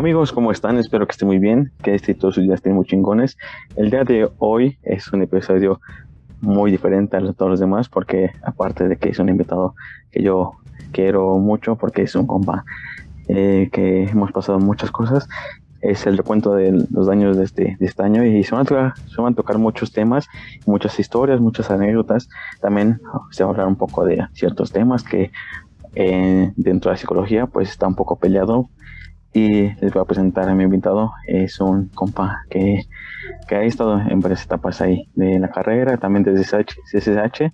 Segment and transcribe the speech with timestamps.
[0.00, 0.78] Amigos, ¿cómo están?
[0.78, 3.36] Espero que estén muy bien, que este y todos sus días muy chingones.
[3.76, 5.78] El día de hoy es un episodio
[6.40, 9.74] muy diferente a todos los demás porque aparte de que es un invitado
[10.10, 10.52] que yo
[10.92, 12.64] quiero mucho porque es un compa
[13.28, 15.28] eh, que hemos pasado muchas cosas,
[15.82, 18.64] es el recuento de los daños de este, de este año y se van, a
[18.64, 20.28] tocar, se van a tocar muchos temas,
[20.64, 22.30] muchas historias, muchas anécdotas.
[22.62, 25.30] También se va a hablar un poco de ciertos temas que
[25.94, 28.70] eh, dentro de la psicología pues está un poco peleado
[29.32, 31.12] y les voy a presentar a mi invitado.
[31.26, 32.82] Es un compa que,
[33.48, 37.52] que ha estado en varias etapas ahí de la carrera, también desde CSH.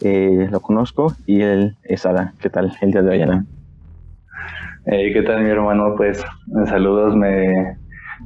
[0.00, 2.32] Eh, lo conozco y él es Alan.
[2.40, 3.46] ¿Qué tal el día de hoy, Alan?
[4.84, 5.94] ¿Qué tal, mi hermano?
[5.96, 6.24] Pues
[6.66, 7.76] saludos, me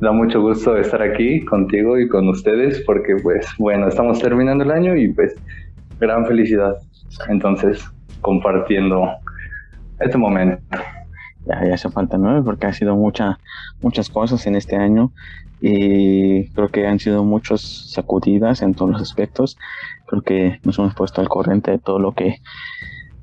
[0.01, 4.71] da mucho gusto estar aquí contigo y con ustedes porque, pues, bueno, estamos terminando el
[4.71, 5.35] año y, pues,
[6.01, 6.77] gran felicidad.
[7.29, 7.85] Entonces,
[8.23, 9.07] compartiendo
[10.01, 10.63] este momento
[11.47, 12.45] ya, ya hace falta, ¿no?
[12.45, 13.39] Porque ha sido mucha,
[13.81, 15.13] muchas cosas en este año
[15.61, 19.57] y creo que han sido muchas sacudidas en todos los aspectos.
[20.07, 22.37] Creo que nos hemos puesto al corriente de todo lo que,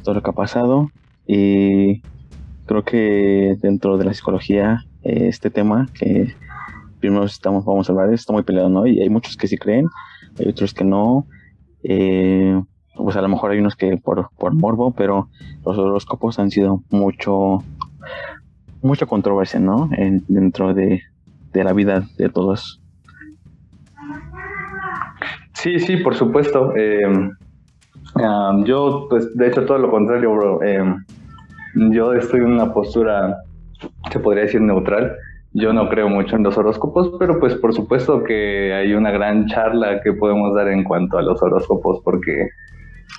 [0.04, 0.90] todo lo que ha pasado
[1.28, 2.02] y
[2.66, 6.34] creo que dentro de la psicología eh, este tema que
[7.00, 8.88] primero estamos, vamos a hablar está muy peleado, ¿no?
[8.88, 9.88] Y hay muchos que sí creen,
[10.40, 11.28] hay otros que no.
[11.84, 12.62] Eh,
[12.96, 15.28] pues a lo mejor hay unos que por, por morbo, pero
[15.66, 17.64] los horóscopos han sido mucho
[18.82, 19.90] mucha controversia, ¿no?
[19.94, 21.02] En, dentro de,
[21.54, 22.82] la vida de todos.
[25.54, 26.74] Sí, sí, por supuesto.
[26.76, 30.64] Eh, um, yo, pues, de hecho, todo lo contrario, bro.
[30.64, 30.96] Eh,
[31.92, 33.38] yo estoy en una postura,
[34.12, 35.16] se podría decir, neutral.
[35.54, 39.46] Yo no creo mucho en los horóscopos, pero pues por supuesto que hay una gran
[39.46, 42.50] charla que podemos dar en cuanto a los horóscopos, porque,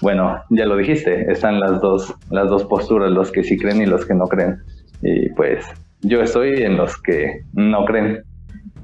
[0.01, 3.87] bueno, ya lo dijiste, están las dos, las dos posturas, los que sí creen y
[3.87, 4.59] los que no creen.
[5.03, 5.65] Y pues
[6.03, 8.23] yo estoy en los que no creen.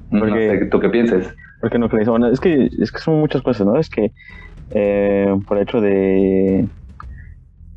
[0.09, 1.33] no sé tú qué pienses.
[1.61, 2.07] ¿Por qué no crees?
[2.07, 3.77] Bueno, es que, es que son muchas cosas, ¿no?
[3.77, 4.11] Es que
[4.71, 6.67] eh, por el hecho de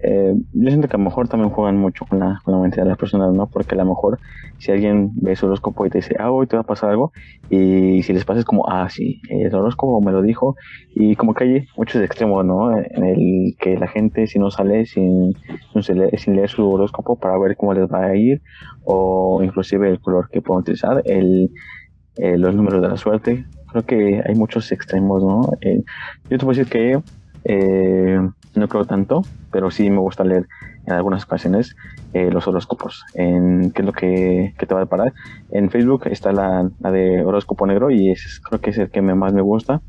[0.07, 2.79] eh, yo siento que a lo mejor también juegan mucho con la, con la mente
[2.79, 3.47] de las personas, ¿no?
[3.47, 4.19] Porque a lo mejor
[4.59, 7.13] si alguien ve su horóscopo y te dice, ah, hoy te va a pasar algo,
[7.49, 10.57] y si les pasa es como, ah, sí, el horóscopo me lo dijo,
[10.95, 12.77] y como que hay muchos extremos, ¿no?
[12.77, 15.33] En el que la gente si no sale sin,
[15.81, 18.43] sin, leer, su horóscopo para ver cómo les va a ir,
[18.85, 21.51] o inclusive el color que pueden utilizar, el,
[22.17, 25.51] eh, los números de la suerte, creo que hay muchos extremos, ¿no?
[25.63, 25.83] Eh,
[26.29, 27.01] yo te puedo decir que
[27.45, 28.21] eh,
[28.61, 30.47] no creo tanto, pero sí me gusta leer
[30.87, 31.77] en algunas ocasiones
[32.13, 33.05] eh, los horóscopos.
[33.15, 35.13] En qué es lo que, te va a deparar.
[35.51, 39.33] En Facebook está la, de horóscopo negro y es, creo que es el que más
[39.33, 39.81] me gusta.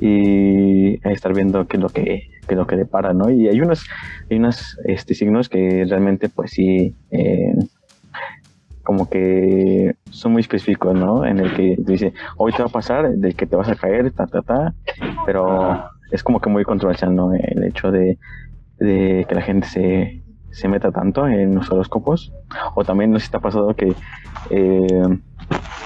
[0.00, 3.30] Y estar viendo qué es lo que, qué es lo que depara, ¿no?
[3.30, 3.84] Y hay unos,
[4.30, 7.54] hay unos este, signos que realmente, pues sí, eh,
[8.84, 11.26] como que son muy específicos, ¿no?
[11.26, 14.12] En el que dice, hoy te va a pasar, del que te vas a caer,
[14.12, 14.74] ta, ta, ta,
[15.26, 17.32] pero es como que muy controversial, ¿no?
[17.34, 18.18] El hecho de,
[18.78, 22.32] que la gente se, se, meta tanto en los horóscopos.
[22.74, 23.94] O también no sé si te ha pasado que
[24.50, 25.18] eh,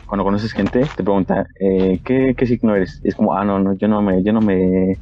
[0.06, 3.00] cuando conoces gente te pregunta, eh, ¿qué, ¿qué, signo eres?
[3.04, 4.98] Y es como, ah, no, no, yo no me, yo no me,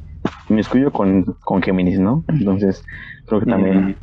[0.49, 2.23] me escucho con, con Géminis, ¿no?
[2.27, 2.83] Entonces,
[3.27, 3.95] creo que también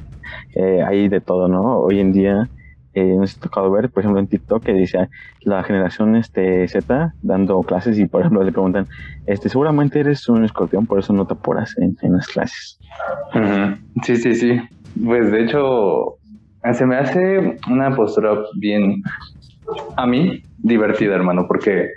[0.54, 1.78] eh, hay de todo, ¿no?
[1.78, 2.48] Hoy en día
[2.98, 5.08] eh, nos ha tocado ver, por ejemplo, en TikTok que dice
[5.42, 8.86] la generación este, Z dando clases y, por ejemplo, le preguntan,
[9.26, 12.78] este, seguramente eres un escorpión, por eso no te apuras en, las clases.
[14.02, 14.60] Sí, sí, sí.
[15.04, 16.16] Pues de hecho,
[16.72, 19.02] se me hace una postura bien,
[19.96, 21.90] a mí, divertida, hermano, porque,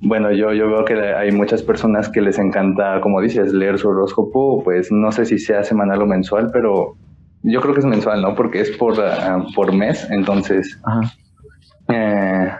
[0.00, 3.88] bueno, yo, yo veo que hay muchas personas que les encanta, como dices, leer su
[3.88, 6.96] horóscopo, pues no sé si sea semanal o mensual, pero
[7.42, 8.34] yo creo que es mensual, ¿no?
[8.34, 10.78] Porque es por, ah, por mes, entonces...
[11.88, 12.50] Eh,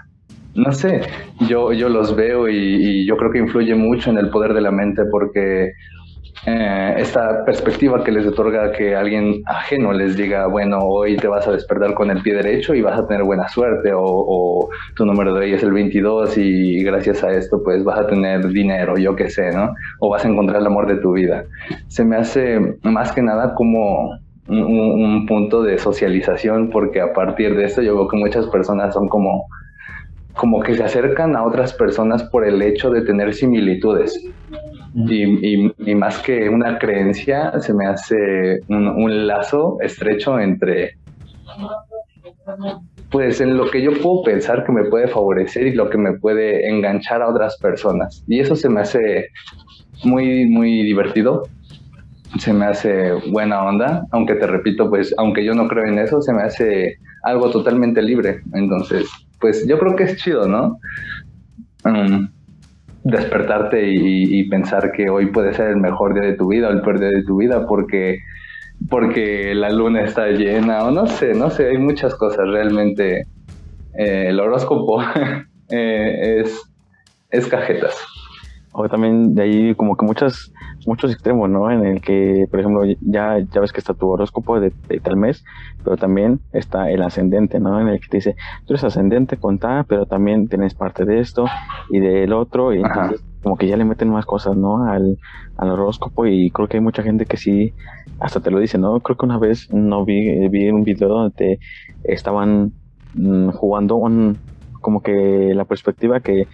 [0.55, 1.03] no sé,
[1.49, 4.73] yo, yo los veo y, yo creo que influye mucho en el poder de la
[4.73, 5.73] mente porque
[6.47, 11.47] eh, esta perspectiva que les otorga que alguien ajeno les diga, bueno, hoy te vas
[11.47, 15.05] a despertar con el pie derecho y vas a tener buena suerte o, o tu
[15.05, 18.97] número de hoy es el 22 y gracias a esto pues vas a tener dinero,
[18.97, 19.73] yo qué sé, ¿no?
[20.01, 21.45] O vas a encontrar el amor de tu vida.
[21.89, 24.19] Se me hace más que nada como
[24.51, 29.09] un, punto de socialización porque a partir de esto yo veo que muchas personas son
[29.09, 29.47] como
[30.35, 34.19] como que se acercan a otras personas por el hecho de tener similitudes.
[34.95, 40.95] Y, y, más que una creencia, se me hace un, un, lazo estrecho entre,
[43.11, 46.19] pues, en lo que yo puedo pensar que me puede favorecer y lo que me
[46.19, 48.25] puede enganchar a otras personas.
[48.27, 49.29] Y eso se me hace
[50.05, 51.43] muy, muy divertido
[52.39, 56.23] se me hace buena onda, aunque te repito, pues aunque yo no creo en eso,
[56.23, 58.41] se me hace algo totalmente libre.
[58.55, 59.09] Entonces,
[59.41, 60.79] pues yo creo que es chido, ¿no?
[61.85, 62.29] Mm,
[63.05, 66.83] despertarte y, pensar que hoy puede ser el mejor día de tu vida o el
[66.83, 68.19] peor día de tu vida porque,
[68.89, 73.27] porque la luna está llena o no sé, no sé, hay muchas cosas realmente.
[73.99, 75.03] Eh, el horóscopo
[75.71, 76.63] eh, es,
[77.31, 77.97] es cajetas.
[78.73, 80.53] O también de ahí como que muchas
[80.87, 81.71] muchos extremos, ¿no?
[81.71, 84.73] En el que, por ejemplo, ya, ya ves que está tu horóscopo de,
[85.03, 85.45] tal mes,
[85.85, 87.81] pero también está el ascendente, ¿no?
[87.81, 88.37] En el que te dice,
[88.67, 91.47] tú eres ascendente con tal, pero también tienes parte de esto
[91.91, 94.85] y del otro, y entonces como que ya le meten más cosas, ¿no?
[94.85, 95.19] Al,
[95.57, 97.75] al horóscopo y creo que hay mucha gente que sí,
[98.19, 99.01] hasta te lo dice, ¿no?
[99.01, 101.59] Creo que una vez no vi, vi un video donde te
[102.05, 102.73] estaban
[103.15, 104.39] mm, jugando un,
[104.81, 106.49] como que la perspectiva que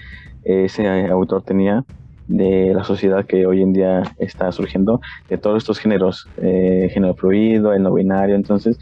[0.44, 1.84] ese autor tenía
[2.28, 7.14] de la sociedad que hoy en día está surgiendo, de todos estos géneros, eh, género
[7.14, 8.78] fluido, el no binario, entonces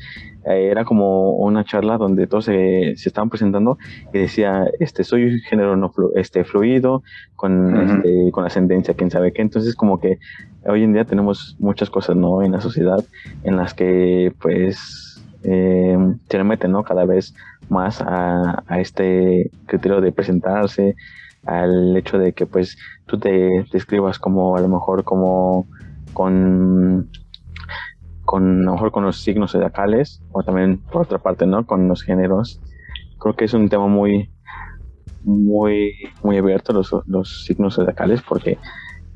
[0.46, 3.78] eh, era como una charla donde todos se, se, estaban presentando
[4.12, 7.02] y decía, este, soy género no este, fluido,
[7.36, 10.18] con, este, con ascendencia, quién sabe qué, entonces como que
[10.66, 12.42] hoy en día tenemos muchas cosas, ¿no?
[12.42, 13.04] En la sociedad
[13.42, 15.96] en las que pues eh,
[16.28, 16.82] se meten, ¿no?
[16.82, 17.34] Cada vez
[17.68, 20.94] más a, a este criterio de presentarse,
[21.46, 22.76] al hecho de que pues
[23.06, 25.66] tú te describas como a lo mejor como
[26.12, 27.10] con
[28.26, 32.02] a lo mejor con los signos zodiacales o también por otra parte no con los
[32.02, 32.60] géneros.
[33.18, 34.30] Creo que es un tema muy
[35.22, 35.92] muy
[36.22, 38.58] muy abierto los, los signos zodiacales porque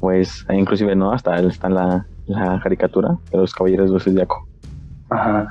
[0.00, 4.46] pues inclusive no hasta está la, la caricatura de los caballeros del zodiaco.
[5.10, 5.48] Ajá.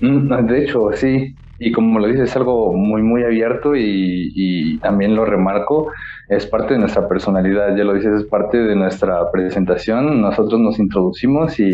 [0.00, 5.16] Mm, de hecho sí y como lo dices, es algo muy, muy abierto y, también
[5.16, 5.90] lo remarco,
[6.28, 10.78] es parte de nuestra personalidad, ya lo dices, es parte de nuestra presentación, nosotros nos
[10.78, 11.72] introducimos y,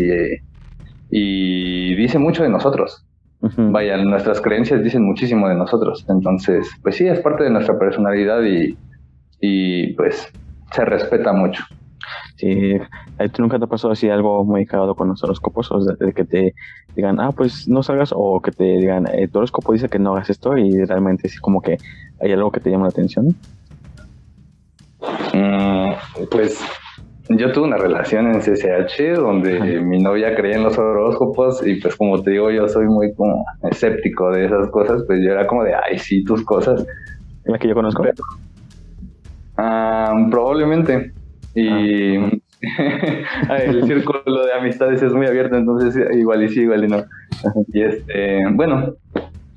[1.09, 3.05] y dice mucho de nosotros.
[3.57, 8.41] Vaya, nuestras creencias dicen muchísimo de nosotros, entonces, pues sí, es parte de nuestra personalidad
[8.43, 8.79] y,
[9.41, 10.33] y pues
[10.71, 11.61] se respeta mucho.
[12.43, 12.77] Sí,
[13.31, 15.71] ¿tú nunca te ha pasado así algo muy cagado con los horóscopos?
[15.71, 16.53] O de que te
[16.93, 20.11] digan, ah, pues no salgas, o que te digan, eh, tu horóscopo dice que no
[20.11, 21.77] hagas esto, y realmente sí como que
[22.19, 23.33] hay algo que te llama la atención.
[25.33, 25.93] Mm,
[26.29, 26.61] pues
[27.29, 31.95] yo tuve una relación en CCH donde mi novia creía en los horóscopos y pues
[31.95, 35.63] como te digo yo soy muy como escéptico de esas cosas, pues yo era como
[35.63, 36.85] de, ay, sí, tus cosas.
[37.45, 38.03] ¿La que yo conozco?
[39.55, 41.13] Ah, probablemente.
[41.55, 42.31] Y ah.
[43.63, 47.03] el círculo de amistades es muy abierto, entonces igual y sí, igual y no.
[47.73, 48.93] Y este, bueno,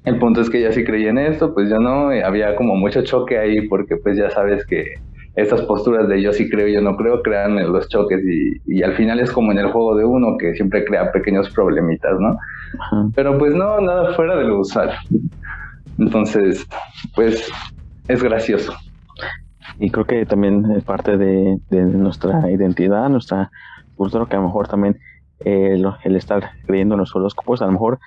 [0.05, 3.03] el punto es que ya sí creí en esto, pues ya no, había como mucho
[3.03, 4.95] choque ahí porque pues ya sabes que
[5.37, 8.95] estas posturas de yo sí creo, yo no creo, crean los choques y, y al
[8.95, 12.39] final es como en el juego de uno que siempre crea pequeños problemitas, ¿no?
[13.15, 14.91] Pero pues no, nada fuera de lo usual.
[15.99, 16.67] Entonces,
[17.15, 17.51] pues
[18.09, 18.73] es gracioso.
[19.79, 23.51] Y creo que también es parte de, nuestra identidad, nuestra
[23.97, 24.99] cultura, que a lo mejor también
[25.41, 27.99] eh, el estar creyendo en los horóscopos, a lo mejor,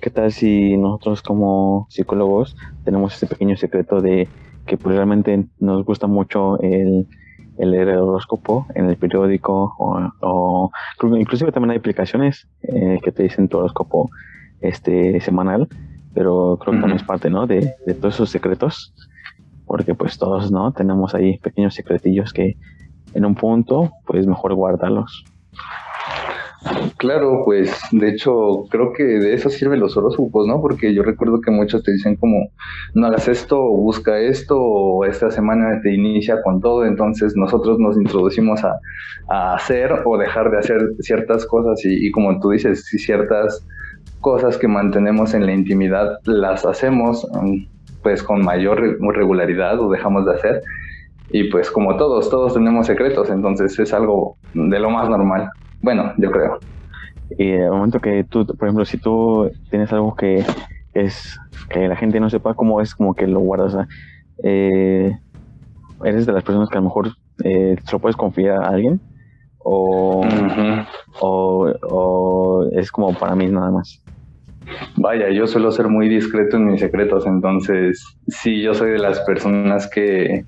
[0.00, 4.28] ¿qué tal si nosotros como psicólogos tenemos ese pequeño secreto de
[4.66, 7.06] que pues realmente nos gusta mucho el,
[7.58, 10.70] leer el horóscopo en el periódico o,
[11.16, 14.10] inclusive también hay aplicaciones eh, que te dicen tu horóscopo
[14.60, 15.68] este semanal,
[16.14, 17.46] pero creo que también es parte ¿no?
[17.46, 18.94] de, de todos esos secretos
[19.74, 20.70] porque pues todos, ¿no?
[20.70, 22.56] Tenemos ahí pequeños secretillos que
[23.12, 25.24] en un punto, pues mejor guardarlos.
[26.96, 30.60] Claro, pues de hecho creo que de eso sirven los horóscopos, ¿no?
[30.60, 32.36] Porque yo recuerdo que muchos te dicen como,
[32.94, 37.96] no hagas esto, busca esto, o esta semana te inicia con todo, entonces nosotros nos
[37.96, 38.78] introducimos a,
[39.54, 43.66] hacer o dejar de hacer ciertas cosas y, y como tú dices, si ciertas
[44.20, 47.26] cosas que mantenemos en la intimidad las hacemos,
[48.04, 48.80] pues con mayor
[49.16, 50.62] regularidad o dejamos de hacer.
[51.30, 55.48] Y pues como todos, todos tenemos secretos, entonces es algo de lo más normal.
[55.80, 56.58] Bueno, yo creo.
[57.38, 60.44] Y el momento que tú, por ejemplo, si tú tienes algo que
[60.92, 61.36] es
[61.70, 63.74] que la gente no sepa cómo es, como que lo guardas,
[64.44, 65.10] eh,
[66.04, 67.08] eres de las personas que a lo mejor
[67.42, 69.00] eh, se lo puedes confiar a alguien
[69.58, 70.24] o,
[71.20, 74.03] o, o es como para mí nada más.
[74.96, 79.20] Vaya, yo suelo ser muy discreto en mis secretos, entonces sí, yo soy de las
[79.20, 80.44] personas que,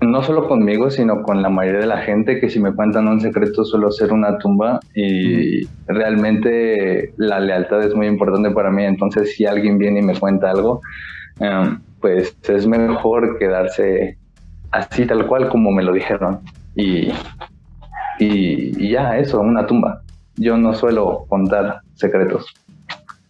[0.00, 3.20] no solo conmigo, sino con la mayoría de la gente, que si me cuentan un
[3.20, 9.34] secreto suelo ser una tumba y realmente la lealtad es muy importante para mí, entonces
[9.34, 10.80] si alguien viene y me cuenta algo,
[11.40, 14.18] em, pues es mejor quedarse
[14.72, 16.40] así tal cual como me lo dijeron.
[16.74, 17.12] Y,
[18.18, 20.02] y ya, eso, una tumba.
[20.36, 22.46] Yo no suelo contar secretos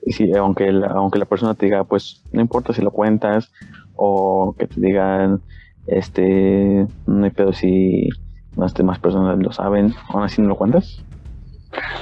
[0.06, 3.52] si, aunque, la, aunque la persona te diga, pues no importa si lo cuentas
[3.94, 5.40] o que te digan,
[5.86, 8.08] este, no hay pedo si
[8.56, 11.04] las demás personas lo saben, aún así no lo cuentas.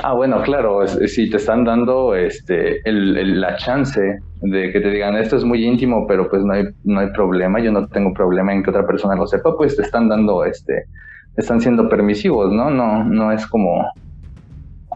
[0.03, 5.37] Ah, bueno, claro, si te están dando este, la chance de que te digan esto
[5.37, 8.65] es muy íntimo, pero pues no hay, no hay problema, yo no tengo problema en
[8.65, 10.87] que otra persona lo sepa, pues te están dando, este,
[11.37, 12.71] están siendo permisivos, ¿no?
[12.71, 13.87] No, no es como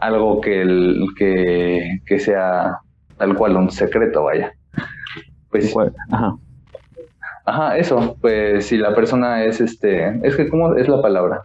[0.01, 2.79] algo que, el, que, que sea
[3.17, 4.53] tal cual un secreto, vaya.
[5.49, 5.73] Pues,
[6.11, 6.35] ajá.
[7.45, 11.43] Ajá, eso, pues si la persona es este, es que cómo es la palabra,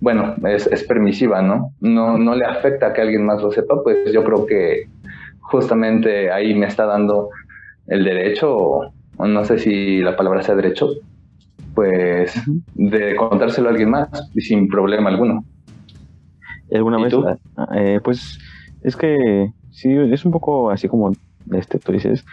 [0.00, 1.72] bueno, es, es, permisiva, ¿no?
[1.80, 2.18] ¿no?
[2.18, 4.88] No le afecta que alguien más lo sepa, pues yo creo que
[5.40, 7.30] justamente ahí me está dando
[7.86, 8.92] el derecho, o
[9.26, 10.90] no sé si la palabra sea derecho,
[11.74, 12.34] pues
[12.74, 15.44] de contárselo a alguien más y sin problema alguno.
[16.70, 17.14] ¿Alguna vez?
[17.74, 18.38] Eh, pues
[18.82, 21.12] es que sí, es un poco así como
[21.52, 22.24] este, tú dices,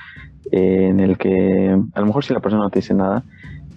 [0.52, 3.24] eh, en el que a lo mejor si la persona no te dice nada,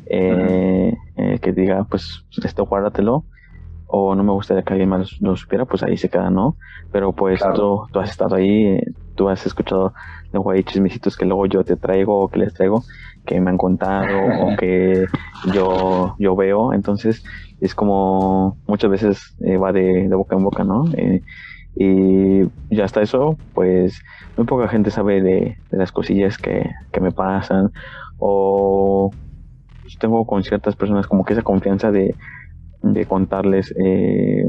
[0.06, 0.94] eh,
[1.40, 3.24] que diga, pues esto guárdatelo
[3.88, 6.56] o no me gustaría que alguien más lo supiera, pues ahí se queda, ¿no?
[6.92, 9.94] Pero pues tú, tú, has estado ahí, eh, tú has escuchado
[10.30, 12.84] de guay chismecitos que luego yo te traigo o que les traigo,
[13.24, 15.06] que me han contado o que
[15.54, 17.24] yo, yo veo, entonces
[17.60, 20.84] es como muchas veces eh, va de, boca en boca, ¿no?
[21.80, 24.00] Y ya hasta eso, pues
[24.36, 27.70] muy poca gente sabe de, de las cosillas que, que me pasan
[28.18, 29.16] o
[30.00, 32.16] tengo con ciertas personas como que esa confianza de
[32.82, 34.44] de contarles eh,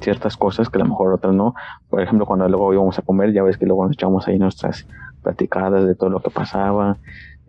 [0.00, 1.54] ciertas cosas que a lo mejor otras no.
[1.88, 4.86] Por ejemplo, cuando luego íbamos a comer, ya ves que luego nos echamos ahí nuestras
[5.22, 6.98] platicadas de todo lo que pasaba.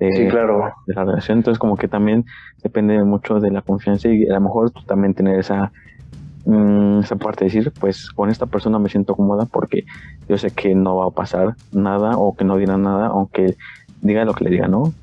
[0.10, 0.74] sí, claro.
[0.86, 1.40] De la relación.
[1.40, 2.26] Entonces, como que también
[2.64, 5.72] depende mucho de la confianza y a lo mejor también tener esa,
[6.46, 9.86] mm, esa parte de decir, pues con esta persona me siento cómoda porque
[10.28, 13.56] yo sé que no va a pasar nada o que no dirá nada, aunque
[14.02, 14.94] diga lo que le diga, ¿no?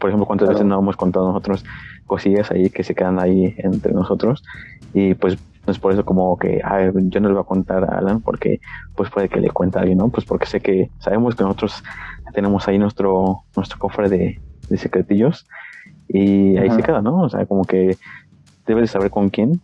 [0.00, 1.64] Por ejemplo, cuántas veces no hemos contado nosotros
[2.06, 4.42] cosillas ahí que se quedan ahí entre nosotros
[4.94, 6.60] y pues es por eso como que
[6.94, 8.60] yo no le voy a contar a Alan porque
[8.94, 10.08] pues puede que le cuente a alguien, ¿no?
[10.08, 11.82] Pues porque sé que sabemos que nosotros
[12.32, 14.40] tenemos ahí nuestro nuestro cofre de,
[14.76, 15.46] secretillos
[16.08, 17.22] y ahí se queda, ¿no?
[17.22, 17.96] O sea, como que
[18.66, 19.60] debes de saber con quién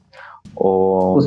[0.54, 1.20] o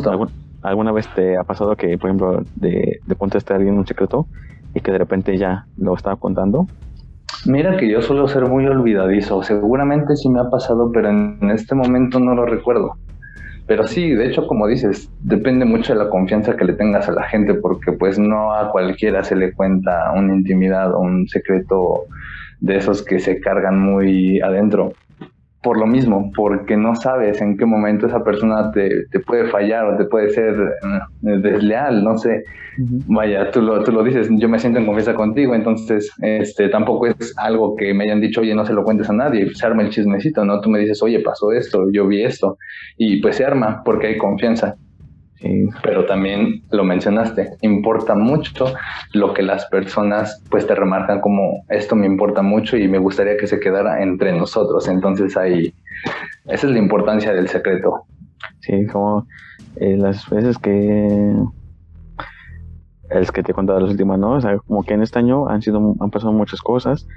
[0.62, 4.28] alguna vez te ha pasado que, por ejemplo, de, de contestar a alguien un secreto
[4.74, 6.68] y que de repente ya lo estaba contando
[7.46, 9.44] Mira que yo suelo ser muy olvidadizo.
[9.44, 12.94] Seguramente sí me ha pasado, pero en este momento no lo recuerdo.
[13.68, 17.12] Pero sí, de hecho, como dices, depende mucho de la confianza que le tengas a
[17.12, 22.06] la gente, porque pues no a cualquiera se le cuenta una intimidad o un secreto
[22.62, 24.94] de esos que se cargan muy adentro
[25.66, 29.86] por lo mismo, porque no sabes en qué momento esa persona te, te puede fallar
[29.88, 32.44] o te puede ser eh, desleal, no sé.
[32.78, 37.08] Vaya, tú lo, tú lo dices, yo me siento en confianza contigo, entonces este tampoco
[37.08, 39.82] es algo que me hayan dicho, oye, no se lo cuentes a nadie, se arma
[39.82, 40.62] el chismecito, ¿no?
[40.62, 42.60] Tú me dices, oye, pasó esto, yo vi esto,
[42.96, 44.76] y pues se arma porque hay confianza.
[45.84, 48.66] Pero también lo mencionaste, importa mucho
[49.14, 53.38] lo que las personas pues te remarcan como esto me importa mucho y me gustaría
[53.38, 54.88] que se quedara entre nosotros.
[54.88, 55.74] Entonces ahí,
[56.46, 58.06] esa es la importancia del secreto.
[58.62, 59.28] Sí, como
[59.78, 61.36] eh, las veces que
[63.10, 64.40] es que te he contado las últimas, ¿no?
[64.66, 67.08] Como que en este año han sido, han pasado muchas cosas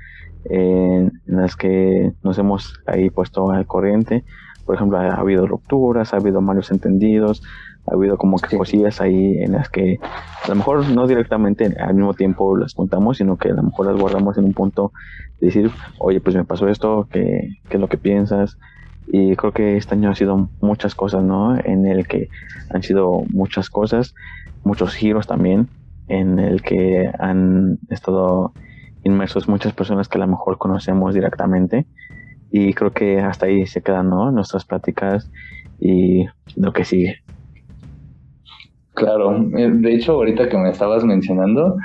[0.45, 4.25] eh, en las que nos hemos ahí puesto al corriente.
[4.67, 7.43] Por ejemplo, ha habido rupturas, ha habido malos entendidos,
[7.90, 9.99] ha habido como que cosillas ahí en las que
[10.45, 13.87] a lo mejor no directamente al mismo tiempo las contamos, sino que a lo mejor
[13.87, 14.92] las guardamos en un punto
[15.40, 18.59] de decir, oye, pues me pasó esto, ¿qué, qué es lo que piensas?
[19.07, 21.57] Y creo que este año ha sido muchas cosas, ¿no?
[21.59, 22.28] En el que
[22.71, 24.14] han sido muchas cosas,
[24.64, 25.68] muchos giros también,
[26.09, 28.52] en el que han estado
[29.04, 31.87] inmersos muchas personas que a lo mejor conocemos directamente.
[32.50, 34.30] Y creo que hasta ahí se quedan, ¿no?
[34.30, 35.30] Nuestras prácticas
[35.78, 36.26] y
[36.57, 37.23] lo que sigue.
[38.99, 41.76] Claro, eh, de hecho ahorita que me estabas mencionando,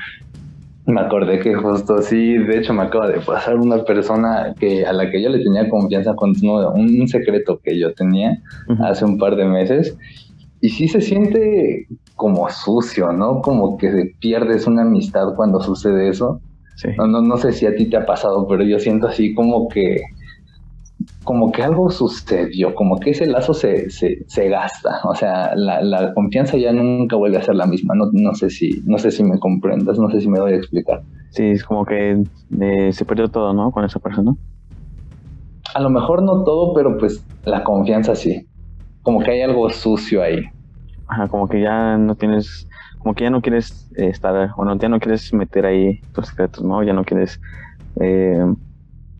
[0.87, 4.91] me acordé que justo sí, de hecho me acaba de pasar una persona que a
[4.91, 8.41] la que yo le tenía confianza con un, un secreto que yo tenía
[8.79, 9.95] hace un par de meses
[10.59, 13.41] y sí se siente como sucio, ¿no?
[13.41, 16.41] Como que pierdes una amistad cuando sucede eso.
[16.97, 19.67] No, no, no sé si a ti te ha pasado, pero yo siento así como
[19.67, 20.01] que
[21.23, 25.81] como que algo sucedió, como que ese lazo se, se, se gasta, o sea, la,
[25.81, 29.11] la, confianza ya nunca vuelve a ser la misma, no, no, sé si, no sé
[29.11, 31.01] si me comprendas, no sé si me doy a explicar.
[31.31, 32.23] Sí, es como que
[32.61, 33.71] eh, se perdió todo, ¿no?
[33.71, 34.35] Con esa persona.
[35.73, 38.47] A lo mejor no todo, pero pues la confianza sí,
[39.01, 40.43] como que hay algo sucio ahí.
[41.07, 42.67] Ajá, como que ya no tienes,
[42.99, 46.27] como que ya no quieres eh, estar, o no, ya no quieres meter ahí tus
[46.27, 46.83] secretos, ¿no?
[46.83, 47.39] Ya no quieres
[47.99, 48.43] eh,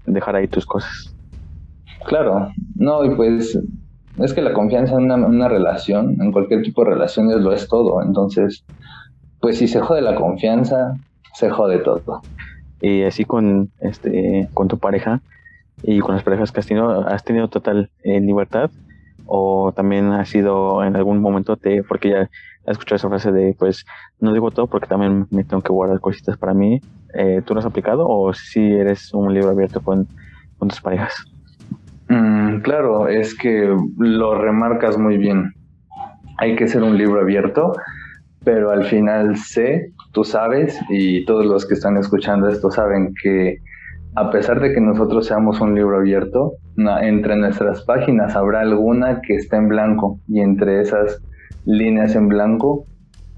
[0.05, 1.12] dejar ahí tus cosas.
[2.05, 3.57] Claro, no, y pues
[4.17, 8.01] es que la confianza en una, relación, en cualquier tipo de relaciones, lo es todo.
[8.01, 8.65] Entonces,
[9.39, 10.98] pues si se jode la confianza,
[11.33, 12.22] se jode todo.
[12.79, 15.22] Y así con, este, con tu pareja
[15.81, 18.69] y con las parejas que has tenido, ¿has tenido total eh, libertad?
[19.25, 22.29] ¿O también ha sido en algún momento, te, porque ya
[22.65, 23.86] he escuchado esa frase de, pues,
[24.19, 26.81] no digo todo porque también me tengo que guardar cositas para mí.
[27.13, 30.07] Eh, ¿Tú lo has aplicado o si eres un libro abierto con,
[30.57, 31.32] con tus parejas?
[32.10, 35.53] Mm, claro, es que lo remarcas muy bien.
[36.39, 37.74] Hay que ser un libro abierto,
[38.43, 43.57] pero al final sé, tú sabes, y todos los que están escuchando esto saben que
[44.15, 46.53] a pesar de que nosotros seamos un libro abierto,
[47.01, 51.22] entre nuestras páginas habrá alguna que está en blanco y entre esas
[51.65, 52.86] líneas en blanco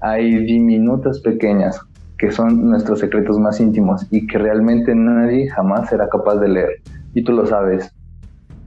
[0.00, 1.80] hay diminutas pequeñas
[2.18, 6.70] que son nuestros secretos más íntimos y que realmente nadie jamás será capaz de leer.
[7.14, 7.94] Y tú lo sabes,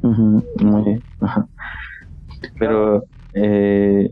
[0.01, 1.03] muy bien.
[2.57, 3.03] Pero
[3.33, 4.11] eh,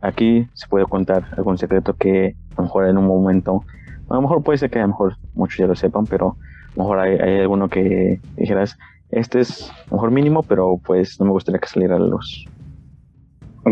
[0.00, 3.64] aquí se puede contar algún secreto que a lo mejor en un momento,
[4.08, 6.76] a lo mejor puede ser que a lo mejor muchos ya lo sepan, pero a
[6.76, 8.78] lo mejor hay, alguno que dijeras,
[9.10, 12.06] este es a lo mejor mínimo, pero pues no me gustaría que saliera a la
[12.06, 12.46] luz.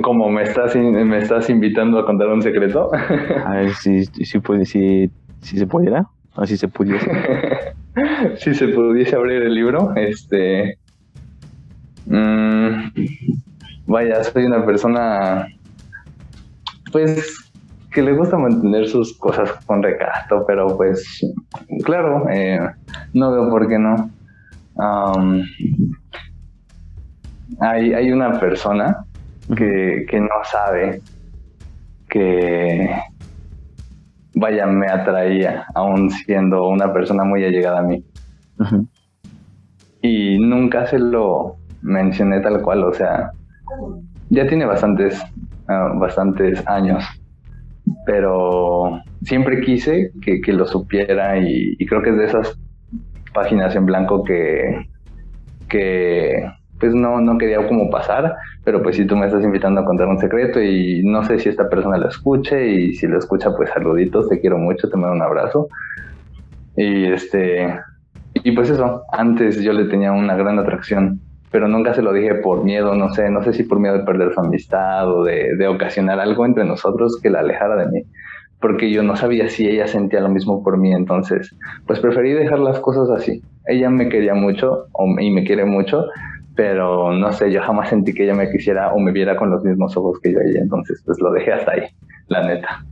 [0.02, 2.90] ¿Cómo me estás, me estás invitando a contar un secreto?
[3.46, 7.08] a ver si, si, puede, si, si se pudiera, o si se pudiese.
[8.36, 10.78] si se pudiese abrir el libro, este,
[12.06, 12.90] Mm,
[13.86, 15.46] vaya, soy una persona,
[16.92, 17.52] pues,
[17.90, 21.20] que le gusta mantener sus cosas con recato, pero pues,
[21.84, 22.58] claro, eh,
[23.12, 24.10] no veo por qué no.
[27.60, 29.04] hay, hay una persona
[29.56, 31.00] que, que no sabe
[32.08, 32.90] que,
[34.34, 38.04] vaya, me atraía, aún siendo una persona muy allegada a mí.
[40.00, 43.30] Y nunca se lo, mencioné tal cual, o sea,
[44.30, 45.22] ya tiene bastantes,
[45.68, 47.04] ah, bastantes años,
[48.06, 52.58] pero siempre quise que, lo supiera y, creo que es de esas
[53.32, 54.86] páginas en blanco que,
[55.68, 59.84] que pues no, no quería como pasar, pero pues si tú me estás invitando a
[59.84, 63.54] contar un secreto y no sé si esta persona lo escuche y si lo escucha
[63.54, 65.68] pues saluditos, te quiero mucho, te mando un abrazo.
[66.76, 67.78] Y este,
[68.34, 71.20] y pues eso, antes yo le tenía una gran atracción
[71.54, 74.02] pero nunca se lo dije por miedo, no sé, no sé si por miedo de
[74.02, 78.02] perder su amistad o de, ocasionar algo entre nosotros que la alejara de mí,
[78.60, 82.58] porque yo no sabía si ella sentía lo mismo por mí, entonces, pues preferí dejar
[82.58, 83.40] las cosas así.
[83.68, 84.86] Ella me quería mucho
[85.20, 86.06] y me quiere mucho,
[86.56, 89.62] pero no sé, yo jamás sentí que ella me quisiera o me viera con los
[89.62, 91.82] mismos ojos que yo ella, entonces pues lo dejé hasta ahí,
[92.26, 92.84] la neta.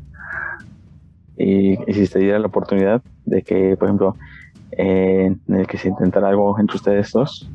[1.37, 4.15] Y, si se diera la oportunidad de que, por ejemplo,
[4.71, 7.51] eh, en el que se intentara algo entre ustedes dos,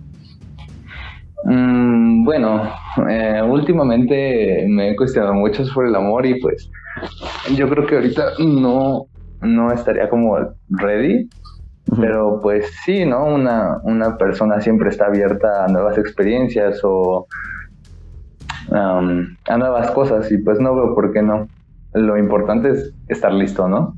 [1.49, 2.61] Mm, bueno,
[3.09, 6.69] eh, últimamente me he cuestionado mucho sobre el amor y pues
[7.55, 9.05] yo creo que ahorita no,
[9.39, 11.29] no estaría como ready,
[12.01, 13.23] pero pues sí, ¿no?
[13.23, 17.27] Una, una persona siempre está abierta a nuevas experiencias o
[18.69, 21.47] a nuevas cosas y pues no veo por qué no.
[21.93, 23.95] Lo importante es estar listo, ¿no?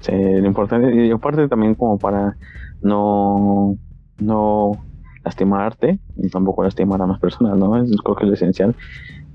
[0.00, 2.34] Sí, lo importante, y aparte también como para
[2.80, 3.76] no,
[4.20, 4.87] no
[5.24, 7.70] lastimarte y tampoco lastimar a más personas, ¿no?
[8.02, 8.74] Creo que es lo esencial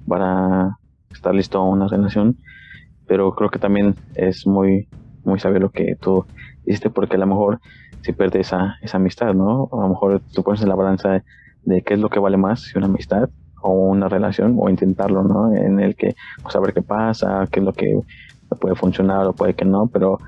[0.08, 0.78] para
[1.12, 2.38] estar listo a una relación,
[3.08, 4.88] pero creo que también es muy,
[5.24, 6.26] muy sabio lo que tú
[6.66, 7.60] hiciste porque a lo mejor
[8.02, 9.70] si pierdes esa, esa amistad, ¿no?
[9.72, 11.24] A lo mejor tú pones en la balanza
[11.64, 13.30] de, qué es lo que vale más, si una amistad
[13.62, 15.54] o una relación o intentarlo, ¿no?
[15.56, 18.02] En el que pues, saber qué pasa, qué es lo que
[18.60, 20.20] puede funcionar o puede que no, pero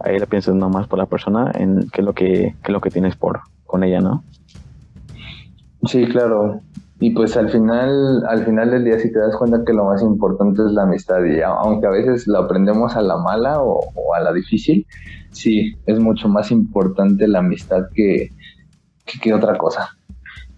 [0.00, 2.80] ahí la piensas más por la persona en qué es lo que, qué es lo
[2.80, 4.24] que tienes por con ella, ¿no?
[5.84, 6.60] Sí, claro.
[7.02, 10.02] Y pues al final, al final del día, si te das cuenta que lo más
[10.02, 13.80] importante es la amistad, y aunque a veces lo aprendemos a la mala o,
[14.14, 14.86] a la difícil,
[15.30, 18.28] sí, es mucho más importante la amistad que,
[19.22, 19.88] que, otra cosa.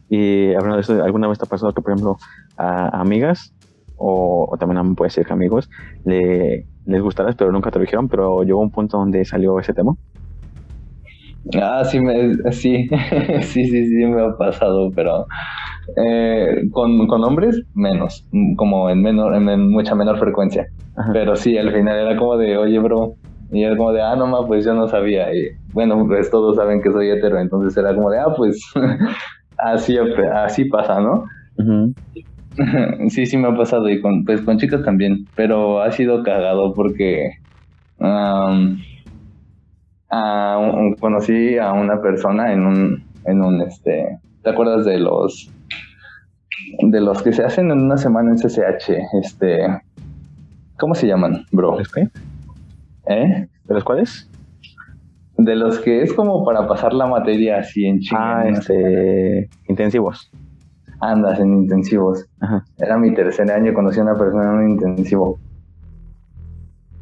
[0.09, 2.19] Y hablando de eso, ¿alguna vez te ha pasado que, por ejemplo,
[2.57, 3.55] a amigas
[3.97, 5.71] o, también puede ser que amigos
[6.05, 9.75] le, les gustarás, pero nunca te lo dijeron, pero llegó un punto donde salió ese
[9.75, 9.95] tema?
[11.61, 12.89] Ah, sí, me, sí,
[13.43, 15.27] sí, sí, sí, me ha pasado, pero
[15.97, 18.27] eh, con, con, hombres menos,
[18.57, 20.67] como en, menor, en, mucha menor frecuencia.
[21.13, 23.15] Pero sí, al final era como de, oye, bro,
[23.51, 25.35] y era como de, ah, no, ma, pues yo no sabía.
[25.35, 28.59] Y bueno, pues todos saben que soy hetero, entonces era como de, ah, pues
[29.59, 29.97] así,
[30.35, 31.25] así pasa, ¿no?
[33.09, 36.73] sí, sí me ha pasado y con, pues con chicas también, pero ha sido cagado
[36.75, 37.31] porque
[41.01, 45.51] conocí a una persona en un, en un, este, ¿Te acuerdas de los
[46.81, 48.91] de los que se hacen en una semana en CCH?
[49.21, 49.67] Este,
[50.79, 51.79] ¿cómo se llaman, bro?
[51.95, 52.09] qué?
[53.07, 53.49] ¿Eh?
[53.65, 54.29] ¿De los cuáles?
[55.39, 58.41] De los que es como para pasar la materia así en chinga.
[58.41, 60.31] Ah, este, intensivos.
[61.01, 62.27] Andas en intensivos.
[62.41, 62.65] Ajá.
[62.79, 65.39] Era mi tercer año, conocí a una persona en un intensivo.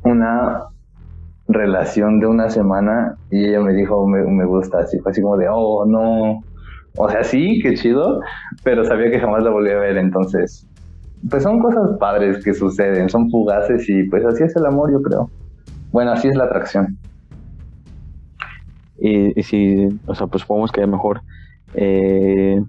[0.04, 0.64] Una
[1.52, 5.46] relación de una semana y ella me dijo, me, gusta, así fue así como de,
[5.50, 6.40] oh, no.
[6.96, 8.20] O sea, sí, qué chido,
[8.64, 10.66] pero sabía que jamás la volví a ver, entonces,
[11.28, 15.00] pues son cosas padres que suceden, son fugaces y pues así es el amor, yo
[15.00, 15.30] creo.
[15.92, 16.98] Bueno, así es la atracción.
[18.98, 21.22] Y, si, o sea, pues podemos que mejor
[21.74, 22.60] eh,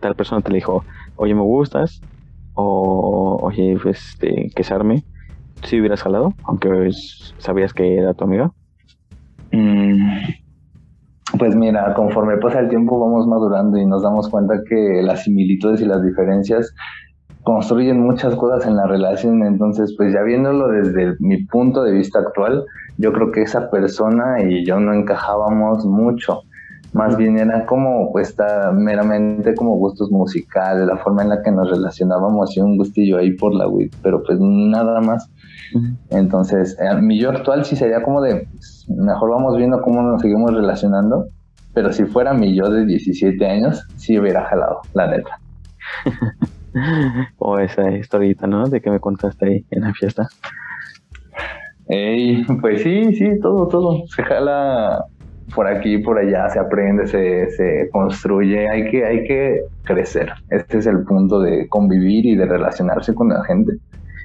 [0.00, 0.84] tal persona te dijo,
[1.16, 2.02] oye, me gustas,
[2.54, 4.74] o oye, pues, este, que se
[5.64, 6.90] si hubieras jalado, aunque
[7.38, 8.50] sabías que era tu amiga.
[9.52, 10.08] Mm,
[11.38, 15.80] pues mira, conforme pasa el tiempo vamos madurando y nos damos cuenta que las similitudes
[15.80, 16.74] y las diferencias
[17.42, 22.18] construyen muchas cosas en la relación, entonces pues ya viéndolo desde mi punto de vista
[22.18, 22.64] actual,
[22.98, 26.42] yo creo que esa persona y yo no encajábamos mucho,
[26.92, 31.50] más bien era como pues está meramente como gustos musicales, la forma en la que
[31.50, 35.30] nos relacionábamos y un gustillo ahí por la WIT, pero pues nada más.
[36.10, 40.52] Entonces, mi yo actual sí sería como de, pues, mejor vamos viendo cómo nos seguimos
[40.52, 41.28] relacionando,
[41.74, 45.38] pero si fuera mi yo de 17 años, sí hubiera jalado, la neta.
[47.38, 48.68] o esa historita, ¿no?
[48.68, 50.28] De que me contaste ahí en la fiesta.
[51.88, 54.06] Ey, pues sí, sí, todo, todo.
[54.06, 55.04] Se jala
[55.54, 58.68] por aquí, por allá, se aprende, se, se construye.
[58.68, 60.32] Hay que, hay que crecer.
[60.50, 63.72] Este es el punto de convivir y de relacionarse con la gente.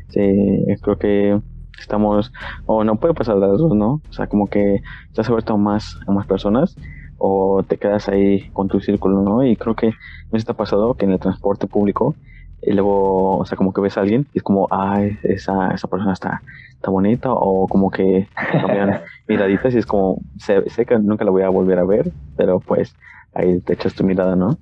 [0.10, 1.42] Sí, creo que
[1.80, 2.32] estamos,
[2.66, 4.02] o no puede pasar las dos, ¿no?
[4.08, 4.82] O sea, como que
[5.18, 6.76] has abierto más a más personas
[7.18, 9.44] o te quedas ahí con tu círculo, ¿no?
[9.44, 9.92] Y creo que
[10.32, 12.16] me está pasado que en el transporte público
[12.62, 15.88] y luego, o sea, como que ves a alguien y es como, ay, esa, esa
[15.88, 16.42] persona está,
[16.74, 21.32] está bonita, o como que cambian miraditas y es como, sé, sé, que nunca la
[21.32, 22.96] voy a volver a ver, pero pues
[23.34, 24.58] ahí te echas tu mirada, ¿no?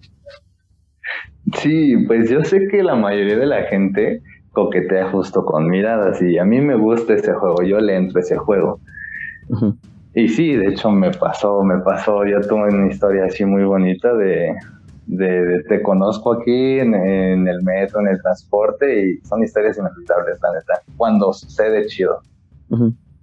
[1.56, 4.21] Sí, pues yo sé que la mayoría de la gente
[4.54, 8.22] coquetea justo con miradas y a mí me gusta ese juego, yo le entro a
[8.22, 8.80] ese juego.
[10.16, 14.13] Y sí, de hecho me pasó, me pasó, yo tuve una historia así muy bonita
[14.13, 14.56] de,
[15.08, 16.94] de, te conozco aquí en,
[17.48, 22.22] el metro, en el transporte y son historias inevitables, la neta, cuando sucede chido.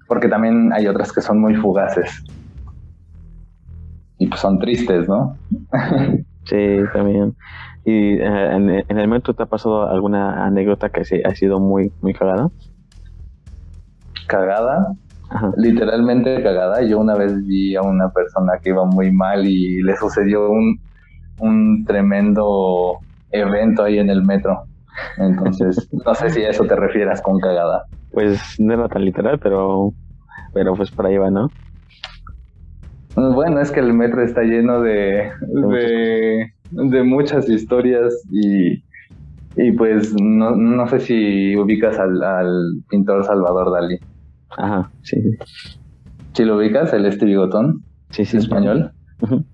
[0.09, 2.25] Porque también hay otras que son muy fugaces.
[4.19, 5.37] Y pues son tristes, ¿no?
[6.45, 7.35] sí, también.
[7.85, 12.13] ¿Y eh, en, el metro te ha pasado alguna anécdota que ha sido muy, muy
[12.13, 12.51] cagada?
[14.27, 14.95] ¿Cagada?
[15.57, 16.83] Literalmente cagada.
[16.83, 20.79] Yo una vez vi a una persona que iba muy mal y le sucedió un,
[21.39, 22.99] un tremendo
[23.31, 24.65] evento ahí en el metro.
[25.17, 27.85] Entonces, no sé si a eso te refieras con cagada.
[28.13, 29.93] Pues no era tan literal, pero,
[30.53, 31.49] pero pues por ahí va, ¿no?
[33.17, 38.83] Bueno, es que el metro está lleno de, de, muchas historias y,
[39.57, 43.99] y pues no, no sé si ubicas al, al pintor Salvador Dalí.
[44.57, 45.17] Ajá, sí.
[46.33, 47.83] ¿Si lo ubicas, el este bigotón?
[48.11, 48.37] Sí, sí.
[48.37, 48.93] Español.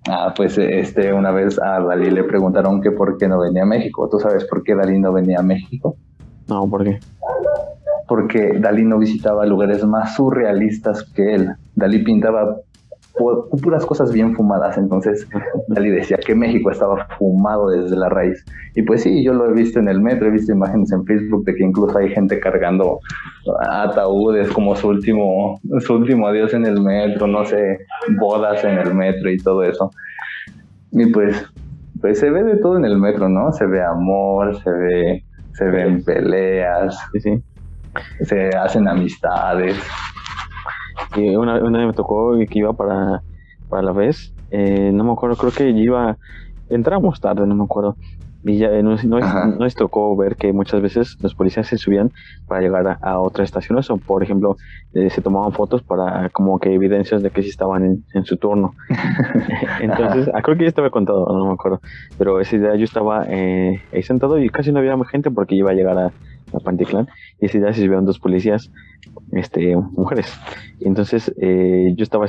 [0.08, 3.66] Ah, pues este, una vez a Dalí le preguntaron que por qué no venía a
[3.66, 4.08] México.
[4.10, 5.96] ¿Tú sabes por qué Dalí no venía a México?
[6.48, 7.00] No, ¿por qué?
[8.06, 11.50] Porque Dalí no visitaba lugares más surrealistas que él.
[11.74, 12.56] Dalí pintaba
[13.16, 14.76] puras cosas bien fumadas.
[14.78, 15.26] Entonces,
[15.68, 18.44] Dalí decía que México estaba fumado desde la raíz.
[18.74, 21.44] Y pues sí, yo lo he visto en el metro, he visto imágenes en Facebook
[21.44, 23.00] de que incluso hay gente cargando
[23.70, 27.78] ataúdes como su último, su último adiós en el metro, no sé,
[28.18, 29.90] bodas en el metro y todo eso.
[30.92, 31.44] Y pues,
[32.00, 33.52] pues se ve de todo en el metro, ¿no?
[33.52, 36.98] Se ve amor, se ve, se ven peleas,
[38.22, 39.76] se hacen amistades.
[41.20, 43.22] Una, una vez me tocó que iba para,
[43.68, 46.16] para la vez, eh, no me acuerdo, creo que iba,
[46.68, 47.96] entramos tarde, no me acuerdo.
[48.44, 52.12] Y ya eh, nos, nos, tocó ver que muchas veces los policías se subían
[52.46, 54.56] para llegar a, otras estaciones o, por ejemplo,
[54.94, 58.74] eh, se tomaban fotos para como que evidencias de que sí estaban en, su turno.
[59.80, 61.80] Entonces, ah, creo que ya estaba contado, no me acuerdo.
[62.18, 65.74] Pero ese día yo estaba ahí sentado y casi no había gente porque iba a
[65.74, 67.08] llegar a, a Panticlán.
[67.40, 68.70] Y ese día se subieron dos policías
[69.32, 70.32] este, mujeres.
[70.80, 72.26] Entonces eh, yo estaba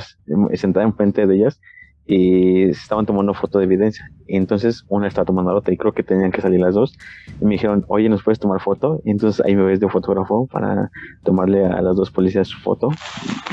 [0.53, 1.59] sentada enfrente de ellas
[2.05, 4.09] y estaban tomando foto de evidencia.
[4.27, 6.97] Entonces una estaba tomando la otra y creo que tenían que salir las dos.
[7.41, 9.01] Y me dijeron, oye, ¿nos puedes tomar foto?
[9.03, 10.89] Y entonces ahí me ves de fotógrafo para
[11.23, 12.89] tomarle a las dos policías su foto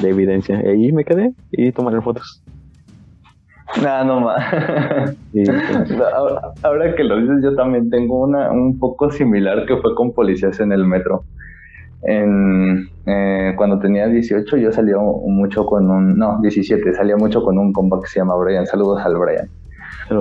[0.01, 0.63] de evidencia.
[0.65, 2.43] Y ahí me quedé y tomarle fotos.
[3.83, 4.55] No, no más.
[6.63, 10.61] ahora, que lo dices, yo también tengo una un poco similar que fue con policías
[10.61, 11.25] en el metro.
[12.07, 17.59] En, eh, cuando tenía 18 yo salía mucho con un, no, 17, salía mucho con
[17.59, 18.67] un compa que se llama Brian.
[18.67, 19.49] Saludos al Brian.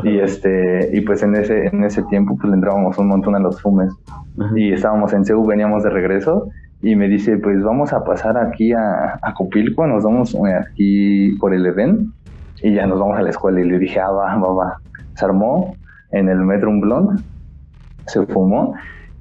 [0.03, 3.39] Y este, y pues en ese, en ese tiempo pues le entrábamos un montón a
[3.39, 3.91] los fumes.
[4.55, 6.47] Y estábamos en CEU, veníamos de regreso
[6.81, 11.31] y me dice, pues vamos a pasar aquí a, a Copilco, nos vamos eh, aquí
[11.39, 12.11] por el evento
[12.61, 14.77] y ya nos vamos a la escuela y le dije, ah, va, va, va.
[15.15, 15.75] Se armó
[16.11, 17.21] en el metro un blond,
[18.05, 18.73] se fumó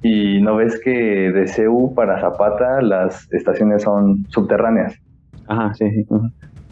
[0.03, 0.91] y no ves que
[1.31, 4.99] de CEU para Zapata las estaciones son subterráneas.
[5.47, 6.05] Ajá, sí, sí.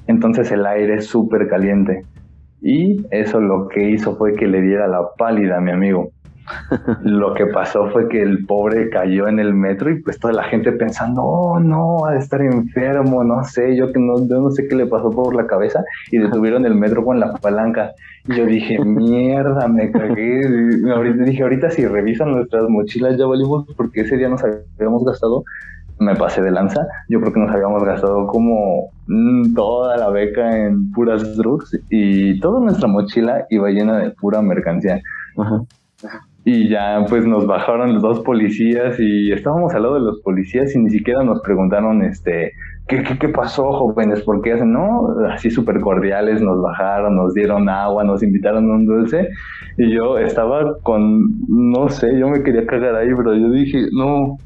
[0.08, 2.04] Entonces el aire es súper caliente.
[2.62, 6.12] Y eso lo que hizo fue que le diera la pálida a mi amigo.
[7.04, 10.44] Lo que pasó fue que el pobre cayó en el metro y pues toda la
[10.44, 14.68] gente pensando, oh no, ha de estar enfermo, no sé, yo que no, no sé
[14.68, 17.92] qué le pasó por la cabeza y detuvieron el metro con la palanca.
[18.28, 20.42] Y yo dije, mierda, me cagué.
[20.94, 25.44] Ahorita dije, ahorita si revisan nuestras mochilas ya valimos porque ese día nos habíamos gastado
[26.02, 26.86] me pasé de lanza.
[27.08, 32.40] Yo creo que nos habíamos gastado como mm, toda la beca en puras drugs y
[32.40, 35.00] toda nuestra mochila iba llena de pura mercancía.
[35.38, 35.62] Ajá.
[36.44, 40.76] Y ya pues nos bajaron los dos policías y estábamos al lado de los policías
[40.76, 42.52] y ni siquiera nos preguntaron este
[42.88, 44.22] ¿qué, qué, qué pasó jóvenes?
[44.24, 44.74] ¿Por qué hacen?
[44.74, 49.30] No, así súper cordiales, nos bajaron, nos dieron agua, nos invitaron a un dulce
[49.78, 54.38] y yo estaba con, no sé, yo me quería cagar ahí, pero yo dije, no,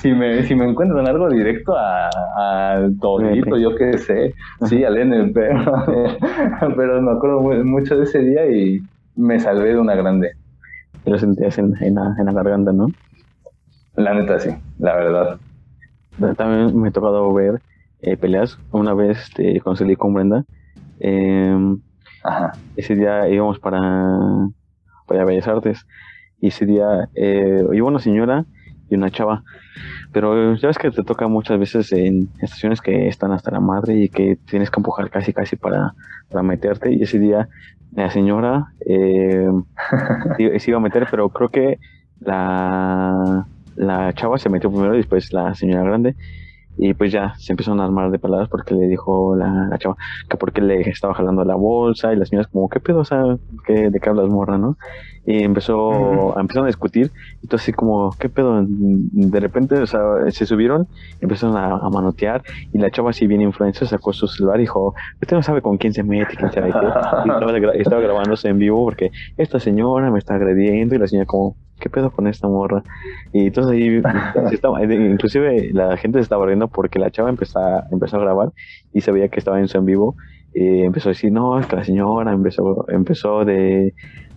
[0.00, 4.34] si me, si me encuentran algo directo al todito, yo qué sé,
[4.66, 5.34] sí, al NP,
[6.76, 8.80] pero me acuerdo mucho de ese día y
[9.16, 10.30] me salvé de una grande
[11.04, 12.88] lo sentías en, en, la, en la garganta, ¿no?
[13.96, 15.38] La neta, sí, la verdad.
[16.36, 17.60] También me ha tocado ver
[18.02, 18.58] eh, peleas.
[18.72, 20.44] Una vez este, cuando salí con Brenda,
[21.00, 21.76] eh,
[22.76, 23.80] ese día íbamos para,
[25.06, 25.86] para Bellas Artes.
[26.40, 28.46] Y ese día eh, iba una señora
[28.90, 29.42] y una chava.
[30.12, 33.94] Pero ya ves que te toca muchas veces en estaciones que están hasta la madre
[33.94, 35.94] y que tienes que empujar casi casi para,
[36.28, 36.92] para meterte.
[36.92, 37.48] Y ese día
[37.94, 39.48] la señora eh,
[40.58, 41.78] se iba a meter, pero creo que
[42.20, 46.16] la, la chava se metió primero y después la señora grande.
[46.76, 49.96] Y pues ya se empezaron a armar de palabras porque le dijo la, la chava
[50.28, 53.00] que porque le estaba jalando la bolsa y las señoras como, ¿qué pedo?
[53.00, 53.22] O sea,
[53.66, 54.76] ¿qué, ¿de qué hablas morra, no?
[55.26, 58.64] Y empezó, empezaron a discutir, y todo así como, ¿qué pedo?
[58.66, 60.88] De repente, o sea, se subieron,
[61.20, 65.36] empezaron a, manotear, y la chava así bien influencer sacó su celular y dijo, usted
[65.36, 67.76] no sabe con quién se mete, quién sabe qué.
[67.76, 71.54] Y estaba, grabándose en vivo porque esta señora me está agrediendo, y la señora como,
[71.80, 72.84] ¿qué pedo con esta morra?
[73.32, 74.00] Y entonces ahí,
[74.52, 78.52] estaba, inclusive la gente se estaba riendo porque la chava empezó a, empezó a grabar
[78.92, 80.14] y se veía que estaba en su en vivo
[80.54, 83.94] y empezó a decir, no, es que la señora empezó, empezó de,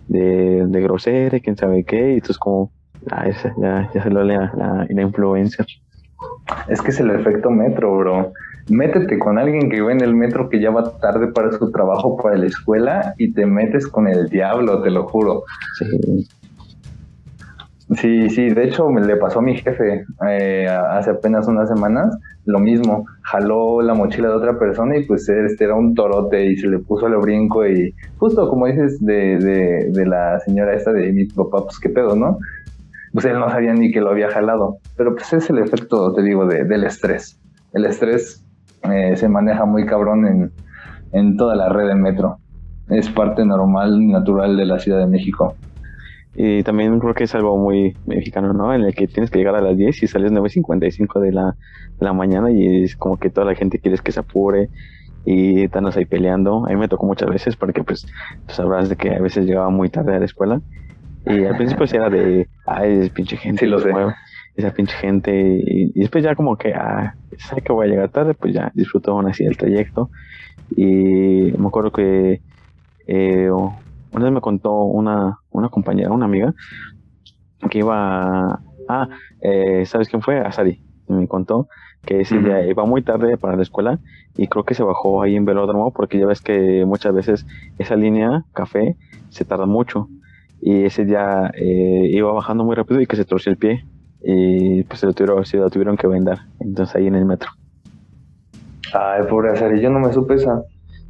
[0.08, 2.72] de, de grosera, quién sabe qué, y entonces como,
[3.10, 5.64] ah, ya, ya se lo lea la, la influencia.
[6.68, 8.32] Es que es el efecto metro, bro.
[8.68, 12.16] Métete con alguien que va en el metro que ya va tarde para su trabajo,
[12.16, 15.42] para la escuela, y te metes con el diablo, te lo juro.
[15.78, 16.28] Sí.
[17.90, 22.16] Sí, sí, de hecho me le pasó a mi jefe eh, hace apenas unas semanas
[22.46, 26.56] lo mismo, jaló la mochila de otra persona y pues este era un torote y
[26.56, 30.92] se le puso al brinco y justo como dices de, de, de la señora esta
[30.92, 32.38] de mi papá, pues qué pedo, ¿no?
[33.12, 36.22] Pues él no sabía ni que lo había jalado, pero pues es el efecto, te
[36.22, 37.38] digo, de, del estrés.
[37.72, 38.44] El estrés
[38.82, 40.52] eh, se maneja muy cabrón en,
[41.12, 42.38] en toda la red de metro.
[42.88, 45.58] Es parte normal, natural de la Ciudad de México.
[46.36, 48.74] Y también creo que es algo muy mexicano, ¿no?
[48.74, 51.56] En el que tienes que llegar a las 10 y sales 9.55 de la,
[51.98, 54.68] de la mañana y es como que toda la gente quiere que se apure
[55.24, 56.66] y están ahí peleando.
[56.66, 58.06] A mí me tocó muchas veces porque pues
[58.48, 60.60] sabrás de que a veces llegaba muy tarde a la escuela
[61.26, 63.64] y al principio era de, ay, es pinche gente.
[63.64, 63.90] Sí, lo sé.
[64.56, 65.32] esa pinche gente
[65.64, 69.12] y, después ya como que, ah, sé que voy a llegar tarde, pues ya disfruto
[69.12, 70.10] aún así del trayecto.
[70.76, 72.40] Y me acuerdo que
[73.06, 76.54] eh, una vez me contó una, una compañera, una amiga,
[77.70, 79.08] que iba Ah,
[79.40, 80.38] eh, ¿sabes quién fue?
[80.38, 80.82] Asari.
[81.08, 81.68] Me contó
[82.04, 83.98] que ese día iba muy tarde para la escuela
[84.36, 87.46] y creo que se bajó ahí en velódromo porque ya ves que muchas veces
[87.78, 88.96] esa línea café
[89.28, 90.08] se tarda mucho
[90.60, 93.84] y ese día eh, iba bajando muy rápido y que se torció el pie
[94.22, 97.50] y pues se lo tuvieron, se lo tuvieron que vender entonces ahí en el metro.
[98.94, 100.62] Ay, pobre Asari, yo no me supe esa.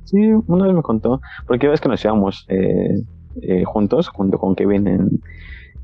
[0.04, 3.00] Sí, una vez me contó, porque ves que nos íbamos eh,
[3.42, 5.20] eh, juntos, junto con Kevin en,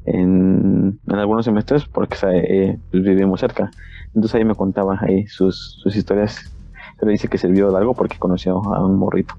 [0.06, 3.70] en, algunos semestres, porque eh, pues, vivimos cerca.
[4.08, 6.52] Entonces ahí me contaba ahí sus, sus historias.
[6.98, 9.34] Pero dice que sirvió de algo porque conoció a un morrito.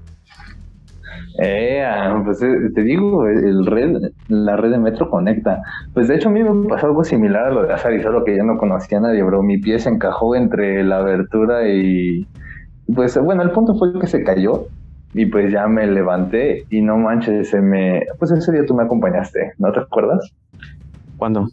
[1.38, 1.84] Eh,
[2.24, 5.62] pues eh, te digo, el red, la red de metro conecta.
[5.94, 7.92] Pues de hecho a mí me pasó algo similar a lo de Azar
[8.24, 9.42] que yo no conocía a nadie, bro.
[9.42, 12.26] Mi pie se encajó entre la abertura y...
[12.94, 14.66] Pues bueno, el punto fue que se cayó
[15.14, 18.06] y pues ya me levanté y no manches, se me...
[18.18, 20.32] Pues ese día tú me acompañaste, ¿no te acuerdas?
[21.16, 21.48] ¿Cuándo?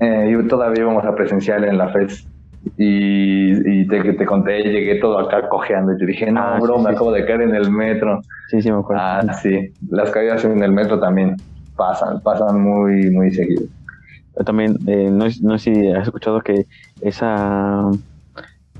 [0.00, 2.28] Eh, todavía íbamos a presencial en la FES
[2.76, 6.90] y, te, te conté, llegué todo acá cojeando y te dije, no, ah, bro, me
[6.90, 8.20] acabo de caer en el metro.
[8.48, 9.02] Sí, sí, me acuerdo.
[9.02, 9.72] Ah, sí.
[9.90, 11.36] Las caídas en el metro también
[11.76, 13.62] pasan, pasan muy, muy seguido.
[14.44, 16.66] También, eh, no, no sé si has escuchado que
[17.00, 17.88] esa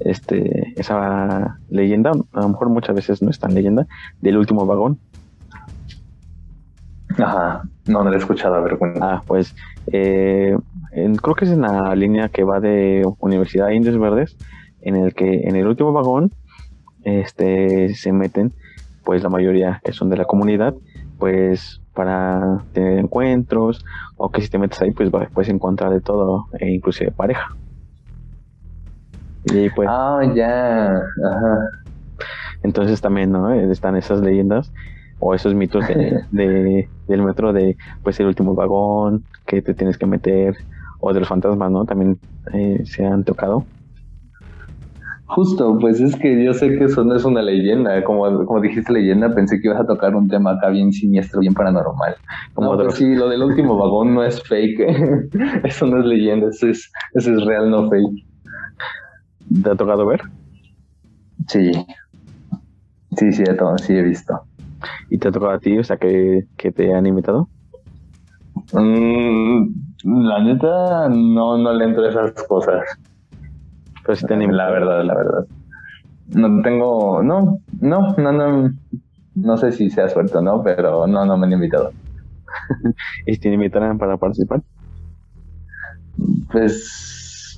[0.01, 3.87] este esa leyenda, a lo mejor muchas veces no es tan leyenda,
[4.21, 4.99] del último vagón.
[7.17, 9.55] Ajá, no, no lo he escuchado, a ver, Ah, pues
[9.93, 10.57] eh,
[10.91, 14.37] creo que es en la línea que va de Universidad Indios Verdes,
[14.81, 16.33] en el que en el último vagón
[17.05, 18.53] este, se meten,
[19.05, 20.75] pues la mayoría que son de la comunidad,
[21.19, 23.85] pues para tener encuentros,
[24.17, 27.55] o que si te metes ahí, pues puedes encontrar de todo, e inclusive pareja.
[29.47, 29.89] Y pues.
[29.91, 30.95] Ah, ya.
[30.95, 31.71] Ajá.
[32.63, 33.53] Entonces también, ¿no?
[33.53, 34.73] Están esas leyendas
[35.19, 35.85] o esos mitos
[36.31, 40.57] de, del metro de, pues, el último vagón, que te tienes que meter,
[41.01, 41.85] o de los fantasmas, ¿no?
[41.85, 42.19] También
[42.53, 43.67] eh, se han tocado.
[45.27, 48.93] Justo, pues es que yo sé que eso no es una leyenda, como, como dijiste
[48.93, 52.15] leyenda, pensé que ibas a tocar un tema acá bien siniestro, bien paranormal.
[52.53, 54.81] Como no, pues sí, lo del último vagón no es fake,
[55.65, 58.34] eso no es leyenda, eso es, eso es real, no fake.
[59.63, 60.21] ¿Te ha tocado ver?
[61.49, 61.73] Sí.
[63.17, 63.45] Sí, sí,
[63.83, 64.47] sí he visto.
[65.11, 65.79] ¿Y te ha tocado a ti?
[65.79, 67.49] O sea, que, te han invitado.
[68.73, 69.69] Mm,
[70.05, 72.83] la neta, no, no le entro a esas cosas.
[74.05, 74.69] Pero sí te han invitado.
[74.69, 75.47] La verdad, la verdad.
[76.27, 78.71] No tengo, no, no, no, no,
[79.35, 81.93] no sé si sea suerte o no, pero no, no me han invitado.
[83.27, 84.63] ¿Y te invitarán para participar?
[86.51, 87.14] Pues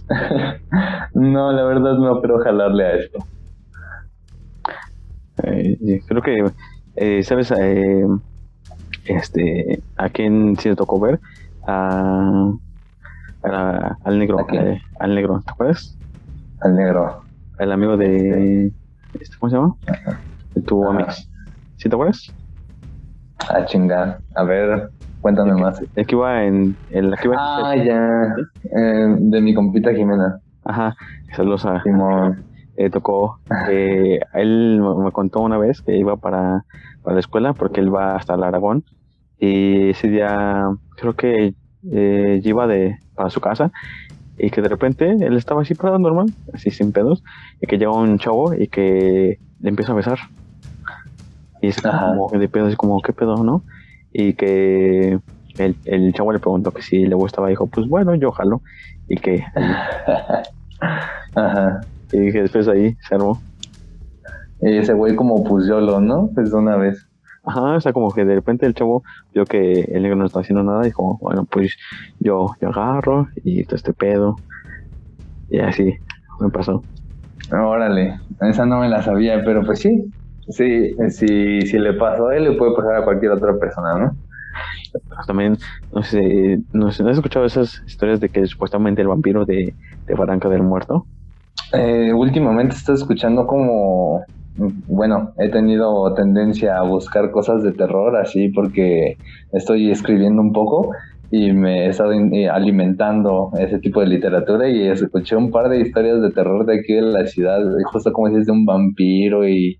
[1.14, 3.28] no, la verdad no quiero jalarle a esto.
[5.42, 6.44] Eh, creo que,
[6.96, 7.50] eh, ¿sabes?
[7.50, 8.06] Eh,
[9.04, 11.20] este, ¿A quién sí le tocó ver?
[11.66, 12.50] A,
[13.42, 14.38] al negro.
[14.98, 15.98] al negro, ¿te acuerdas?
[16.60, 17.22] Al negro.
[17.58, 18.72] El amigo de...
[19.12, 19.76] Este, ¿Cómo se llama?
[20.54, 21.08] De tu amigo.
[21.76, 22.34] ¿Sí te acuerdas?
[23.48, 24.20] A chingar.
[24.34, 24.90] A ver,
[25.26, 25.82] Cuéntame más.
[25.96, 26.76] El que iba en.
[26.88, 28.32] El, que iba ah, ya.
[28.62, 30.38] Eh, de mi compita Jimena.
[30.62, 30.94] Ajá.
[31.34, 31.82] Saludos a.
[31.82, 32.44] Simón.
[32.78, 33.40] Eh, tocó.
[33.70, 36.66] Eh, él me contó una vez que iba para,
[37.02, 38.84] para la escuela porque él va hasta el Aragón.
[39.38, 41.54] Y ese día creo que
[41.90, 43.72] eh, iba de, para su casa
[44.38, 47.24] y que de repente él estaba así parado normal, así sin pedos,
[47.62, 50.18] y que llega un chavo y que le empieza a besar.
[51.62, 53.64] Y es como de pedo, así como, ¿qué pedo, no?
[54.18, 55.18] Y que
[55.58, 58.62] el, el chavo le preguntó que si le gustaba, dijo, pues bueno, yo jalo,
[59.08, 59.44] y que...
[61.34, 61.80] Ajá.
[62.12, 63.42] Y que después ahí se armó.
[64.62, 66.30] Y ese güey como pues yo lo, ¿no?
[66.34, 67.06] Pues de una vez.
[67.44, 69.02] Ajá, o sea, como que de repente el chavo
[69.34, 71.76] vio que el negro no estaba haciendo nada y dijo, bueno, pues
[72.18, 74.36] yo, yo agarro y todo este pedo.
[75.50, 75.94] Y así
[76.40, 76.82] me pasó.
[77.52, 80.10] Órale, esa no me la sabía, pero pues sí,
[80.48, 84.16] Sí, si, si le pasó a él, le puede pasar a cualquier otra persona, ¿no?
[85.26, 85.58] También,
[85.92, 89.74] no sé, no sé, ¿has escuchado esas historias de que supuestamente el vampiro de,
[90.06, 91.06] de Barranca del Muerto?
[91.72, 94.22] Eh, últimamente estoy escuchando como,
[94.56, 99.18] bueno, he tenido tendencia a buscar cosas de terror así porque
[99.52, 100.90] estoy escribiendo un poco
[101.30, 105.80] y me he estado eh, alimentando ese tipo de literatura y escuché un par de
[105.80, 107.60] historias de terror de aquí de la ciudad,
[107.92, 109.78] justo como si es de un vampiro y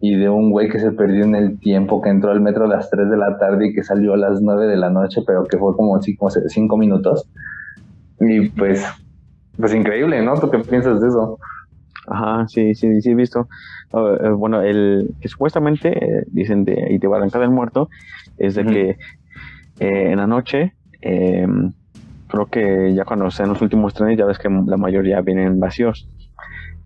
[0.00, 2.68] y de un güey que se perdió en el tiempo, que entró al metro a
[2.68, 5.44] las 3 de la tarde y que salió a las 9 de la noche, pero
[5.44, 7.28] que fue como 5 minutos.
[8.20, 8.86] Y pues,
[9.56, 10.38] pues increíble, ¿no?
[10.38, 11.38] ¿Tú qué piensas de eso?
[12.06, 13.48] Ajá, sí, sí, sí, he visto.
[13.92, 17.90] Eh, bueno, el que supuestamente eh, dicen de, y de Barranca del Muerto
[18.38, 18.96] es de que eh,
[20.12, 21.72] en la noche, em,
[22.28, 26.08] creo que ya cuando sean los últimos trenes, ya ves que la mayoría vienen vacíos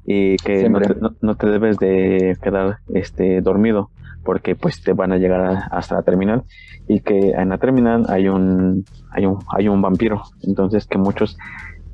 [0.05, 3.90] y que no te, debes de quedar este dormido
[4.24, 6.42] porque pues te van a llegar hasta la terminal
[6.88, 10.22] y que en la terminal hay un hay un hay un vampiro.
[10.42, 11.38] Entonces que muchos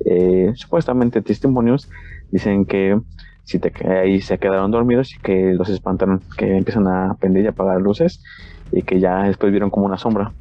[0.05, 1.89] eh, supuestamente testimonios
[2.31, 2.99] dicen que
[3.43, 7.47] si te ahí se quedaron dormidos y que los espantaron que empiezan a prender y
[7.47, 8.23] apagar luces
[8.71, 10.31] y que ya después vieron como una sombra.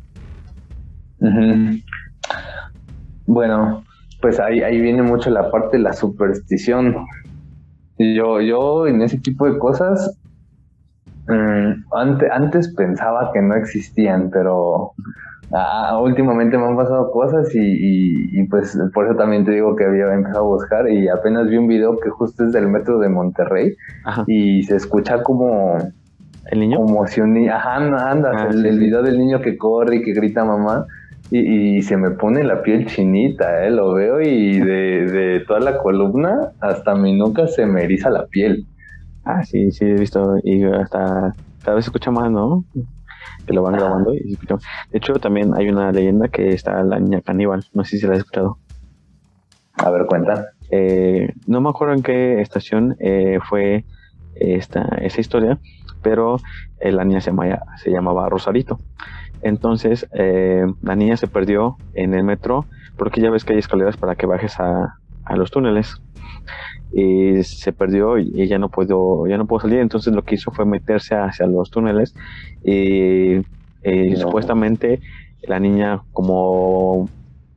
[3.27, 3.85] Bueno
[4.21, 7.07] pues ahí, ahí viene mucho la parte de la superstición
[7.99, 10.19] yo, yo en ese tipo de cosas,
[11.29, 14.93] Mm, antes, antes pensaba que no existían, pero
[15.53, 20.13] ah, últimamente me han pasado cosas y, pues por eso también te digo que había
[20.15, 23.77] empezado a buscar y apenas vi un video que justo es del metro de Monterrey
[24.27, 25.77] y se escucha como...
[26.51, 26.79] ¿El niño?
[26.79, 27.53] Como si un niño...
[27.55, 30.87] Ajá, anda, ah, el, video del niño que corre y que grita mamá.
[31.31, 33.70] Y, se me pone la piel chinita, ¿eh?
[33.70, 38.26] Lo veo y de, de toda la columna hasta mi nuca se me eriza la
[38.26, 38.66] piel.
[39.24, 40.37] Ah, sí, sí, he visto.
[40.43, 42.64] Y hasta cada vez se escucha más, ¿no?
[43.47, 44.57] Que lo van grabando y se escucha.
[44.91, 47.62] De hecho, también hay una leyenda que está la niña caníbal.
[47.74, 48.57] No sé si la has escuchado.
[49.74, 50.47] A ver, cuenta.
[50.70, 53.85] Eh, no me acuerdo en qué estación eh, fue
[54.35, 55.59] esta, esa historia,
[56.03, 56.37] pero
[56.81, 57.33] eh, la niña se,
[57.83, 58.79] se llamaba Rosarito.
[59.43, 62.66] Entonces, la niña se perdió en el metro
[62.97, 66.01] porque ya ves que hay escaleras para que bajes a, a los túneles.
[66.91, 70.51] Y se perdió y ya no pudo, ya no pudo salir, entonces lo que hizo
[70.51, 72.14] fue meterse hacia los túneles
[72.64, 73.43] y,
[74.16, 75.01] supuestamente
[75.43, 77.09] la niña como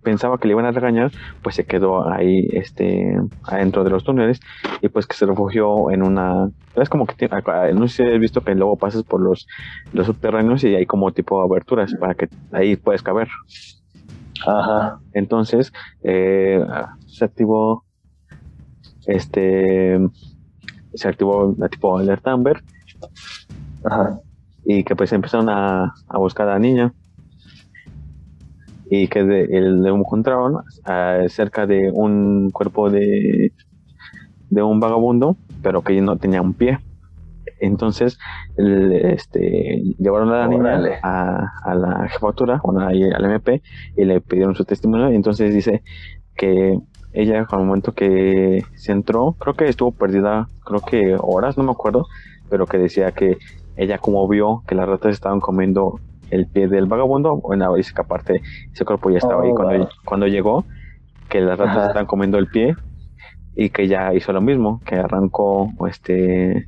[0.01, 4.39] pensaba que le iban a regañar, pues se quedó ahí este adentro de los túneles
[4.81, 7.41] y pues que se refugió en una es como que tiene,
[7.73, 9.47] no sé si has visto que luego pasas por los
[9.93, 13.27] los subterráneos y hay como tipo aberturas para que ahí puedes caber.
[14.45, 14.99] Ajá.
[15.13, 15.71] Entonces
[16.03, 16.65] eh,
[17.07, 17.83] se activó
[19.05, 19.99] este
[20.93, 22.63] se activó la tipo alerta Amber
[24.65, 26.93] y que pues empezaron a, a buscar a la niña
[28.93, 30.63] y que de, el, encontraron
[31.29, 33.53] cerca de un cuerpo de
[34.49, 36.79] de un vagabundo pero que no tenía un pie.
[37.61, 38.19] Entonces
[38.57, 43.61] este llevaron a la niña a, a, la jefatura bueno, al MP
[43.95, 45.09] y le pidieron su testimonio.
[45.09, 45.83] Y entonces dice
[46.35, 46.77] que
[47.13, 51.71] ella al momento que se entró, creo que estuvo perdida, creo que horas, no me
[51.71, 52.07] acuerdo,
[52.49, 53.37] pero que decía que
[53.77, 55.99] ella como vio que las ratas estaban comiendo
[56.31, 58.41] el pie del vagabundo, bueno, dice que aparte
[58.73, 60.65] ese cuerpo ya estaba ahí oh, cuando, cuando llegó,
[61.29, 62.75] que las ratas estaban comiendo el pie
[63.55, 66.67] y que ella hizo lo mismo, que arrancó este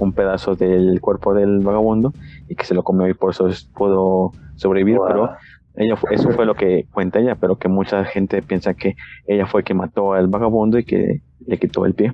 [0.00, 2.12] un pedazo del cuerpo del vagabundo
[2.48, 5.30] y que se lo comió y por eso pudo sobrevivir, pero
[5.76, 8.96] ella eso fue lo que cuenta ella, pero que mucha gente piensa que
[9.26, 12.12] ella fue que mató al vagabundo y que le quitó el pie.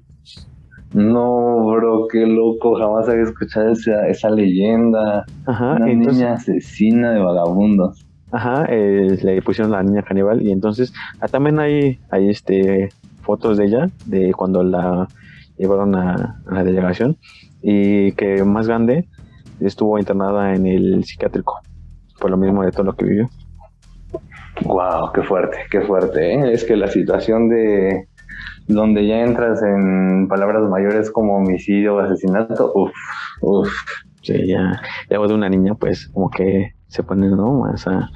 [0.92, 5.24] No, bro, qué loco, jamás había escuchado esa, esa leyenda.
[5.46, 8.06] Ajá, Una niña asesina de vagabundos.
[8.32, 12.90] Ajá, eh, le pusieron la niña caníbal y entonces ah, también hay, hay este
[13.22, 15.08] fotos de ella, de cuando la
[15.58, 17.16] llevaron a, a la delegación
[17.62, 19.08] y que más grande
[19.60, 21.60] estuvo internada en el psiquiátrico
[22.20, 23.28] por lo mismo de todo lo que vivió.
[24.62, 26.34] Wow, qué fuerte, qué fuerte.
[26.34, 26.52] ¿eh?
[26.52, 28.08] Es que la situación de
[28.72, 32.92] donde ya entras en palabras mayores como homicidio o asesinato, uff,
[33.42, 33.68] uff.
[34.22, 37.60] Sí, ya, luego de una niña, pues como que se pone, ¿no?
[37.60, 38.10] Más a,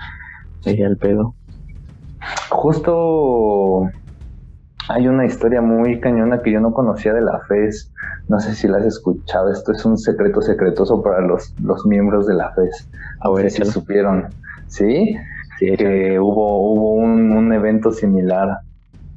[0.66, 1.34] ahí al pedo.
[2.50, 3.88] Justo
[4.88, 7.92] hay una historia muy cañona que yo no conocía de la FES.
[8.28, 9.50] No sé si la has escuchado.
[9.50, 12.90] Esto es un secreto secretoso para los, los miembros de la FES.
[13.20, 14.28] A ver si supieron.
[14.68, 15.16] ¿Sí?
[15.58, 18.58] que hubo, hubo un, evento similar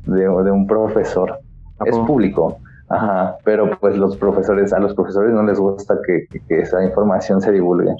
[0.07, 1.39] de, de un profesor.
[1.85, 2.57] Es público,
[2.89, 7.51] ajá, pero pues los profesores, a los profesores no les gusta que, esa información se
[7.51, 7.93] divulgue.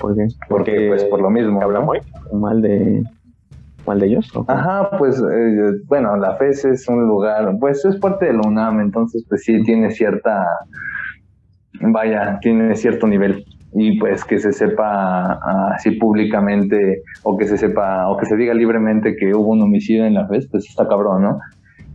[0.00, 0.28] ¿Por qué?
[0.48, 1.60] Porque, pues por lo mismo.
[1.60, 1.98] ¿Habla muy
[2.32, 3.02] mal de,
[3.86, 4.30] mal de ellos?
[4.46, 8.80] Ajá, pues eh, bueno, la FES es un lugar, pues es parte de la UNAM,
[8.80, 10.46] entonces pues sí tiene cierta,
[11.80, 15.38] vaya, tiene cierto nivel y pues que se sepa
[15.74, 20.04] así públicamente o que se sepa o que se diga libremente que hubo un homicidio
[20.04, 21.38] en la FES, pues está cabrón, ¿no?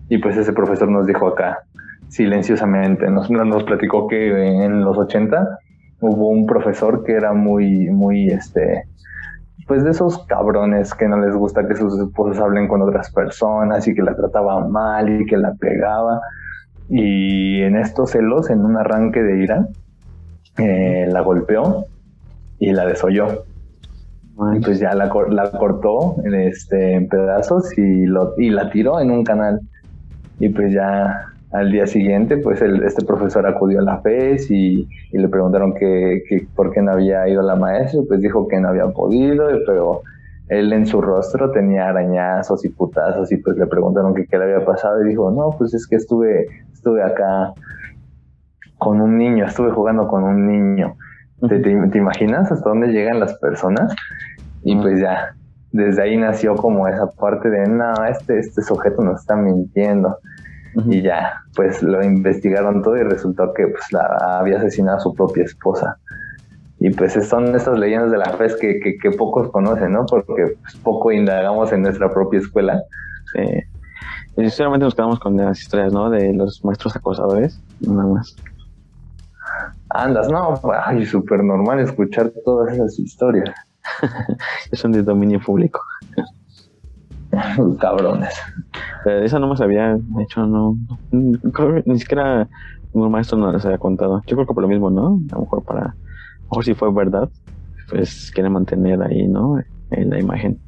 [0.07, 1.59] Y pues ese profesor nos dijo acá,
[2.07, 5.59] silenciosamente, nos, nos platicó que en los 80
[5.99, 8.83] hubo un profesor que era muy, muy, este,
[9.67, 13.87] pues de esos cabrones que no les gusta que sus esposos hablen con otras personas
[13.87, 16.21] y que la trataba mal y que la pegaba.
[16.87, 19.67] Y en estos celos, en un arranque de ira,
[20.57, 21.85] eh, la golpeó
[22.59, 23.43] y la desoyó.
[24.55, 29.11] Y pues ya la, la cortó este, en pedazos y, lo, y la tiró en
[29.11, 29.61] un canal.
[30.39, 34.87] Y pues ya al día siguiente, pues el, este profesor acudió a la FES y,
[35.11, 36.21] le preguntaron que,
[36.53, 40.01] por qué no había ido la maestra, pues dijo que no había podido, pero
[40.49, 44.43] él en su rostro tenía arañazos y putazos y pues le preguntaron que qué le
[44.43, 47.53] había pasado y dijo, no, pues es que estuve, estuve acá
[48.77, 50.95] con un niño, estuve jugando con un niño.
[51.47, 53.93] ¿Te, te, imaginas hasta dónde llegan las personas?
[54.63, 55.35] Y pues ya,
[55.71, 60.17] desde ahí nació como esa parte de, no, este, este sujeto nos está mintiendo.
[60.89, 65.13] y ya, pues lo investigaron todo y resultó que pues la había asesinado a su
[65.13, 65.97] propia esposa.
[66.79, 70.05] Y pues son estas leyendas de la fe que, que, pocos conocen, ¿no?
[70.05, 72.81] Porque pues, poco indagamos en nuestra propia escuela.
[73.33, 73.41] Sí.
[74.37, 76.09] Y sinceramente nos quedamos con las historias, ¿no?
[76.09, 78.35] De los maestros acosadores, nada más.
[79.89, 83.49] Andas, no, ay, súper normal escuchar todas esas historias.
[84.73, 85.79] son de dominio público.
[87.79, 88.33] Cabrones.
[89.03, 90.77] Pero esa no me sabía, de hecho, no.
[91.53, 92.47] Creo que ni siquiera
[92.93, 94.21] un maestro no les había contado.
[94.25, 95.19] Yo creo que por lo mismo, ¿no?
[95.31, 95.95] A lo mejor para.
[96.43, 97.29] Mejor si fue verdad,
[97.89, 99.59] pues quieren mantener ahí, ¿no?
[99.91, 100.59] En la imagen.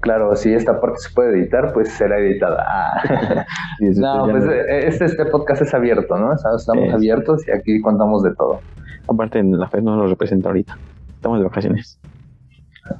[0.00, 2.64] Claro, si esta parte se puede editar, pues será editada.
[3.80, 3.92] Ah.
[3.96, 6.32] no, pues eh, este, este podcast es abierto, ¿no?
[6.32, 8.60] Estamos abiertos y aquí contamos de todo.
[9.08, 10.76] Aparte, la FED no lo representa ahorita.
[11.14, 12.00] Estamos de vacaciones.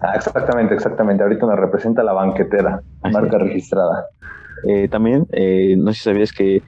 [0.00, 1.22] Ah, exactamente, exactamente.
[1.22, 2.80] Ahorita nos representa la banquetera,
[3.12, 4.06] marca registrada.
[4.66, 6.62] Eh, también, eh, no sé si sabías que eh,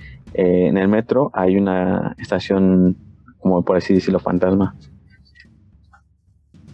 [0.69, 2.97] en el metro hay una estación,
[3.39, 4.75] como por así decirlo, fantasma.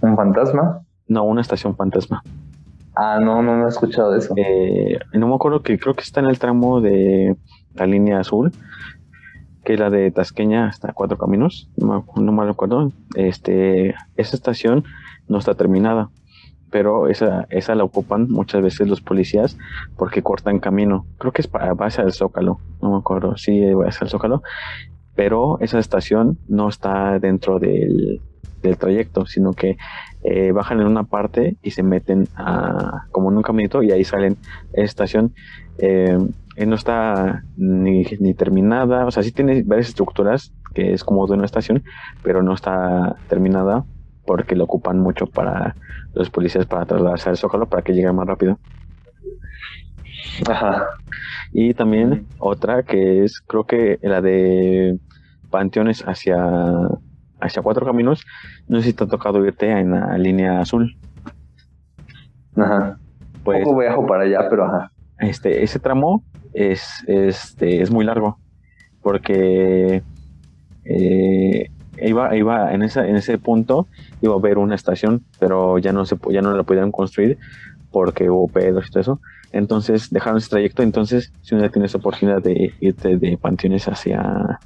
[0.01, 0.83] ¿Un fantasma?
[1.09, 2.23] No, una estación fantasma.
[2.97, 4.35] Ah, no, no, no he escuchado eso.
[5.13, 7.37] no me acuerdo que creo que está en el tramo de
[7.75, 8.53] la línea azul,
[9.65, 12.93] que es la de Tasqueña hasta Cuatro Caminos, no, me acuerdo.
[13.15, 14.85] Este, esa estación
[15.29, 16.11] no está terminada
[16.71, 19.57] pero esa, esa la ocupan muchas veces los policías
[19.97, 21.07] porque cortan camino.
[21.17, 24.43] Creo que es para base al Zócalo, no me acuerdo, sí, base al Zócalo,
[25.15, 28.21] pero esa estación no está dentro del,
[28.79, 29.77] trayecto, sino que
[30.29, 34.03] eh, bajan en una parte y se meten a, como en un caminito y ahí
[34.03, 34.37] salen.
[34.73, 35.33] Estación
[35.79, 36.19] eh,
[36.67, 41.35] no está ni, ni terminada, o sea, sí tiene varias estructuras que es como de
[41.35, 41.85] una estación,
[42.25, 43.85] pero no está terminada
[44.27, 45.77] porque lo ocupan mucho para
[46.13, 48.59] los policías para trasladarse al Zócalo para que llegue más rápido.
[50.49, 50.87] Ajá.
[51.53, 54.99] Y también otra que es, creo que la de
[55.51, 56.37] Panteones hacia,
[57.41, 58.27] hacia Cuatro Caminos.
[58.69, 60.97] No sé si te ha tocado irte en la línea azul.
[62.57, 62.99] Ajá.
[63.45, 64.91] Pues, Poco viajo para allá, pero ajá.
[65.19, 68.39] Este, ese tramo es, este, es muy largo
[69.03, 70.03] porque
[70.85, 73.87] eh, iba, iba en, esa, en ese punto
[74.21, 77.39] iba a haber una estación, pero ya no se ya no la pudieron construir
[77.91, 79.21] porque hubo pedos y todo eso.
[79.53, 80.83] Entonces dejaron ese trayecto.
[80.83, 84.59] Entonces, si uno tienes oportunidad de irte de Panteones hacia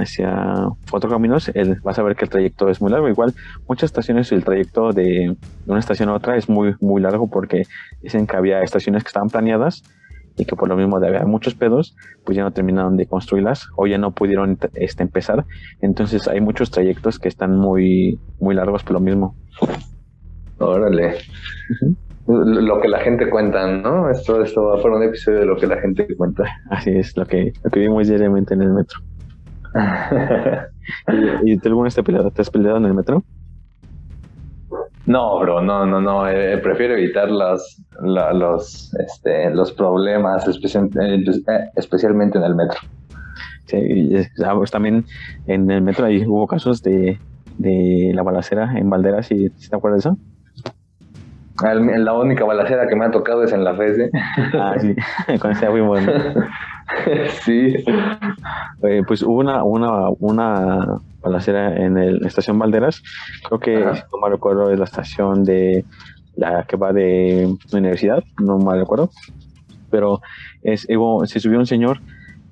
[0.00, 1.50] hacia cuatro caminos,
[1.82, 3.08] vas a ver que el trayecto es muy largo.
[3.08, 3.34] Igual,
[3.68, 5.36] muchas estaciones, el trayecto de
[5.66, 7.64] una estación a otra es muy, muy largo porque
[8.02, 9.82] dicen que había estaciones que estaban planeadas
[10.36, 13.68] y que por lo mismo de haber muchos pedos, pues ya no terminaron de construirlas
[13.76, 15.46] o ya no pudieron este, empezar.
[15.80, 19.34] Entonces hay muchos trayectos que están muy, muy largos por lo mismo.
[20.58, 21.14] Órale.
[22.26, 24.10] Lo que la gente cuenta, ¿no?
[24.10, 26.44] Esto, esto va por un episodio de lo que la gente cuenta.
[26.70, 29.00] Así es, lo que, lo que vimos diariamente en el metro.
[31.44, 31.94] ¿Y, y tú alguna vez
[32.34, 33.24] te has peleado en el metro?
[35.06, 36.28] No, bro, no, no, no.
[36.28, 40.50] Eh, prefiero evitar los, los, este, los problemas, eh,
[41.00, 42.80] eh, especialmente en el metro.
[43.66, 44.12] Sí,
[44.54, 45.04] pues también
[45.46, 47.18] en el metro ahí hubo casos de,
[47.58, 50.18] de la balacera en Valderas, ¿y te acuerdas de eso?
[51.62, 54.10] La única balacera que me ha tocado es en la FES.
[54.54, 54.94] Ah, sí,
[55.40, 56.12] con ese muy bueno.
[57.44, 57.74] sí.
[59.06, 63.02] pues hubo una, una, una balacera en el, la estación Valderas.
[63.46, 65.84] Creo que, si no me recuerdo, es la estación de
[66.36, 69.10] la que va de la universidad, no me recuerdo.
[69.90, 70.20] Pero
[70.62, 72.00] es, se subió un señor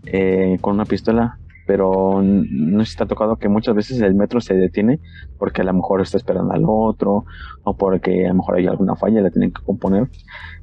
[0.06, 4.54] eh, con una pistola, pero no te ha tocado que muchas veces el metro se
[4.54, 5.00] detiene
[5.38, 7.24] porque a lo mejor está esperando al otro
[7.62, 10.08] o porque a lo mejor hay alguna falla y la tienen que componer.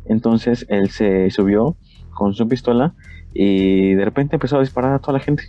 [0.06, 1.76] Entonces él se subió
[2.14, 2.94] con su pistola
[3.34, 5.44] y de repente empezó a disparar a toda la gente.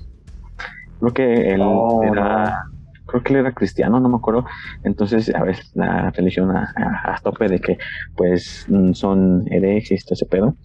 [1.00, 2.64] Creo que él oh, era,
[3.06, 4.44] creo que él era cristiano, no me acuerdo.
[4.84, 7.78] Entonces, a ver, la religión a, tope de que,
[8.16, 10.56] pues, mm, son herejes, todo ese pedo.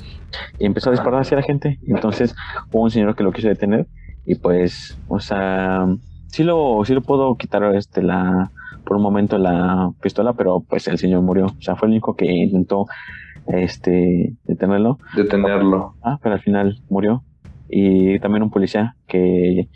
[0.59, 1.79] Y empezó a disparar hacia la gente.
[1.87, 2.35] Entonces,
[2.71, 3.87] hubo un señor que lo quiso detener.
[4.25, 5.87] Y pues, o sea,
[6.27, 8.51] sí lo, sí lo puedo quitar este, la,
[8.85, 11.47] por un momento la pistola, pero pues el señor murió.
[11.47, 12.85] O sea, fue el único que intentó
[13.47, 14.97] este detenerlo.
[15.15, 15.95] Detenerlo.
[16.01, 17.23] Ah, pero al final murió.
[17.69, 19.67] Y también un policía que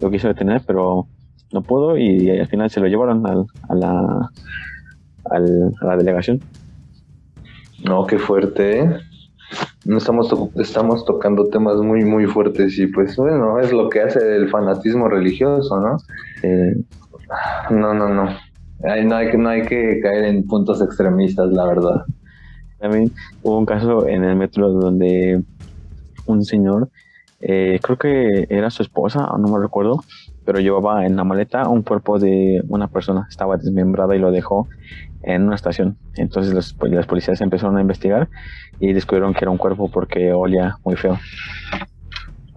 [0.00, 1.06] lo quiso detener, pero
[1.52, 4.30] no pudo y al final se lo llevaron al, a, la,
[5.30, 6.40] al, a la delegación.
[7.84, 8.96] No, qué fuerte, ¿eh?
[9.84, 14.36] No estamos, estamos tocando temas muy, muy fuertes y pues bueno, es lo que hace
[14.36, 15.96] el fanatismo religioso, ¿no?
[16.42, 16.76] Eh,
[17.70, 18.24] no, no, no.
[18.24, 22.04] no, hay que, no hay que caer en puntos extremistas, la verdad.
[22.80, 23.12] También
[23.42, 25.42] hubo un caso en el metro donde
[26.26, 26.88] un señor,
[27.40, 30.00] eh, creo que era su esposa, no me recuerdo,
[30.44, 34.68] pero llevaba en la maleta un cuerpo de una persona, estaba desmembrada y lo dejó
[35.22, 35.98] en una estación.
[36.16, 38.28] Entonces los, pues, las policías empezaron a investigar
[38.78, 41.18] y descubrieron que era un cuerpo porque olía muy feo.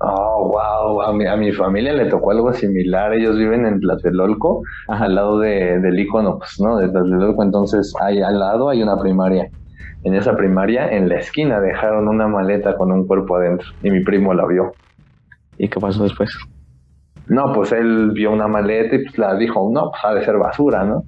[0.06, 3.14] Oh, wow, a mi, a mi familia le tocó algo similar.
[3.14, 6.78] Ellos viven en Tlatelolco, al lado de, del icono, pues, ¿no?
[6.78, 7.42] De Tlatelolco.
[7.42, 9.50] Entonces, ahí al lado hay una primaria.
[10.04, 14.04] En esa primaria, en la esquina, dejaron una maleta con un cuerpo adentro y mi
[14.04, 14.74] primo la vio.
[15.58, 16.30] ¿Y qué pasó después?
[17.28, 20.38] No, pues él vio una maleta y pues la dijo, no, pues ha de ser
[20.38, 21.04] basura, ¿no?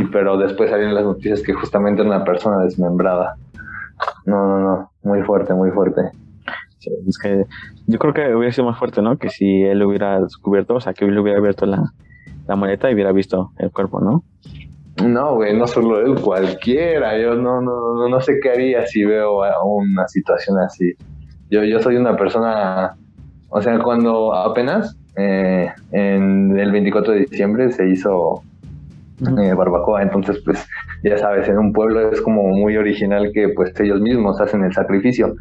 [0.00, 3.36] Y, pero después salieron las noticias que justamente era una persona desmembrada.
[4.26, 6.00] No, no, no, muy fuerte, muy fuerte.
[7.06, 7.44] es que
[7.86, 9.16] yo creo que hubiera sido más fuerte, ¿no?
[9.16, 11.92] Que si él hubiera descubierto, o sea, que él hubiera abierto la,
[12.48, 14.24] la maleta y hubiera visto el cuerpo, ¿no?
[14.96, 17.18] No, güey, no solo él, cualquiera.
[17.18, 20.92] Yo no, no, no, no sé qué haría si veo una situación así.
[21.50, 22.96] Yo, yo soy una persona,
[23.48, 28.42] o sea, cuando apenas eh, en el 24 de diciembre se hizo
[29.20, 30.66] eh, barbacoa, entonces pues
[31.02, 34.72] ya sabes, en un pueblo es como muy original que pues ellos mismos hacen el
[34.72, 35.34] sacrificio.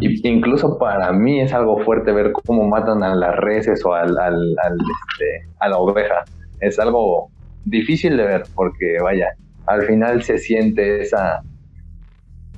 [0.00, 4.16] Y incluso para mí es algo fuerte ver cómo matan a las reses o al,
[4.18, 6.24] al, este, a la oveja.
[6.60, 7.30] Es algo
[7.64, 9.28] difícil de ver porque vaya,
[9.66, 11.42] al final se siente esa...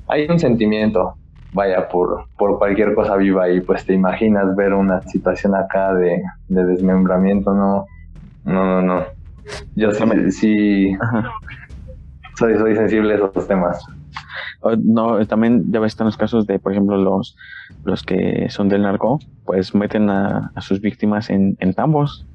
[0.07, 1.15] Hay un sentimiento,
[1.53, 6.21] vaya, por, por cualquier cosa viva y pues te imaginas ver una situación acá de,
[6.47, 7.85] desmembramiento, no,
[8.45, 9.05] no, no, no.
[9.75, 10.97] Yo sí, sí
[12.37, 13.85] soy, soy sensible a esos temas.
[14.83, 17.35] No, también ya ves están los casos de, por ejemplo, los,
[17.83, 22.25] los que son del narco, pues meten a, sus víctimas en, en tambos.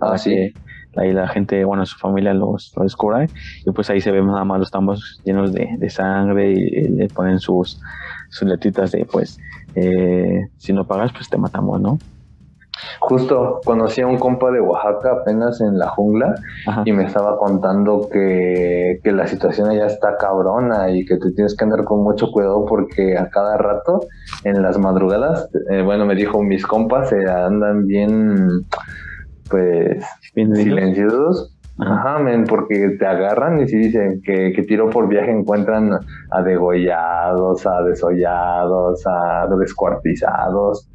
[0.00, 0.52] Ah, sí
[0.96, 3.28] ahí la gente, bueno, su familia los, descubre
[3.64, 7.38] y pues ahí se ven nada más los tambos llenos de, sangre y, le ponen
[7.38, 7.80] sus,
[8.30, 9.38] sus letritas de pues
[9.74, 11.98] eh, si no pagas pues te matamos, ¿no?
[13.00, 16.34] Justo conocí a un compa de Oaxaca apenas en la jungla
[16.84, 21.56] y me estaba contando que, que, la situación allá está cabrona y que te tienes
[21.56, 24.00] que andar con mucho cuidado porque a cada rato
[24.44, 28.66] en las madrugadas, eh, bueno, me dijo mis compas se andan bien
[29.50, 31.50] pues silenciosos.
[31.76, 35.90] Ajá, men, porque te agarran y si dicen que, que tiro por viaje encuentran
[36.30, 40.88] a degollados, a desollados, a descuartizados,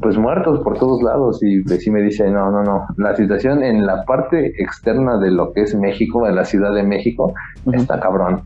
[0.00, 1.42] pues muertos por todos lados.
[1.42, 5.30] Y pues sí me dice, no, no, no, la situación en la parte externa de
[5.30, 7.32] lo que es México, de la Ciudad de México,
[7.72, 8.42] está cabrón.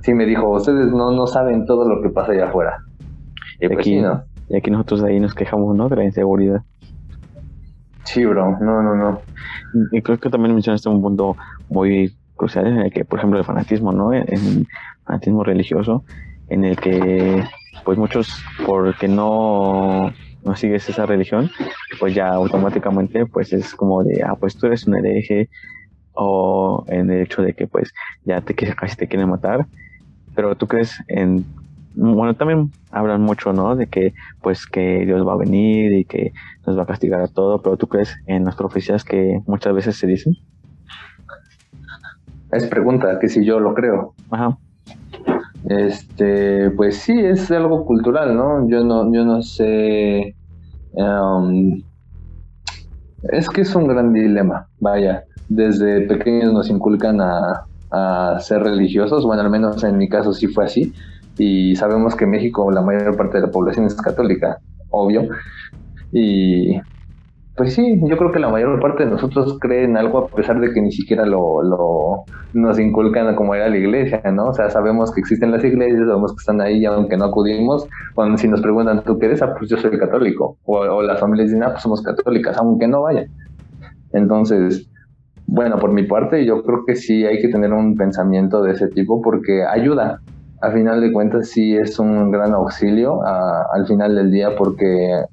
[0.00, 2.84] Sí me dijo, ustedes no, no saben todo lo que pasa allá afuera.
[3.60, 4.22] Y, pues aquí, ¿no?
[4.48, 5.88] y aquí nosotros de ahí nos quejamos, ¿no?
[5.88, 6.62] De la inseguridad.
[8.08, 9.22] Sí, bro, no, no, no.
[9.92, 11.36] Y creo que también mencionaste un punto
[11.68, 14.14] muy crucial en el que, por ejemplo, el fanatismo, ¿no?
[14.14, 14.66] El
[15.04, 16.04] fanatismo religioso,
[16.48, 17.44] en el que,
[17.84, 20.10] pues muchos, porque no,
[20.42, 21.50] no sigues esa religión,
[22.00, 25.50] pues ya automáticamente, pues es como de, ah, pues tú eres un hereje,
[26.12, 27.92] o en el hecho de que, pues,
[28.24, 29.66] ya te casi te quieren matar,
[30.34, 31.44] pero tú crees en
[32.00, 33.74] bueno, también hablan mucho, ¿no?
[33.74, 36.32] De que, pues, que Dios va a venir y que
[36.64, 39.96] nos va a castigar a todo, pero ¿tú crees en las profecías que muchas veces
[39.96, 40.34] se dicen?
[42.52, 44.14] Es pregunta, que si yo lo creo.
[44.30, 44.56] Ajá.
[45.68, 48.68] Este, pues sí, es algo cultural, ¿no?
[48.68, 50.36] Yo no, yo no sé.
[50.92, 51.82] Um,
[53.24, 55.24] es que es un gran dilema, vaya.
[55.48, 60.46] Desde pequeños nos inculcan a, a ser religiosos, bueno, al menos en mi caso sí
[60.46, 60.92] fue así
[61.38, 64.58] y sabemos que en México la mayor parte de la población es católica,
[64.90, 65.28] obvio.
[66.12, 66.80] Y
[67.56, 70.72] pues sí, yo creo que la mayor parte de nosotros creen algo a pesar de
[70.72, 74.46] que ni siquiera lo, lo nos inculcan como era la iglesia, ¿no?
[74.48, 77.86] O sea, sabemos que existen las iglesias, sabemos que están ahí, aunque no acudimos.
[78.14, 79.42] Cuando si nos preguntan, ¿tú qué eres?
[79.42, 80.58] Ah, pues yo soy católico.
[80.64, 83.26] O, o las familias dicen, ah, pues somos católicas, aunque no vayan.
[84.12, 84.88] Entonces,
[85.46, 88.88] bueno, por mi parte, yo creo que sí hay que tener un pensamiento de ese
[88.88, 90.20] tipo porque ayuda,
[90.60, 95.24] a final de cuentas sí es un gran auxilio al final del día porque,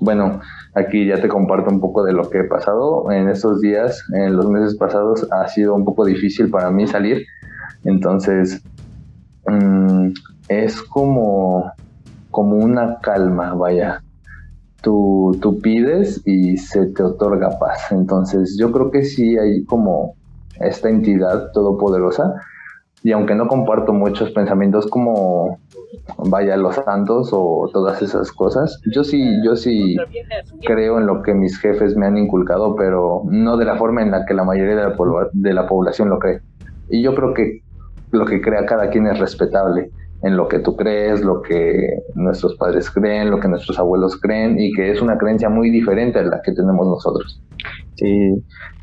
[0.00, 0.40] bueno,
[0.74, 3.10] aquí ya te comparto un poco de lo que he pasado.
[3.10, 7.24] En estos días, en los meses pasados, ha sido un poco difícil para mí salir.
[7.84, 8.62] Entonces,
[9.46, 10.10] mm,
[10.48, 11.72] es como,
[12.30, 14.02] como una calma, vaya.
[14.82, 17.92] Tú, tú pides y se te otorga paz.
[17.92, 20.14] Entonces, yo creo que sí hay como
[20.60, 22.34] esta entidad todopoderosa
[23.04, 25.58] y aunque no comparto muchos pensamientos como
[26.18, 29.96] vaya los santos o todas esas cosas, yo sí, yo sí
[30.64, 34.12] creo en lo que mis jefes me han inculcado, pero no de la forma en
[34.12, 36.40] la que la mayoría de la, población lo cree.
[36.88, 37.60] Y yo creo que
[38.12, 39.90] lo que crea cada quien es respetable.
[40.24, 44.56] en lo que tú crees, lo que nuestros padres creen, lo que nuestros abuelos creen
[44.56, 47.42] y que es una creencia muy diferente a la que tenemos nosotros.
[47.96, 48.32] Sí,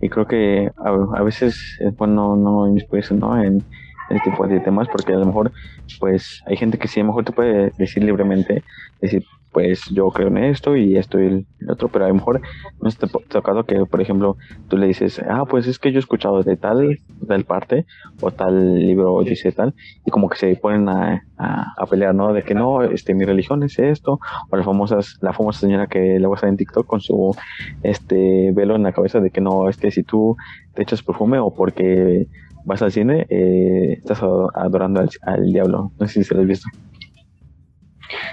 [0.01, 3.37] y creo que a, veces es bueno no ¿no?
[4.09, 5.51] Este tipo de temas porque a lo mejor
[5.99, 8.63] pues hay gente que sí a lo mejor te puede decir libremente,
[9.01, 12.41] decir pues yo creo en esto y esto y el, otro, pero a lo mejor
[12.81, 14.37] no está tocado que, por ejemplo,
[14.67, 17.85] tú le dices, ah, pues es que yo he escuchado de tal, tal parte,
[18.21, 19.73] o tal libro dice tal,
[20.05, 22.33] y como que se ponen a, a, pelear, ¿no?
[22.33, 26.19] De que no, este, mi religión es esto, o las famosas, la famosa señora que
[26.19, 27.35] va a en TikTok con su,
[27.83, 30.37] este, velo en la cabeza de que no, es que si tú
[30.73, 32.27] te echas perfume o porque
[32.65, 36.47] vas al cine, eh, estás adorando al, al diablo, no sé si se lo has
[36.47, 36.67] visto.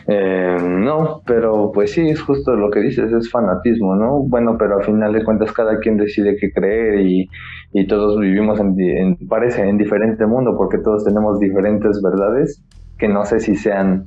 [0.09, 4.21] Eh, no, pero pues sí, es justo lo que dices, es fanatismo, ¿no?
[4.21, 7.29] Bueno, pero al final de cuentas cada quien decide qué creer y,
[7.73, 12.63] y todos vivimos en, parece, en diferente mundo porque todos tenemos diferentes verdades
[12.99, 14.07] que no sé si sean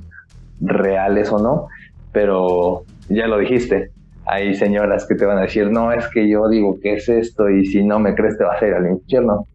[0.60, 1.66] reales o no,
[2.12, 3.90] pero ya lo dijiste,
[4.26, 7.48] hay señoras que te van a decir, no, es que yo digo que es esto
[7.50, 9.46] y si no me crees te vas a ir al infierno.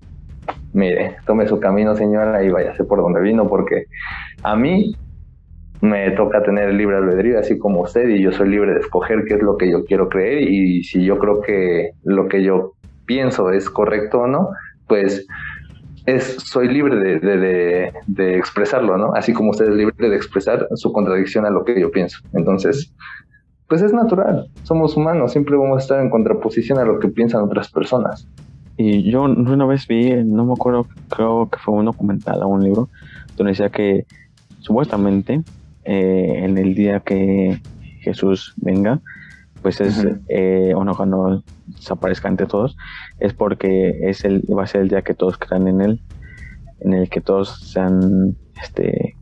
[0.76, 3.86] Mire, tome su camino señora y váyase por donde vino porque
[4.44, 4.94] a mí
[5.80, 9.36] me toca tener libre albedrío, así como usted, y yo soy libre de escoger qué
[9.36, 12.74] es lo que yo quiero creer y si yo creo que lo que yo
[13.06, 14.50] pienso es correcto o no,
[14.86, 15.26] pues
[16.06, 19.14] es, soy libre de, de, expresarlo, ¿no?
[19.16, 22.20] Así como usted es libre de expresar su contradicción a lo que yo pienso.
[22.34, 22.94] Entonces,
[23.70, 27.44] pues es natural, somos humanos, siempre vamos a estar en contraposición a lo que piensan
[27.44, 28.28] otras personas.
[28.78, 32.64] Y yo una vez vi, no me acuerdo, creo que fue un documental o un
[32.64, 32.90] libro,
[33.38, 34.06] donde decía que
[34.60, 35.44] supuestamente
[35.86, 37.62] eh, en el día que
[38.02, 39.00] Jesús venga,
[39.62, 42.76] pues es, eh, o no, cuando desaparezca entre todos,
[43.20, 46.02] es porque es el, va a ser el día que todos crean en él,
[46.82, 49.16] en el que todos sean este,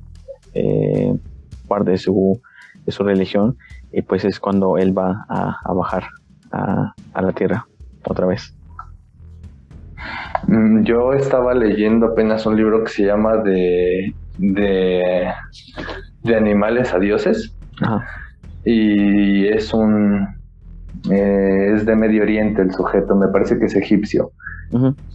[0.53, 1.15] eh,
[1.67, 2.41] parte de su,
[2.85, 3.57] de su religión,
[3.91, 6.07] y pues es cuando él va a, bajar
[6.51, 7.67] a, a la tierra
[8.03, 8.53] otra vez.
[10.47, 15.31] Mm, yo estaba leyendo apenas un libro que se llama de, de
[16.23, 17.55] de animales a dioses.
[18.65, 20.27] Y es un.
[21.11, 24.31] Eh, es de Medio Oriente el sujeto, me parece que es egipcio.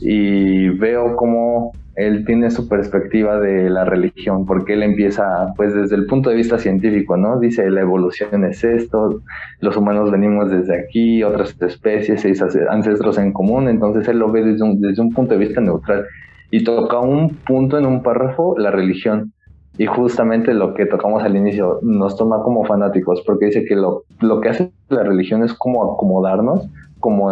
[0.01, 5.97] Y veo cómo él tiene su perspectiva de la religión, porque él empieza, pues desde
[5.97, 7.41] el punto de vista científico, ¿no?
[7.41, 9.21] Dice, la evolución es esto,
[9.61, 12.41] los humanos venimos desde aquí, otras especies, seis
[12.71, 16.07] ancestros en común, entonces él lo ve desde un, desde un punto de vista neutral.
[16.53, 19.33] Y toca un punto en un párrafo, la religión.
[19.77, 24.05] Y justamente lo que tocamos al inicio nos toma como fanáticos, porque dice que lo,
[24.21, 26.69] lo que hace la religión es como acomodarnos,
[27.01, 27.29] como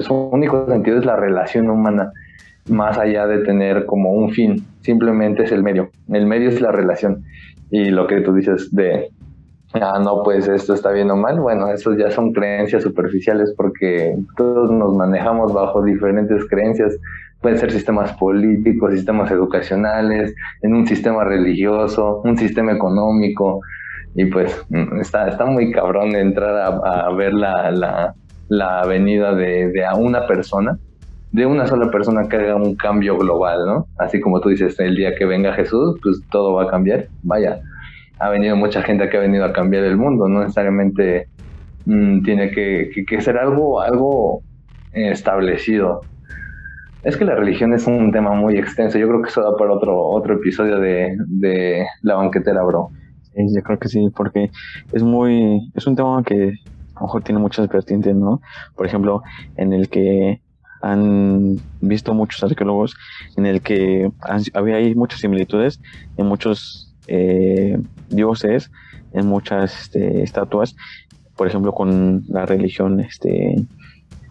[0.00, 2.12] su único sentido es la relación humana,
[2.68, 5.90] más allá de tener como un fin, simplemente es el medio.
[6.10, 7.24] El medio es la relación.
[7.70, 9.10] Y lo que tú dices de,
[9.74, 14.16] ah, no, pues esto está bien o mal, bueno, eso ya son creencias superficiales porque
[14.36, 16.98] todos nos manejamos bajo diferentes creencias
[17.42, 23.60] pueden ser sistemas políticos, sistemas educacionales, en un sistema religioso, un sistema económico,
[24.14, 28.14] y pues mm, está, está muy cabrón entrar a, ver la, la,
[28.48, 30.78] la venida de, de, a una persona,
[31.32, 33.86] de una sola persona que haga un cambio global, ¿no?
[33.98, 37.08] Así como tú dices, el día que venga Jesús, pues todo va a cambiar.
[37.22, 37.60] Vaya,
[38.18, 41.28] ha venido mucha gente que ha venido a cambiar el mundo, no necesariamente
[41.86, 44.42] mm, tiene que, que, que, ser algo, algo
[44.92, 46.02] establecido.
[47.02, 48.98] Es que la religión es un tema muy extenso.
[48.98, 52.90] Yo creo que eso da para otro, otro episodio de, de La banquetera, bro.
[53.34, 54.50] Sí, yo creo que sí, porque
[54.92, 56.52] es muy, es un tema que
[56.94, 58.42] a lo mejor tiene muchas vertientes, ¿no?
[58.76, 59.22] Por ejemplo,
[59.56, 60.41] en el que
[60.82, 62.96] han visto muchos arqueólogos,
[63.36, 64.10] en el que
[64.52, 65.80] había ahí muchas similitudes
[66.16, 68.70] en muchos eh, dioses,
[69.12, 70.76] en muchas este, estatuas,
[71.36, 73.64] por ejemplo, con la religión este,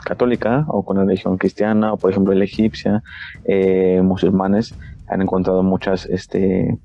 [0.03, 3.03] católica o con la religión cristiana o por ejemplo la egipcia,
[3.45, 4.75] eh, musulmanes
[5.07, 6.77] han encontrado muchas este,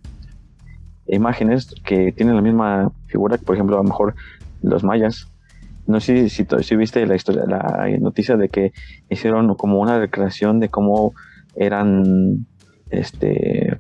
[1.07, 4.15] imágenes que tienen la misma figura que por ejemplo a lo mejor
[4.63, 5.29] los mayas.
[5.87, 8.73] No sé si, si, viste la historia, la noticia de que
[9.09, 11.15] hicieron como una recreación de cómo
[11.55, 12.47] eran
[12.91, 13.79] este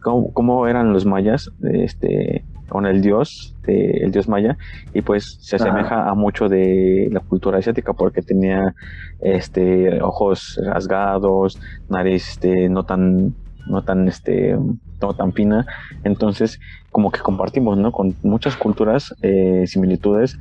[0.00, 4.56] cómo, cómo eran los mayas este con el dios, el dios maya,
[4.94, 8.74] y pues se asemeja a mucho de la cultura asiática porque tenía
[9.20, 11.58] este ojos rasgados,
[11.88, 13.34] nariz este, no tan
[13.68, 14.56] no tan este
[15.00, 15.66] no tan fina.
[16.04, 16.60] Entonces
[16.90, 20.38] como que compartimos no con muchas culturas eh, similitudes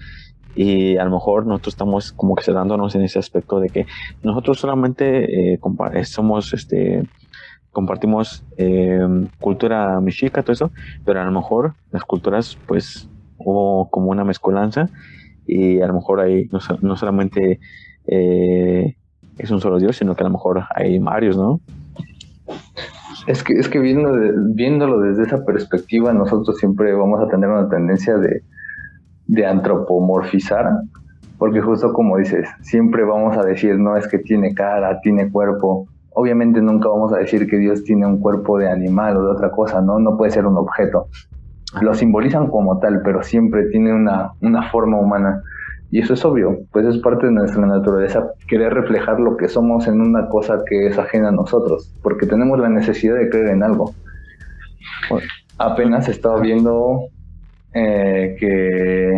[0.58, 3.86] y a lo mejor nosotros estamos como que sedándonos en ese aspecto de que
[4.24, 5.60] nosotros solamente eh,
[6.04, 7.04] somos este
[7.72, 9.00] compartimos eh,
[9.40, 10.72] cultura mexica, todo eso,
[11.06, 14.90] pero a lo mejor las culturas, pues, hubo como una mezcolanza
[15.46, 17.60] y a lo mejor ahí no, no solamente
[18.08, 18.96] eh,
[19.38, 21.62] es un solo Dios, sino que a lo mejor hay varios, ¿no?
[23.28, 24.12] Es que, es que viendo
[24.56, 28.42] viéndolo desde esa perspectiva, nosotros siempre vamos a tener una tendencia de,
[29.28, 30.82] de antropomorfizar,
[31.38, 35.88] porque justo como dices, siempre vamos a decir, no es que tiene cara, tiene cuerpo.
[36.14, 39.52] Obviamente nunca vamos a decir que Dios tiene un cuerpo de animal o de otra
[39.52, 40.00] cosa, ¿no?
[40.00, 41.08] No puede ser un objeto.
[41.82, 45.44] Lo simbolizan como tal, pero siempre tiene una, una forma humana.
[45.92, 49.88] Y eso es obvio, pues es parte de nuestra naturaleza querer reflejar lo que somos
[49.88, 53.64] en una cosa que es ajena a nosotros, porque tenemos la necesidad de creer en
[53.64, 53.94] algo.
[55.58, 57.08] Apenas he estado viendo
[57.78, 59.14] eh, que,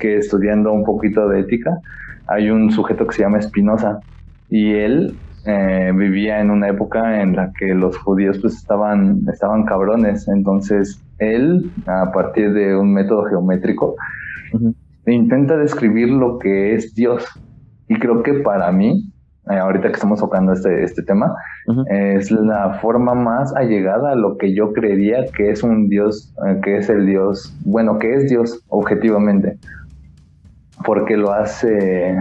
[0.00, 1.78] que, estudiando un poquito de ética,
[2.26, 4.00] hay un sujeto que se llama Spinoza
[4.48, 9.64] y él eh, vivía en una época en la que los judíos pues estaban, estaban
[9.64, 13.96] cabrones, entonces él, a partir de un método geométrico,
[15.06, 17.26] intenta describir lo que es Dios.
[17.88, 19.12] Y creo que para mí,
[19.50, 21.34] eh, ahorita que estamos tocando este, este tema,
[21.86, 26.60] es la forma más allegada a lo que yo creería que es un Dios, eh,
[26.62, 29.58] que es el Dios, bueno, que es Dios objetivamente.
[30.84, 32.16] Porque lo hace,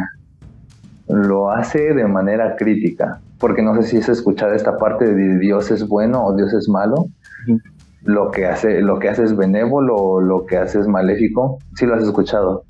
[1.08, 3.20] lo hace de manera crítica.
[3.40, 6.68] Porque no sé si es escuchar esta parte de Dios es bueno o Dios es
[6.68, 7.08] malo.
[8.04, 11.60] Lo que hace, lo que hace es benévolo o lo que hace es maléfico.
[11.76, 12.64] Sí lo has escuchado.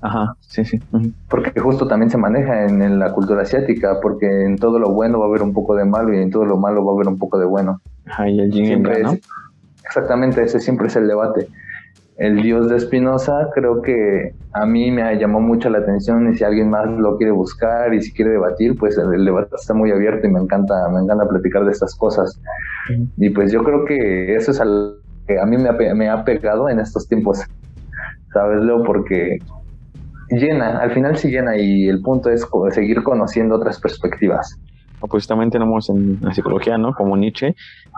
[0.00, 0.80] Ajá, sí, sí.
[1.28, 5.26] Porque justo también se maneja en, la cultura asiática, porque en todo lo bueno va
[5.26, 7.18] a haber un poco de malo y en todo lo malo va a haber un
[7.18, 7.80] poco de bueno.
[8.06, 8.86] Ajá, y el yin
[9.84, 11.48] Exactamente, ese siempre es el debate.
[12.16, 16.44] El dios de Spinoza creo que a mí me llamó mucho la atención y si
[16.44, 20.26] alguien más lo quiere buscar y si quiere debatir, pues el, debate está muy abierto
[20.26, 22.40] y me encanta, me encanta platicar de estas cosas.
[23.16, 24.96] Y pues yo creo que eso es algo
[25.26, 27.40] que a mí me ha, me ha pegado en estos tiempos.
[28.32, 28.82] ¿Sabes, Leo?
[28.82, 29.38] Porque
[30.30, 34.58] llena, al final sí llena y el punto es seguir conociendo otras perspectivas.
[35.00, 36.92] Pues también tenemos en la psicología, ¿no?
[36.92, 37.54] Como Nietzsche,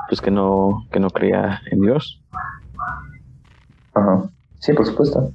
[0.09, 2.23] pues que no, que no creía en Dios.
[3.95, 4.31] Ajá.
[4.59, 5.33] Sí, por supuesto.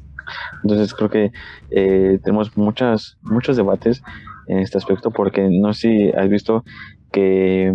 [0.63, 1.31] Entonces creo que
[1.71, 4.03] eh, tenemos muchas, muchos debates
[4.47, 6.63] en este aspecto porque no sé si has visto
[7.11, 7.73] que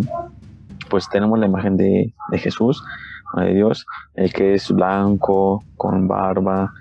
[0.89, 2.83] pues tenemos la imagen de, de Jesús,
[3.37, 6.73] de Dios, el que es blanco, con barba,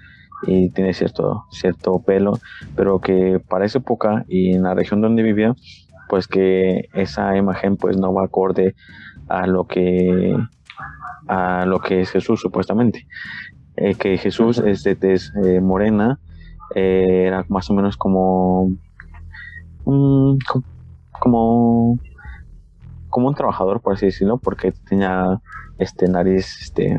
[0.42, 2.38] y tiene cierto, cierto pelo,
[2.76, 5.54] pero que para esa época y en la región donde vivía,
[6.08, 8.74] pues que esa imagen pues no va acorde
[9.28, 10.36] a lo que
[11.28, 13.06] a lo que es Jesús supuestamente.
[13.76, 16.18] Eh, que Jesús es de tez eh, morena,
[16.74, 18.72] eh, era más o menos como,
[19.84, 21.98] como
[23.08, 25.40] como un trabajador por así decirlo, porque tenía
[25.78, 26.96] este nariz este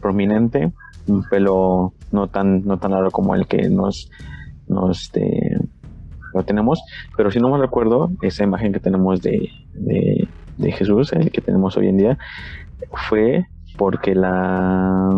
[0.00, 0.72] prominente
[1.06, 4.10] un pelo no tan, no tan largo como el que nos,
[4.68, 5.58] nos este,
[6.32, 6.82] lo tenemos,
[7.16, 11.76] pero si no me recuerdo, esa imagen que tenemos de, de, Jesús, el que tenemos
[11.76, 12.18] hoy en día,
[13.08, 13.46] fue
[13.76, 15.10] porque la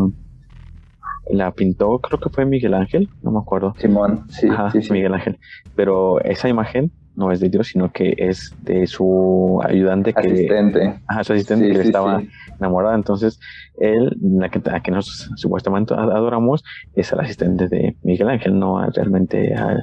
[1.29, 3.75] la pintó, creo que fue Miguel Ángel, no me acuerdo.
[3.79, 4.49] Simón, sí,
[4.81, 5.39] sí, Miguel Ángel.
[5.75, 10.33] Pero esa imagen no es de Dios, sino que es de su ayudante que...
[10.33, 11.01] Asistente.
[11.07, 12.23] Ajá, su asistente que estaba
[12.59, 12.95] enamorada.
[12.95, 13.41] Entonces,
[13.79, 16.63] él, la que, a que nos supuestamente adoramos,
[16.95, 19.83] es el asistente de Miguel Ángel, no realmente a,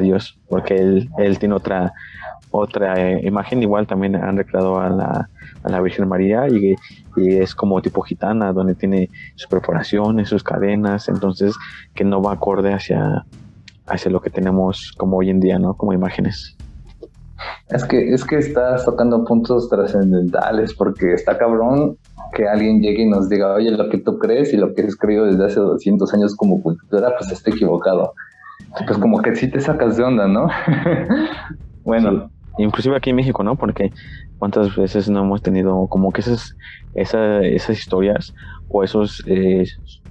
[0.00, 1.92] Dios, porque él, él tiene otra
[2.56, 5.28] otra eh, imagen, igual también han recreado a la,
[5.64, 6.76] a la Virgen María y,
[7.16, 11.56] y, es como tipo gitana, donde tiene sus perforaciones, sus cadenas, entonces
[11.94, 13.26] que no va acorde hacia,
[13.86, 15.76] hacia lo que tenemos como hoy en día, ¿no?
[15.76, 16.53] Como imágenes.
[17.68, 21.96] Es que, es que estás tocando puntos trascendentales porque está cabrón
[22.34, 24.96] que alguien llegue y nos diga, oye, lo que tú crees y lo que has
[24.96, 28.12] creído desde hace 200 años como cultura, pues está equivocado.
[28.86, 30.48] Pues como que sí te sacas de onda, ¿no?
[31.84, 32.30] bueno.
[32.56, 33.56] Inclusive aquí en México, ¿no?
[33.56, 33.92] Porque
[34.38, 36.56] cuántas veces no hemos tenido como que esas,
[36.94, 38.32] esas, historias
[38.68, 39.64] o esos eh,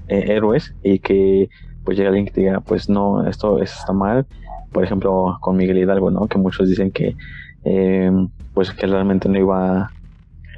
[0.10, 1.50] eh, héroes y que
[1.86, 4.26] pues llega alguien que te diga, pues no, esto, está mal.
[4.74, 6.28] Por ejemplo, con Miguel Hidalgo, ¿no?
[6.28, 7.16] Que muchos dicen que,
[7.64, 8.12] eh,
[8.54, 9.92] pues que realmente no iba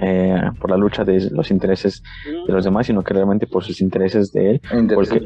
[0.02, 2.04] eh, por la lucha de los intereses
[2.48, 4.62] de los demás, sino que realmente por sus intereses de él.
[4.94, 5.22] porque,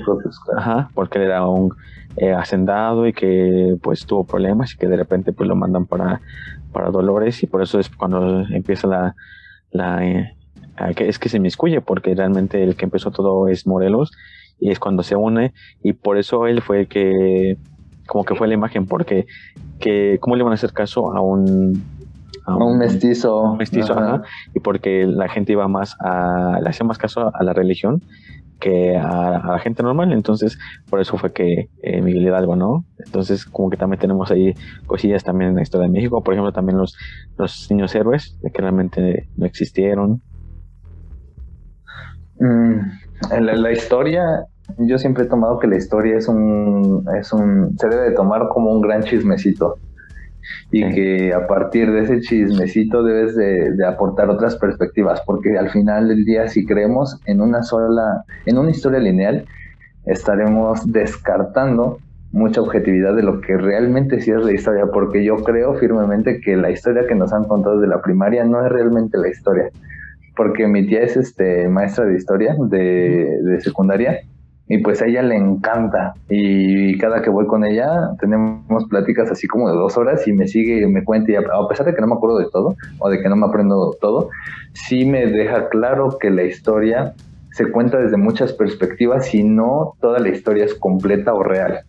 [0.56, 1.74] ajá, porque él era un
[2.18, 6.22] eh, hacendado y que pues tuvo problemas y que de repente pues lo mandan para,
[6.72, 9.16] para Dolores y por eso es cuando empieza la,
[9.72, 10.26] la
[10.96, 14.12] que es que se inmiscuye porque realmente el que empezó todo es Morelos
[14.60, 17.58] y es cuando se une y por eso él fue el que
[18.10, 19.26] como que fue la imagen porque
[19.80, 21.82] que cómo le van a hacer caso a un
[22.48, 23.56] un, mestizo.
[23.56, 23.96] mestizo,
[24.56, 28.02] y porque la gente iba más a, le hacía más caso a la religión
[28.60, 30.58] que a, la gente normal, entonces
[30.90, 32.86] por eso fue que eh, Miguel Hidalgo, ¿no?
[32.98, 34.54] Entonces como que también tenemos ahí
[34.86, 36.98] cosillas también en la historia de México, por ejemplo también los,
[37.38, 40.22] los niños héroes, que realmente no existieron.
[42.40, 42.80] Mm,
[43.32, 44.24] en la, historia,
[44.78, 48.48] yo siempre he tomado que la historia es un, es un, se debe de tomar
[48.50, 49.78] como un gran chismecito.
[50.72, 56.08] Y que a partir de ese chismecito debes de, aportar otras perspectivas, porque al final
[56.08, 59.46] del día si creemos en una sola, en una historia lineal,
[60.06, 62.00] estaremos descartando
[62.32, 66.56] mucha objetividad de lo que realmente sí es la historia, porque yo creo firmemente que
[66.56, 69.70] la historia que nos han contado desde la primaria no es realmente la historia,
[70.36, 74.22] porque mi tía es este maestra de historia de, de secundaria
[74.72, 79.48] y pues a ella le encanta y cada que voy con ella tenemos pláticas así
[79.48, 82.02] como de dos horas y me sigue y me cuenta y a pesar de que
[82.02, 84.30] no me acuerdo de todo o de que no me aprendo todo,
[84.74, 87.16] sí me deja claro que la historia
[87.52, 91.80] se cuenta desde muchas perspectivas y no toda la historia es completa o real.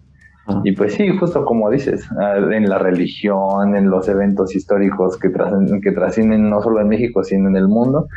[0.47, 0.63] Ah.
[0.65, 2.09] Y pues sí, justo como dices,
[2.51, 5.31] en la religión, en los eventos históricos que,
[5.83, 8.09] que trascienden no solo en México, sino en el mundo,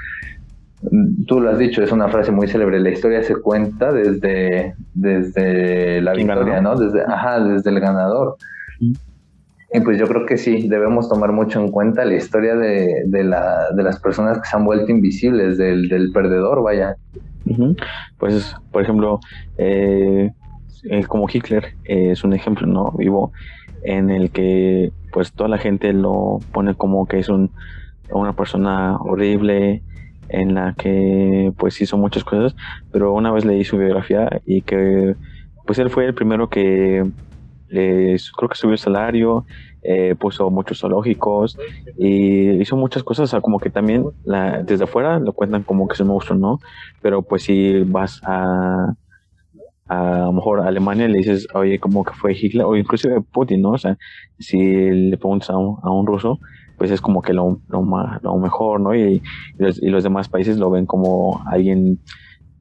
[1.28, 6.02] tú lo has dicho, es una frase muy célebre, la historia se cuenta desde, desde
[6.02, 6.76] la victoria, ¿no?
[6.76, 8.38] Desde, ajá, desde el ganador.
[8.80, 13.24] Y pues yo creo que sí, debemos tomar mucho en cuenta la historia de, de,
[13.24, 16.96] la, de las personas que se han vuelto invisibles, del, del perdedor, vaya.
[18.20, 19.20] Pues, por ejemplo,
[19.58, 20.32] eh,
[20.84, 22.92] eh, como Hitler eh, es un ejemplo, ¿no?
[22.92, 23.32] Vivo
[23.84, 27.52] en el que pues toda la gente lo pone como que es un,
[28.12, 29.82] una persona horrible,
[30.30, 32.56] en la que pues hizo muchas cosas,
[32.92, 35.16] pero una vez leí su biografía y que
[35.66, 37.04] pues él fue el primero que
[37.74, 39.46] creo que subió el salario,
[39.82, 41.58] eh, puso muchos zoológicos
[41.98, 44.06] y hizo muchas cosas, como que también
[44.66, 46.60] desde afuera lo cuentan como que es un monstruo, ¿no?
[47.02, 48.94] Pero pues si vas a,
[49.88, 53.62] a, lo mejor a Alemania le dices, oye, como que fue Hitler, o inclusive Putin,
[53.62, 53.72] ¿no?
[53.72, 53.98] O sea,
[54.40, 56.40] si le preguntas a un, a un ruso,
[56.78, 57.86] pues es como que lo, lo,
[58.22, 58.96] lo mejor, ¿no?
[58.96, 59.22] Y,
[59.58, 62.00] los, y, los, demás países lo ven como alguien,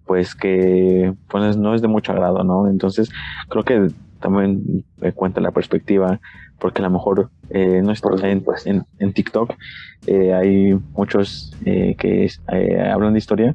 [0.06, 2.68] pues que pues no es de mucho agrado, ¿no?
[2.68, 3.10] Entonces
[3.48, 3.88] creo que
[4.22, 6.20] también me cuenta la perspectiva,
[6.58, 9.54] porque a lo mejor eh, no está en, en, en, TikTok,
[10.06, 13.54] eh, hay muchos eh, que eh, hablan de historia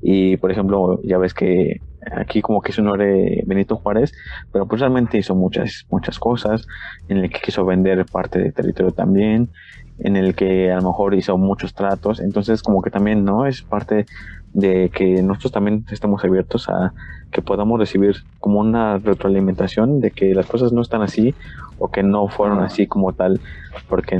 [0.00, 1.80] y por ejemplo ya ves que
[2.12, 4.12] aquí como que su nombre Benito Juárez,
[4.52, 6.66] pero pues realmente hizo muchas, muchas cosas,
[7.08, 9.50] en el que quiso vender parte del territorio también,
[9.98, 13.46] en el que a lo mejor hizo muchos tratos, entonces como que también, ¿no?
[13.46, 14.06] Es parte
[14.52, 16.94] de que nosotros también estamos abiertos a
[17.30, 21.34] que podamos recibir como una retroalimentación de que las cosas no están así
[21.78, 23.40] o que no fueron así como tal,
[23.88, 24.16] porque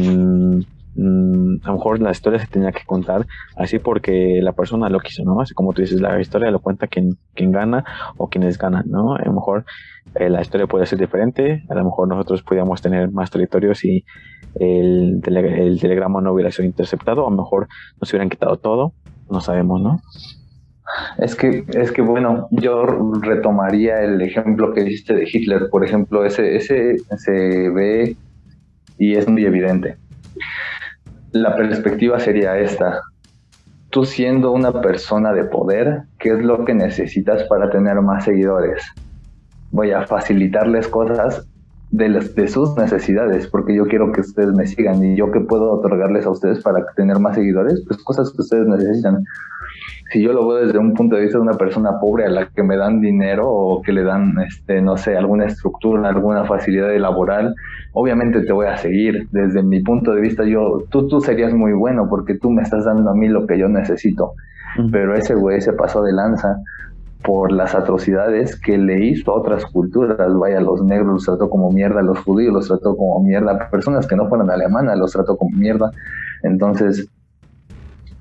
[0.95, 3.27] mm, a lo mejor la historia se tenía que contar
[3.57, 5.41] así porque la persona lo quiso, ¿no?
[5.41, 7.85] Así como tú dices, la historia lo cuenta quien, quien gana
[8.17, 9.15] o quienes ganan, ¿no?
[9.15, 9.65] A lo mejor
[10.15, 14.05] eh, la historia puede ser diferente, a lo mejor nosotros podríamos tener más territorios y
[14.57, 17.69] el, el telegrama no hubiera sido interceptado, a lo mejor
[18.01, 18.93] nos hubieran quitado todo,
[19.31, 20.01] no sabemos, ¿no?
[21.19, 22.85] Es que, es que bueno, yo
[23.21, 28.17] retomaría el ejemplo que hiciste de Hitler, por ejemplo, ese, ese se ve
[28.99, 29.97] y es muy evidente.
[31.35, 33.03] La perspectiva sería esta.
[33.91, 38.85] Tú siendo una persona de poder, ¿qué es lo que necesitas para tener más seguidores?
[39.73, 41.45] Voy a facilitarles cosas
[41.91, 46.25] de, sus necesidades, porque yo quiero que ustedes me sigan y yo que puedo otorgarles
[46.25, 49.25] a ustedes para tener más seguidores, pues cosas que ustedes necesitan.
[50.13, 52.47] Si yo lo veo desde un punto de vista de una persona pobre a la
[52.47, 56.97] que me dan dinero o que le dan, este, no sé, alguna estructura, alguna facilidad
[56.99, 57.55] laboral,
[57.93, 59.29] obviamente te voy a seguir.
[59.33, 62.85] Desde mi punto de vista, yo, tú, tú serías muy bueno porque tú me estás
[62.85, 64.33] dando a mí lo que yo necesito.
[64.91, 66.57] Pero ese güey se pasó de lanza
[67.25, 70.17] por las atrocidades que le hizo a otras culturas.
[70.39, 74.17] Vaya, los negros los trató como mierda, los judíos los trató como mierda, personas que
[74.17, 75.91] no fueron alemanas los trató como mierda.
[76.43, 77.09] Entonces,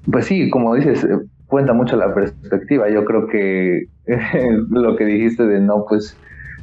[0.09, 1.05] pues sí, como dices,
[1.53, 2.89] cuenta mucho la perspectiva.
[2.89, 3.85] Yo creo que
[4.71, 6.17] lo que dijiste de no, pues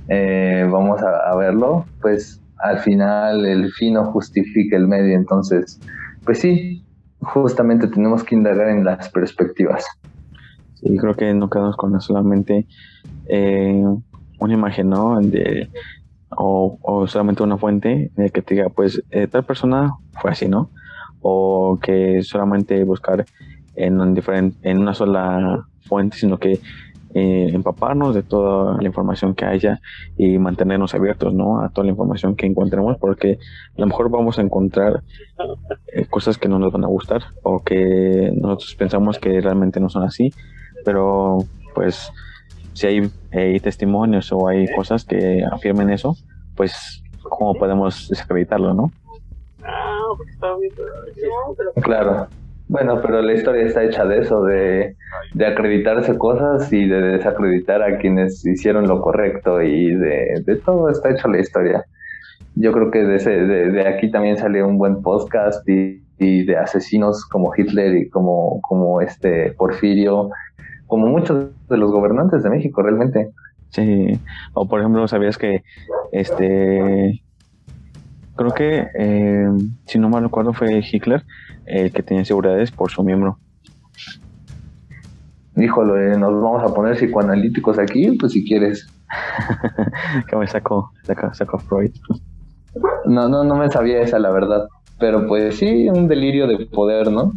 [0.09, 5.15] eh, vamos a, verlo, pues al final el fin no justifica el medio.
[5.15, 5.79] Entonces,
[6.25, 6.85] pues sí,
[7.21, 9.87] justamente tenemos que indagar en las perspectivas.
[10.75, 12.67] Sí, creo que no quedamos con solamente
[13.29, 13.85] eh,
[14.41, 15.21] una imagen, ¿no?
[16.31, 20.69] O, solamente una fuente de que te diga, pues eh, tal persona fue así, ¿no?
[21.23, 23.25] O que solamente buscar
[23.75, 26.61] en, un diferente, en una sola fuente, sino que
[27.13, 29.81] eh, empaparnos de toda la información que haya
[30.17, 31.61] y mantenernos abiertos ¿no?
[31.61, 33.33] a toda la información que encontremos porque
[33.77, 35.03] a lo mejor vamos a encontrar
[35.93, 39.89] eh, cosas que no nos van a gustar o que nosotros pensamos que realmente no
[39.89, 40.33] son así,
[40.85, 41.39] pero
[41.75, 42.13] pues
[42.75, 46.15] si hay, hay testimonios o hay cosas que afirmen eso,
[46.55, 48.93] pues cómo podemos desacreditarlo, ¿no?
[51.83, 52.29] Claro.
[52.71, 54.95] Bueno, pero la historia está hecha de eso, de,
[55.35, 61.11] de, acreditarse cosas y de desacreditar a quienes hicieron lo correcto y de, todo está
[61.11, 61.85] hecho la historia.
[62.55, 66.59] Yo creo que de, ese, de, aquí también sale un buen podcast y, y, de
[66.59, 70.31] asesinos como Hitler y como, como este Porfirio,
[70.87, 73.31] como muchos de los gobernantes de México realmente.
[73.71, 74.13] Sí,
[74.55, 75.65] o por ejemplo, ¿sabías que
[76.13, 77.21] este
[78.41, 79.49] creo que, eh,
[79.85, 81.25] si no mal recuerdo, fue Hitler
[81.67, 83.39] el que tenía inseguridades por su miembro.
[85.57, 88.89] Híjole, nos vamos a poner psicoanalíticos aquí, pues si quieres.
[90.29, 90.91] que me sacó,
[91.33, 91.91] sacó, Freud.
[93.05, 94.69] No, no, no me sabía esa, la verdad.
[94.99, 97.35] Pero pues sí, un delirio de poder, ¿no?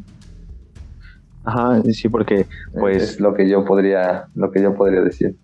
[1.44, 2.46] Ajá, sí, porque
[2.80, 5.36] pues es lo que yo podría, lo que yo podría decir.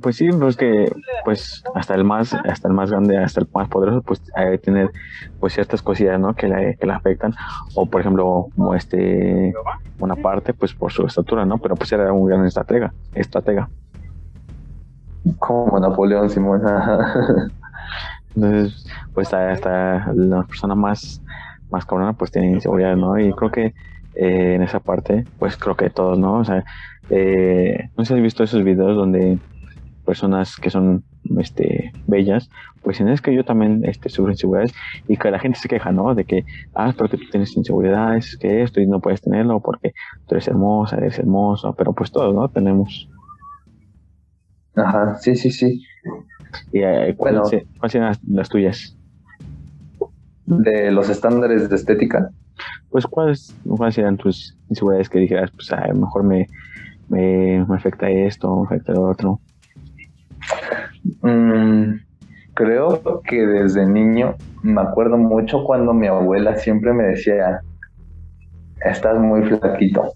[0.00, 0.90] Pues sí, pues que
[1.24, 4.58] pues hasta el más, hasta el más grande, hasta el más poderoso, pues hay que
[4.58, 4.90] tener
[5.38, 6.34] pues ciertas cosillas, ¿no?
[6.34, 7.34] Que la, que la afectan.
[7.74, 9.52] O por ejemplo, como este
[9.98, 11.58] una parte, pues por su estatura, ¿no?
[11.58, 13.68] Pero pues era un gran estratega, estratega.
[15.38, 16.62] Como Napoleón Simón.
[18.34, 21.20] Entonces, pues hasta la persona más,
[21.70, 23.18] más cabrona pues tiene inseguridad, ¿no?
[23.18, 23.74] Y creo que
[24.14, 26.38] eh, en esa parte, pues creo que todos, ¿no?
[26.38, 26.64] O sea,
[27.10, 29.38] eh, no sé si has visto esos videos donde
[30.04, 31.04] personas que son
[31.38, 32.50] este bellas,
[32.82, 34.74] pues es que yo también este, sufro inseguridades
[35.08, 36.14] y que la gente se queja, ¿no?
[36.14, 36.44] De que,
[36.74, 39.92] ah, porque tú tienes inseguridades, que esto y no puedes tenerlo porque
[40.26, 42.48] tú eres hermosa, eres hermosa, pero pues todos, ¿no?
[42.48, 43.08] Tenemos.
[44.74, 45.82] Ajá, sí, sí, sí.
[46.72, 47.48] ¿Y eh, ¿cuáles
[47.88, 48.96] serían las, tuyas?
[50.46, 52.30] De los estándares de estética.
[52.90, 56.46] Pues, ¿cuáles, cuáles serían tus inseguridades que dijeras, pues, a lo mejor me,
[57.08, 59.40] me, me afecta esto, me afecta lo otro?
[61.22, 61.94] Mm,
[62.54, 67.60] creo que desde niño me acuerdo mucho cuando mi abuela siempre me decía,
[68.84, 70.12] estás muy flaquito.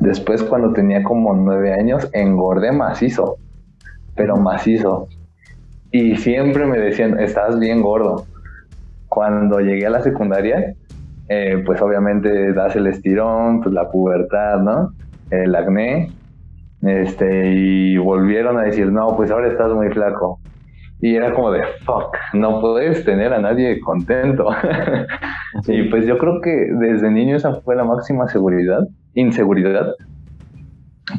[0.00, 3.36] Después cuando tenía como nueve años engordé macizo,
[4.14, 5.08] pero macizo.
[5.92, 8.26] Y siempre me decían, estás bien gordo.
[9.08, 10.74] Cuando llegué a la secundaria,
[11.28, 14.92] eh, pues obviamente das el estirón, pues la pubertad, ¿no?
[15.30, 16.12] El acné
[16.82, 20.40] este, y volvieron a decir, no, pues ahora estás muy flaco.
[21.02, 24.48] Y era como de, fuck, no puedes tener a nadie contento.
[25.66, 28.80] y pues yo creo que desde niño esa fue la máxima seguridad,
[29.14, 29.94] inseguridad.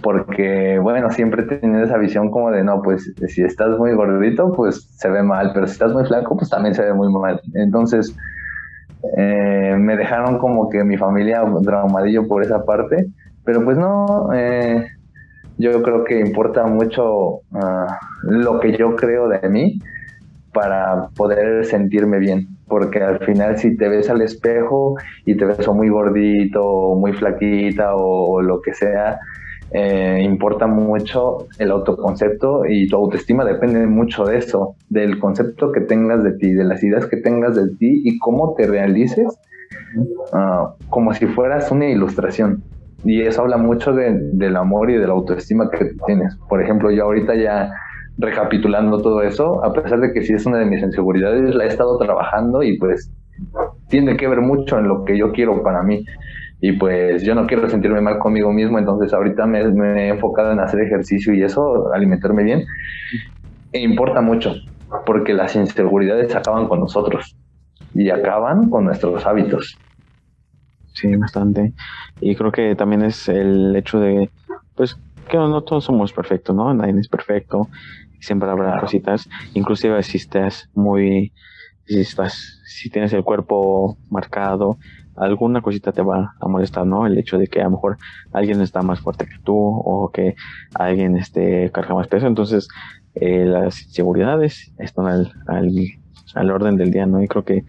[0.04, 4.54] Porque, bueno, siempre he tenido esa visión como de, no, pues si estás muy gordito,
[4.54, 7.42] pues se ve mal, pero si estás muy flaco, pues también se ve muy mal.
[7.56, 8.16] Entonces,
[9.18, 13.08] eh, me dejaron como que mi familia traumadillo por esa parte,
[13.44, 14.86] pero pues no, eh,
[15.62, 19.80] yo creo que importa mucho ah, lo que yo creo de mí
[20.54, 22.48] para poder sentirme bien.
[22.68, 24.96] Porque al final si te ves al espejo
[25.26, 29.20] y te ves muy gordito, o muy flaquita o, lo que sea,
[29.72, 35.82] eh, importa mucho el autoconcepto y tu autoestima depende mucho de eso, del concepto que
[35.82, 39.28] tengas de ti, de las ideas que tengas de ti y cómo te realices
[40.34, 42.64] ah, como si fueras una ilustración
[43.04, 46.36] y eso habla mucho del amor y de la autoestima que tienes.
[46.48, 47.72] Por ejemplo, yo ahorita ya
[48.18, 51.68] recapitulando todo eso, a pesar de que sí es una de mis inseguridades, la he
[51.68, 53.12] estado trabajando y pues
[53.90, 56.06] tiene que ver mucho en lo que yo quiero para mí.
[56.64, 60.60] Y pues yo no quiero sentirme mal conmigo mismo, entonces ahorita me, he enfocado en
[60.60, 62.66] hacer ejercicio y eso, alimentarme bien.
[63.72, 64.54] E importa mucho,
[65.08, 67.36] porque las inseguridades acaban con nosotros
[67.96, 69.76] y acaban con nuestros hábitos.
[70.94, 71.74] Sí, bastante.
[72.20, 74.30] Y creo que también es el hecho de,
[74.76, 74.98] pues,
[75.30, 76.74] que no todos somos perfectos, ¿no?
[76.74, 77.70] Nadie es perfecto.
[78.20, 79.30] Siempre habrá cositas.
[79.54, 81.32] Inclusive si estás muy,
[81.86, 84.78] si estás, si tienes el cuerpo marcado,
[85.16, 87.06] alguna cosita te va a molestar, ¿no?
[87.06, 87.98] El hecho de que a lo mejor
[88.34, 90.36] alguien está más fuerte que tú o que
[90.74, 92.28] alguien este, carga más peso.
[92.28, 92.68] Entonces,
[93.16, 95.70] eh, las inseguridades están al, al,
[96.36, 97.22] al orden del día, ¿no?
[97.22, 97.64] Y creo que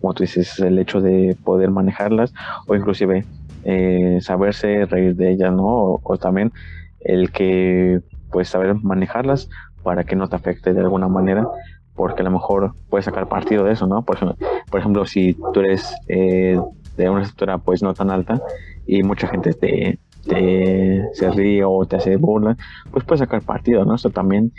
[0.00, 2.32] como tú dices, el hecho de poder manejarlas
[2.66, 3.24] o inclusive
[3.64, 6.00] eh, saberse reír de ellas, ¿no?
[6.02, 6.52] O, también
[7.00, 8.00] el que
[8.30, 9.48] pues saber manejarlas
[9.82, 11.46] para que no te afecte de alguna manera,
[11.94, 14.02] porque a lo mejor puedes sacar partido de eso, ¿no?
[14.02, 14.36] Por ejemplo,
[14.70, 16.60] por ejemplo si tú eres eh,
[16.96, 18.40] de una estatura pues no tan alta
[18.86, 22.56] y mucha gente te, te se ríe o te hace burla,
[22.90, 23.94] pues puedes sacar partido, ¿no?
[23.94, 24.52] Esto también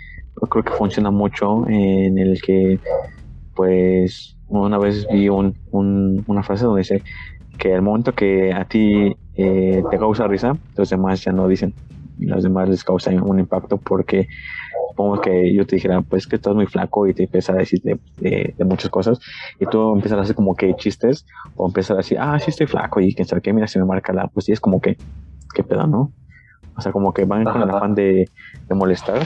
[0.48, 2.80] creo que funciona mucho en el que,
[3.56, 7.03] pues, una vez vi un, una frase donde dice
[7.57, 11.73] que el momento que a ti eh, te causa risa, los demás ya no dicen,
[12.17, 14.27] los demás les causa un impacto porque
[14.89, 17.81] supongo que yo te dijera, pues que estás muy flaco y te empieza a decir
[17.81, 19.19] de, muchas cosas
[19.59, 22.67] y tú empiezas a hacer como que chistes o empiezas a decir, ah, sí estoy
[22.67, 24.97] flaco y que sabe qué, mira, se me marca la, pues sí, es como que,
[25.53, 26.11] qué pedo, ¿no?
[26.76, 28.30] O sea, como que van con el afán de,
[28.67, 29.21] de molestar.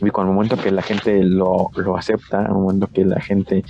[0.00, 3.64] Y con el momento que la gente lo, lo acepta, el momento que la gente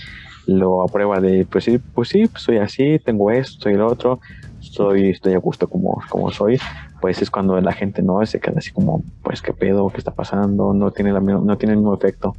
[0.46, 4.20] lo aprueba de, pues sí, pues sí, soy así, tengo esto, soy el otro,
[4.60, 6.58] estoy, estoy a gusto como, como soy,
[7.00, 10.12] pues es cuando la gente no se queda así como, pues qué pedo, qué está
[10.12, 12.34] pasando, no tiene, la, no tiene el mismo efecto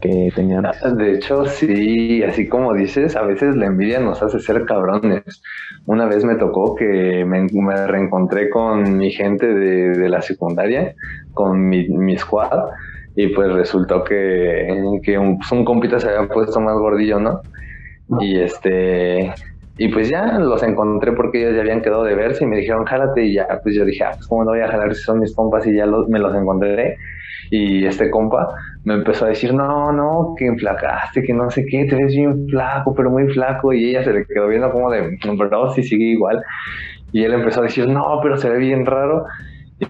[0.00, 0.66] que tenían.
[0.96, 5.42] De hecho, sí, así como dices, a veces la envidia nos hace ser cabrones.
[5.86, 7.46] Una vez me tocó que me,
[7.86, 10.94] reencontré con mi gente de, de la secundaria,
[11.34, 12.70] con mi, mi squad,
[13.22, 14.66] y pues resultó que,
[15.02, 17.42] que un, pues compita se había puesto más gordillo, ¿no?
[18.18, 19.32] Y este,
[19.76, 22.86] y pues ya los encontré porque ellos ya habían quedado de verse y me dijeron,
[22.86, 25.20] jálate, y ya, pues yo dije, ah, pues cómo no voy a jalar si son
[25.20, 26.96] mis compas y ya me los encontré.
[27.50, 31.84] Y este compa me empezó a decir, no, no, que enflacaste, que no sé qué,
[31.84, 33.72] te ves bien flaco, pero muy flaco.
[33.72, 36.42] Y ella se le quedó viendo como de, pero si sigue igual.
[37.12, 39.26] Y él empezó a decir, no, pero se ve bien raro.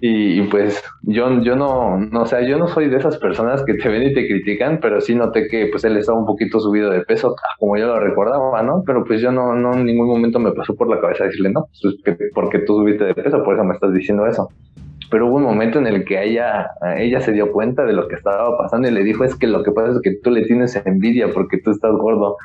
[0.01, 3.89] Y, pues yo, yo no, no, sea, yo no soy de esas personas que te
[3.89, 7.01] ven y te critican, pero sí noté que pues él estaba un poquito subido de
[7.01, 8.85] peso, como yo lo recordaba, ¿no?
[8.87, 11.67] Pero pues yo no, no en ningún momento me pasó por la cabeza decirle, no,
[11.83, 11.97] pues
[12.35, 14.49] porque tú subiste de peso, por eso me estás diciendo eso.
[15.11, 18.15] Pero hubo un momento en el que ella, ella se dio cuenta de lo que
[18.15, 20.81] estaba pasando y le dijo, es que lo que pasa es que tú le tienes
[20.87, 22.37] envidia porque tú estás gordo.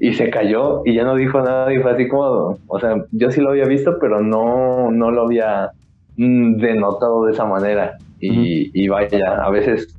[0.00, 3.30] Y se cayó y ya no dijo nada y fue así como, o sea, yo
[3.30, 5.70] sí lo había visto, pero no, no lo había
[6.16, 7.98] denotado de esa manera.
[8.20, 9.94] Y, vaya, a veces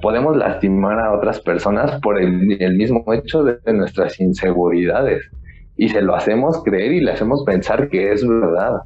[0.00, 5.22] podemos lastimar a otras personas por el, mismo hecho de, nuestras inseguridades.
[5.76, 8.80] Y se lo hacemos creer y le hacemos pensar que es verdad.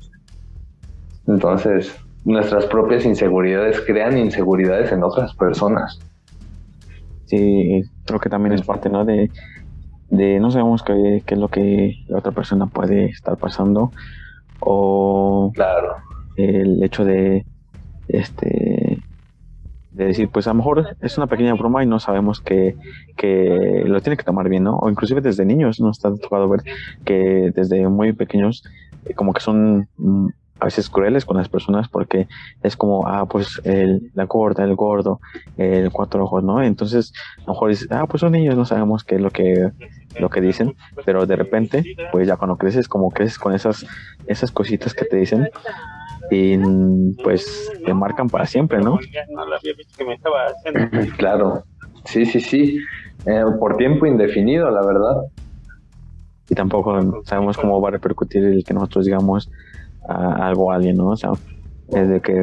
[1.27, 1.95] Entonces,
[2.25, 6.01] nuestras propias inseguridades crean inseguridades en otras personas.
[7.27, 9.05] Sí, creo que también es parte, ¿no?
[9.05, 9.31] De,
[10.09, 13.93] de no sabemos qué, qué es lo que la otra persona puede estar pasando.
[14.59, 15.53] O.
[15.55, 16.10] Claro
[16.61, 17.45] el hecho de
[18.09, 18.99] este
[19.93, 22.77] de decir, pues a lo mejor es una pequeña broma y no sabemos que,
[23.17, 24.77] que lo tiene que tomar bien, ¿no?
[24.77, 26.63] O inclusive desde niños nos está tocado ver
[27.05, 28.63] que desde muy pequeños
[29.05, 30.29] eh, como que son mm,
[30.61, 32.29] a veces crueles con las personas porque
[32.63, 35.21] es como, ah, pues el, la gorda, el gordo,
[35.57, 36.63] el cuatro ojos, ¿no?
[36.63, 39.71] Entonces, a lo mejor dices, ah, pues son niños, no sabemos qué es lo que,
[40.19, 43.87] lo que dicen, pero de repente, pues ya cuando creces, como creces con esas,
[44.27, 45.49] esas cositas que te dicen,
[46.31, 46.57] y
[47.23, 48.99] pues te marcan para siempre, ¿no?
[51.17, 51.65] Claro,
[52.05, 52.79] sí, sí, sí,
[53.27, 55.23] eh, por tiempo indefinido, la verdad.
[56.49, 59.51] Y tampoco sabemos cómo va a repercutir el que nosotros digamos
[60.09, 61.09] algo a alguien, ¿no?
[61.09, 61.31] O sea,
[61.89, 62.35] es de que,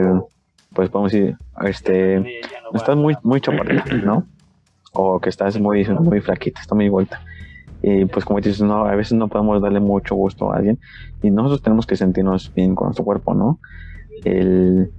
[0.74, 1.36] pues podemos decir,
[1.66, 2.40] este,
[2.74, 4.26] estás muy, muy chaparrito, ¿no?
[4.94, 7.22] O que estás muy, muy flaquita, está muy vuelta.
[7.90, 10.78] Y pues como dices, no, a veces no podemos darle mucho gusto a alguien
[11.24, 13.60] y nosotros tenemos que sentirnos bien con nuestro cuerpo, ¿no?
[14.26, 14.92] El,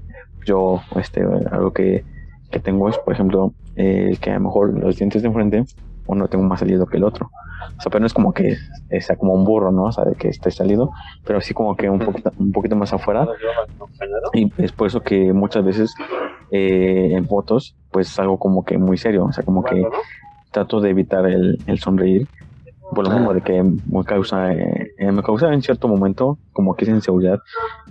[0.47, 2.02] yo, este, algo que,
[2.51, 5.65] que tengo es, por ejemplo, eh, que a lo mejor los dientes de enfrente,
[6.06, 7.31] uno tengo más salido que el otro.
[7.77, 8.56] O sea, pero no es como que
[9.01, 9.85] sea como un burro, ¿no?
[9.85, 10.90] O sea, de que esté salido,
[11.27, 13.28] pero sí como que un poquito, un poquito más afuera.
[14.32, 15.94] Y es por eso que muchas veces
[16.52, 19.86] eh, en fotos, pues es algo como que muy serio, o sea, como que
[20.52, 22.27] trato de evitar el, el sonreír
[22.94, 26.85] por lo mismo de que me causa, eh, me causa en cierto momento como que
[26.85, 27.40] esa inseguridad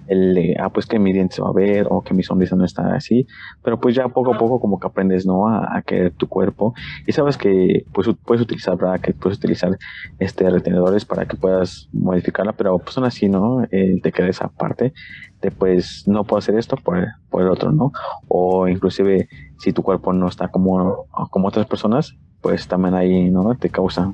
[0.08, 2.56] el de, ah, pues que mi diente se va a ver o que mi sonrisa
[2.56, 3.28] no está así,
[3.64, 5.48] pero pues ya poco a poco como que aprendes, ¿no?
[5.48, 6.74] A, querer tu cuerpo
[7.06, 9.78] y sabes que pues puedes utilizar que puedes utilizar
[10.20, 13.64] este retenedores para que puedas modificarla, pero pues aún así, ¿no?
[13.72, 14.94] Eh, te queda esa parte
[15.42, 17.92] de pues no puedo hacer esto por, por el otro, ¿no?
[18.28, 19.30] O inclusive
[19.60, 23.56] si tu cuerpo no está como, como otras personas, pues también ahí, ¿no?
[23.56, 24.14] Te causa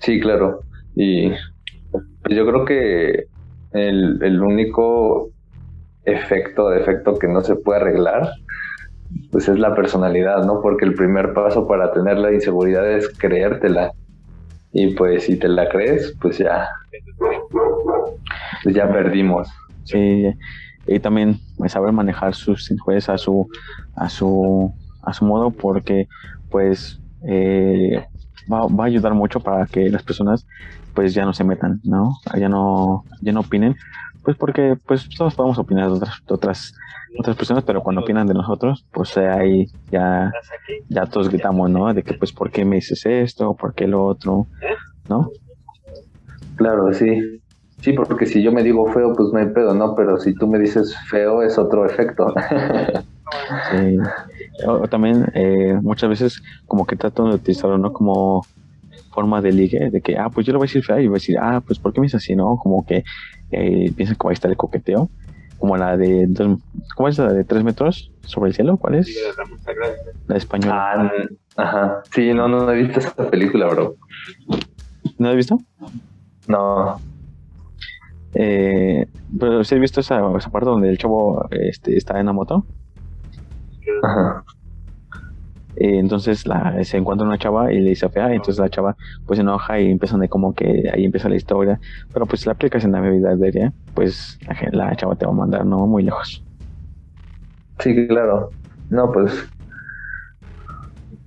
[0.00, 0.60] Sí, claro.
[0.94, 1.30] Y
[1.90, 3.26] pues yo creo que
[3.72, 5.30] el, el único
[6.04, 8.30] efecto, defecto que no se puede arreglar,
[9.30, 10.60] pues es la personalidad, ¿no?
[10.62, 13.92] Porque el primer paso para tener la inseguridad es creértela.
[14.72, 16.68] Y pues si te la crees, pues ya,
[18.62, 19.48] pues ya perdimos.
[19.84, 20.26] Sí,
[20.86, 23.48] y también pues, saber manejar sus inseguridades a su,
[23.94, 24.72] a su,
[25.02, 26.08] a su modo, porque
[26.50, 28.04] pues eh,
[28.52, 30.46] va, va, a ayudar mucho para que las personas
[30.94, 32.16] pues ya no se metan, ¿no?
[32.38, 33.76] Ya no, ya no opinen,
[34.22, 36.74] pues porque pues todos podemos opinar de otras, otras,
[37.18, 40.32] otras personas, pero cuando opinan de nosotros, pues ahí ya,
[40.88, 41.92] ya todos gritamos, ¿no?
[41.92, 44.46] De que pues por qué me dices esto, por qué lo otro,
[45.08, 45.30] ¿no?
[46.56, 47.40] Claro, sí.
[47.82, 49.94] Sí, porque si yo me digo feo, pues no hay pedo, ¿no?
[49.94, 52.34] Pero si tú me dices feo, es otro efecto.
[53.70, 53.98] sí.
[54.64, 57.92] O, también eh, muchas veces como que trato de utilizarlo, ¿no?
[57.92, 58.46] Como
[59.12, 61.16] forma de ligue, de que, ah, pues yo le voy a decir fea y voy
[61.16, 62.56] a decir, ah, pues ¿por qué me dices así, no?
[62.56, 63.02] Como que
[63.50, 65.10] eh, piensan que va a estar el coqueteo.
[65.58, 66.28] Como la de,
[66.94, 68.76] ¿cómo es la de tres metros sobre el cielo?
[68.76, 69.08] ¿Cuál es?
[70.26, 70.76] La española.
[70.76, 71.12] Ah,
[71.56, 72.02] ajá.
[72.12, 73.96] Sí, no, no, he visto esa película, bro.
[75.18, 75.58] ¿No has visto?
[76.46, 77.00] No.
[78.34, 79.06] Eh,
[79.40, 82.66] pero si has visto esa, esa parte donde el chavo este, está en la moto.
[84.02, 84.44] Ajá.
[85.76, 88.96] Eh, entonces la, se encuentra una chava y le dice fea, y entonces la chava
[89.26, 91.78] pues se enoja y empiezan de como que ahí empieza la historia,
[92.12, 95.32] pero pues si la aplicas en la vida diaria, pues la, la, chava te va
[95.32, 96.44] a mandar no muy lejos.
[97.78, 98.54] Sí, claro.
[98.88, 99.50] No, pues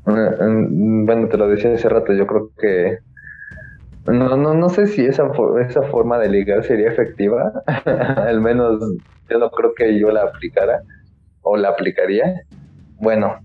[0.03, 2.99] bueno, te lo decía hace rato, yo creo que
[4.07, 5.30] no, no, no sé si esa,
[5.68, 7.52] esa forma de ligar sería efectiva,
[7.86, 8.80] al menos
[9.30, 10.81] yo no creo que yo la aplicara
[11.49, 12.41] o la aplicaría.
[12.97, 13.39] Bueno,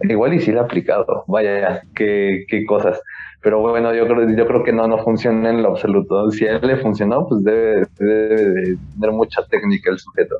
[0.00, 3.00] Igual y sí la ha aplicado, vaya, qué, qué cosas.
[3.42, 6.30] Pero bueno, yo creo, yo creo que no, no funciona en lo absoluto.
[6.30, 10.36] Si a él le funcionó, pues debe, de tener mucha técnica el sujeto.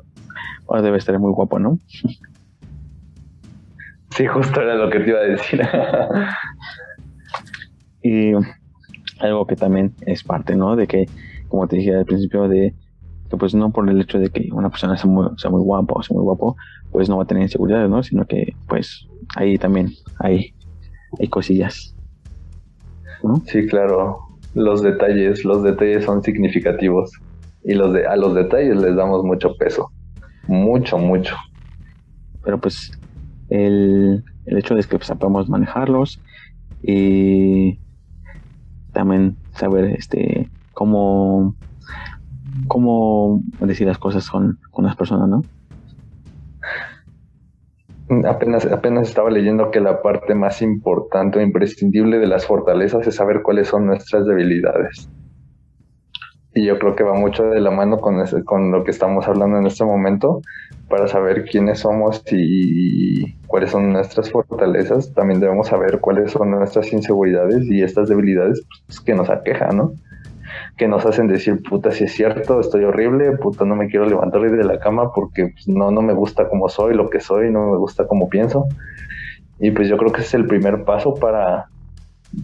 [0.65, 1.79] O debe estar muy guapo, ¿no?
[4.09, 5.61] Sí, justo era lo que te iba a decir.
[8.03, 8.31] y
[9.19, 10.75] algo que también es parte, ¿no?
[10.75, 11.05] De que,
[11.47, 12.73] como te dije al principio, de
[13.29, 15.95] que pues no por el hecho de que una persona sea muy, sea muy guapo
[15.99, 16.55] o sea muy guapo,
[16.91, 18.03] pues no va a tener inseguridades, ¿no?
[18.03, 19.89] Sino que pues ahí también
[20.19, 20.53] hay,
[21.19, 21.95] hay cosillas.
[23.45, 24.19] Sí, claro.
[24.53, 27.11] Los detalles, los detalles son significativos.
[27.63, 29.91] Y los de, a los detalles les damos mucho peso.
[30.47, 31.35] Mucho, mucho.
[32.43, 32.91] Pero pues
[33.49, 36.21] el, el hecho de que pues, podemos manejarlos
[36.83, 37.79] y
[38.93, 41.55] también saber este cómo
[42.67, 45.41] cómo decir las cosas con, con las personas, ¿no?
[48.27, 53.15] Apenas, apenas estaba leyendo que la parte más importante o imprescindible de las fortalezas es
[53.15, 55.09] saber cuáles son nuestras debilidades.
[56.53, 59.57] Y yo creo que va mucho de la mano con, con lo que estamos hablando
[59.57, 60.41] en este momento,
[60.87, 65.13] para saber quiénes somos y, cuáles son nuestras fortalezas.
[65.13, 69.93] También debemos saber cuáles son nuestras inseguridades y estas debilidades pues, que nos aquejan, ¿no?
[70.77, 74.41] Que nos hacen decir, puta, si es cierto, estoy horrible, puta, no me quiero levantar
[74.41, 77.71] de la cama porque pues, no, no me gusta como soy, lo que soy, no
[77.71, 78.65] me gusta como pienso.
[79.59, 81.69] Y pues yo creo que es el primer paso para,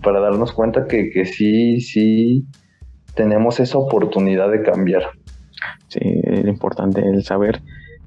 [0.01, 2.45] para darnos cuenta que, que sí, sí
[3.15, 5.03] tenemos esa oportunidad de cambiar.
[5.88, 7.61] Sí, es importante el saber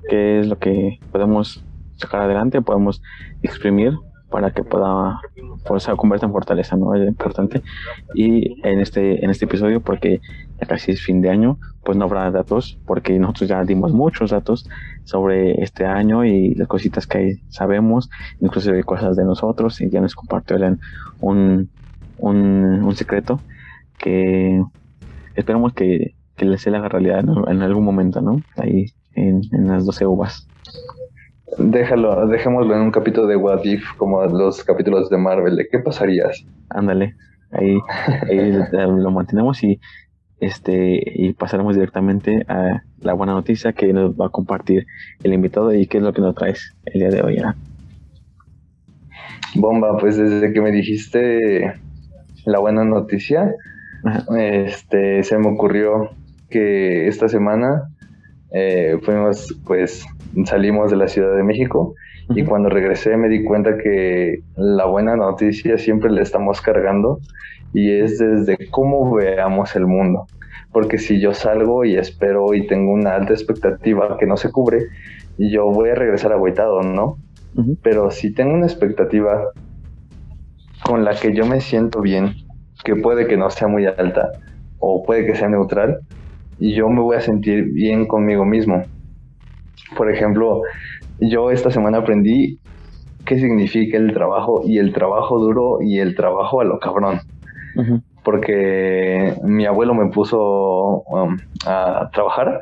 [0.08, 1.64] qué es lo que podemos
[1.96, 3.02] sacar adelante, podemos
[3.42, 3.92] exprimir
[4.34, 5.20] para que pueda
[5.64, 6.92] pues, se convierta en fortaleza, ¿no?
[6.96, 7.62] Es importante.
[8.16, 10.20] Y en este, en este episodio, porque
[10.60, 14.32] ya casi es fin de año, pues no habrá datos, porque nosotros ya dimos muchos
[14.32, 14.68] datos
[15.04, 20.00] sobre este año y las cositas que sabemos, incluso de cosas de nosotros, y ya
[20.00, 20.80] nos compartieron
[21.20, 21.70] un,
[22.18, 23.38] un, un secreto
[23.98, 24.60] que
[25.36, 28.42] esperamos que, que les se haga realidad en algún momento, ¿no?
[28.56, 30.48] Ahí en, en las 12 uvas.
[31.58, 35.78] Déjalo, dejémoslo en un capítulo de What If, como los capítulos de Marvel, de qué
[35.78, 36.44] pasarías.
[36.70, 37.14] Ándale,
[37.52, 37.78] ahí,
[38.72, 39.80] lo mantenemos y
[40.40, 44.86] este y pasaremos directamente a la buena noticia que nos va a compartir
[45.22, 47.38] el invitado y qué es lo que nos traes el día de hoy.
[49.54, 51.74] Bomba, pues desde que me dijiste
[52.44, 53.54] la buena noticia,
[54.36, 56.10] este se me ocurrió
[56.50, 57.88] que esta semana
[58.52, 60.04] eh, fuimos pues
[60.44, 61.94] salimos de la Ciudad de México
[62.30, 67.20] y cuando regresé me di cuenta que la buena noticia siempre le estamos cargando
[67.72, 70.26] y es desde cómo veamos el mundo.
[70.72, 74.86] Porque si yo salgo y espero y tengo una alta expectativa que no se cubre,
[75.38, 77.18] yo voy a regresar agüitado, ¿no?
[77.82, 79.50] Pero si tengo una expectativa
[80.84, 82.34] con la que yo me siento bien,
[82.84, 84.32] que puede que no sea muy alta
[84.78, 86.00] o puede que sea neutral,
[86.58, 88.82] y yo me voy a sentir bien conmigo mismo.
[89.96, 90.62] Por ejemplo,
[91.20, 92.58] yo esta semana aprendí
[93.24, 97.20] qué significa el trabajo y el trabajo duro y el trabajo a lo cabrón.
[98.22, 102.60] Porque mi abuelo me puso um, a trabajar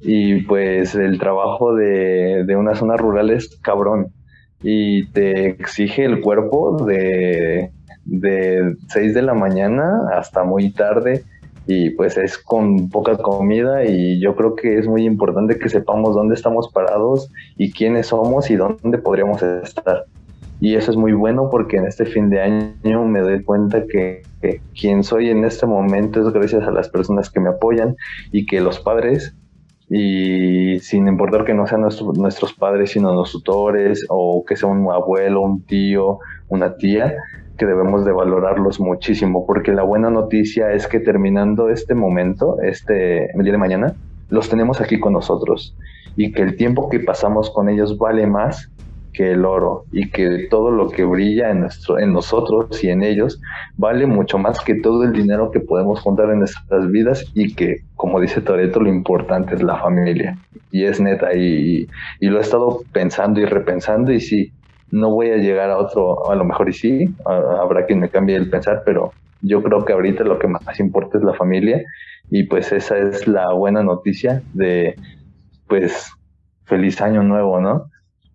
[0.00, 4.08] y pues el trabajo de, de una zona rural es cabrón.
[4.62, 7.70] Y te exige el cuerpo de,
[8.04, 11.24] de 6 de la mañana hasta muy tarde
[11.66, 16.14] y pues es con poca comida y yo creo que es muy importante que sepamos
[16.14, 20.04] dónde estamos parados y quiénes somos y dónde podríamos estar.
[20.60, 24.22] Y eso es muy bueno porque en este fin de año me doy cuenta que,
[24.80, 27.96] quien soy en este momento es gracias a las personas que me apoyan
[28.30, 29.34] y que los padres,
[29.88, 34.88] y sin importar que no sean nuestros padres, sino los tutores o que sea un
[34.90, 37.16] abuelo, un tío, una tía,
[37.62, 43.30] que debemos de valorarlos muchísimo, porque la buena noticia es que terminando este momento, este
[43.36, 43.94] el día de mañana,
[44.30, 45.76] los tenemos aquí con nosotros
[46.16, 48.68] y que el tiempo que pasamos con ellos vale más
[49.12, 53.04] que el oro y que todo lo que brilla en, nuestro, en nosotros y en
[53.04, 53.40] ellos
[53.76, 57.82] vale mucho más que todo el dinero que podemos juntar en nuestras vidas y que,
[57.94, 60.36] como dice Toreto, lo importante es la familia.
[60.72, 61.86] Y es neta, y,
[62.18, 64.52] y lo he estado pensando y repensando y sí,
[64.92, 68.36] no voy a llegar a otro, a lo mejor y sí, habrá quien me cambie
[68.36, 71.82] el pensar, pero yo creo que ahorita lo que más importa es la familia
[72.30, 74.94] y pues esa es la buena noticia de
[75.66, 76.12] pues
[76.64, 77.86] feliz año nuevo, ¿no?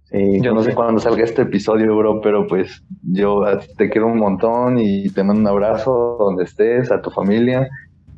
[0.09, 3.41] yo no sé cuándo salga este episodio, bro, pero pues yo
[3.77, 7.67] te quiero un montón y te mando un abrazo donde estés, a tu familia.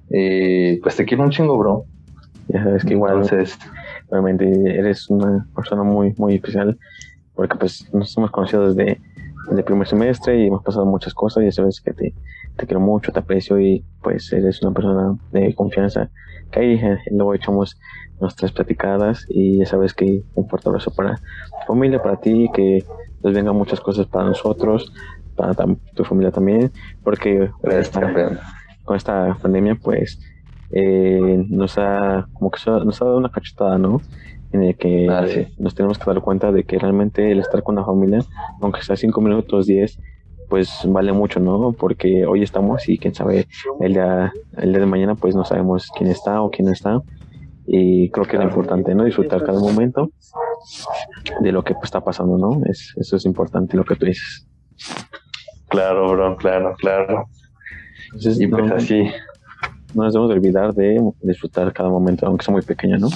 [0.07, 1.86] pues te quiero un chingo, bro.
[2.48, 3.57] Ya sabes que igual, Entonces,
[4.10, 4.45] realmente
[4.78, 6.78] eres una persona muy, muy especial
[7.40, 8.99] porque pues nos hemos conocido desde,
[9.49, 12.14] el primer semestre y hemos pasado muchas cosas, ya sabes que te,
[12.57, 16.10] te quiero mucho, te aprecio y pues eres una persona de confianza
[16.52, 17.80] que ahí eh, luego echamos
[18.20, 22.84] nuestras platicadas y ya sabes que un fuerte abrazo para tu familia, para ti, que
[23.24, 24.91] les vengan muchas cosas para nosotros,
[25.38, 25.56] para
[25.94, 26.74] tu familia también,
[27.06, 27.49] porque
[28.84, 30.20] con esta pandemia pues
[30.72, 34.02] eh, nos ha como que nos ha dado una cachetada, ¿no?
[34.52, 35.26] En el que ah,
[35.58, 38.20] nos tenemos que dar cuenta de que realmente el estar con la familia,
[38.62, 40.00] aunque sea cinco minutos, diez,
[40.50, 41.74] pues vale mucho, ¿no?
[41.74, 43.48] Porque hoy estamos y quién sabe,
[43.80, 47.02] el día, el día de mañana pues no sabemos quién está o quién no está.
[47.72, 49.04] Y creo que es importante, ¿no?
[49.04, 50.10] Disfrutar cada momento
[51.42, 52.62] de lo que pues, está pasando, ¿no?
[52.66, 54.48] Es, eso es importante lo que tú dices.
[55.68, 57.26] Claro, bro, claro, claro.
[58.16, 59.04] y pues así.
[59.94, 63.10] No nos debemos olvidar de disfrutar cada momento, aunque sea muy pequeño, ¿no?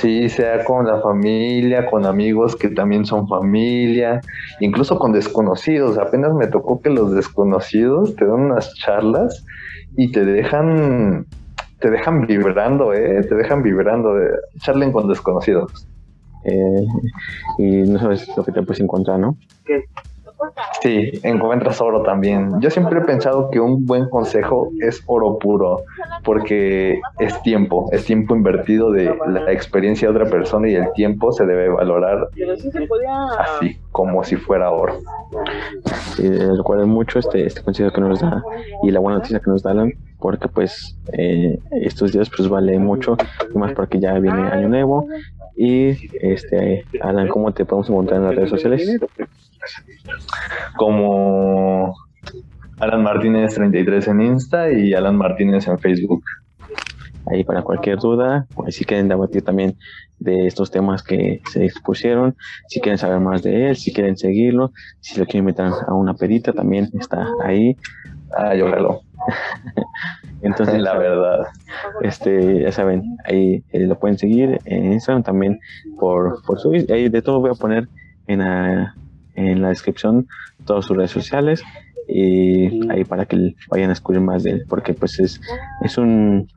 [0.00, 4.22] Sí, sea con la familia, con amigos que también son familia,
[4.60, 5.98] incluso con desconocidos.
[5.98, 9.44] Apenas me tocó que los desconocidos te dan unas charlas
[9.98, 11.26] y te dejan,
[11.80, 13.22] te dejan vibrando, ¿eh?
[13.28, 14.14] Te dejan vibrando.
[14.14, 15.86] De, charlen con desconocidos.
[16.44, 16.86] Eh,
[17.58, 19.36] y no sabes lo que te puedes encontrar, ¿no?
[20.82, 22.60] Sí, encuentras oro también.
[22.60, 25.82] Yo siempre he pensado que un buen consejo es oro puro,
[26.24, 31.32] porque es tiempo, es tiempo invertido de la experiencia de otra persona y el tiempo
[31.32, 32.28] se debe valorar
[33.38, 34.98] así, como si fuera oro.
[36.16, 36.30] Sí,
[36.86, 38.42] mucho este, este consejo que nos da
[38.82, 43.16] y la buena noticia que nos dan, porque pues eh, estos días pues vale mucho,
[43.54, 45.06] más porque ya viene Año Nuevo.
[45.56, 48.98] Y este, Alan, ¿cómo te podemos encontrar en las redes sociales?
[50.76, 51.94] Como
[52.78, 56.24] Alan Martínez 33 en Insta y Alan Martínez en Facebook.
[57.26, 59.76] Ahí para cualquier duda, pues si quieren debatir también
[60.18, 62.34] de estos temas que se expusieron,
[62.68, 66.14] si quieren saber más de él, si quieren seguirlo, si lo quieren meter a una
[66.14, 67.76] perita, también está ahí.
[68.36, 68.66] Ah, yo
[70.42, 71.46] Entonces, la verdad,
[72.00, 75.60] este, ya saben, ahí eh, lo pueden seguir en Instagram también
[75.98, 77.88] por, por su, ahí de todo voy a poner
[78.26, 78.94] en la,
[79.48, 80.26] en la descripción
[80.64, 81.62] todas sus redes sociales
[82.08, 85.40] y ahí para que vayan a descubrir más de él, porque pues es,
[85.82, 86.48] es un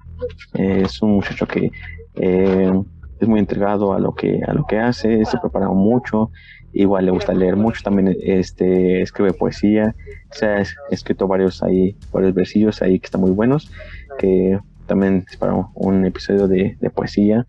[0.54, 1.72] es un muchacho que
[2.16, 2.72] eh,
[3.20, 6.32] es muy entregado a lo que a lo que hace, se prepara mucho,
[6.74, 9.96] igual le gusta leer mucho, también este escribe poesía,
[10.32, 13.72] se ha escrito varios ahí, varios versillos ahí que están muy buenos,
[14.18, 17.46] que también es para un episodio de, de poesía.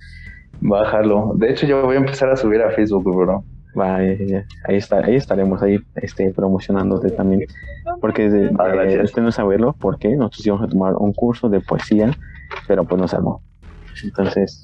[0.61, 1.32] Bájalo.
[1.36, 3.44] De hecho, yo voy a empezar a subir a Facebook, bro.
[3.78, 7.46] Va, ahí, está, ahí estaremos ahí este, promocionándote también.
[8.01, 12.12] Porque de, eh, usted no saberlo, porque nosotros íbamos a tomar un curso de poesía,
[12.68, 13.42] pero pues no se armó.
[14.02, 14.62] Entonces.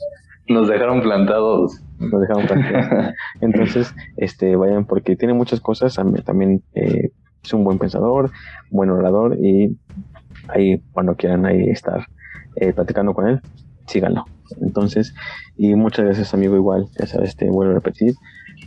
[0.49, 1.81] Nos dejaron plantados.
[1.99, 3.15] Nos dejaron plantados.
[3.41, 5.99] Entonces, este, vayan, porque tiene muchas cosas.
[6.24, 7.11] También eh,
[7.43, 8.31] es un buen pensador,
[8.70, 9.77] buen orador, y
[10.49, 12.07] ahí, cuando quieran ahí estar
[12.57, 13.41] eh, platicando con él,
[13.87, 14.24] síganlo.
[14.61, 15.15] Entonces,
[15.57, 18.15] y muchas gracias, amigo, igual, ya sabes, te vuelvo a repetir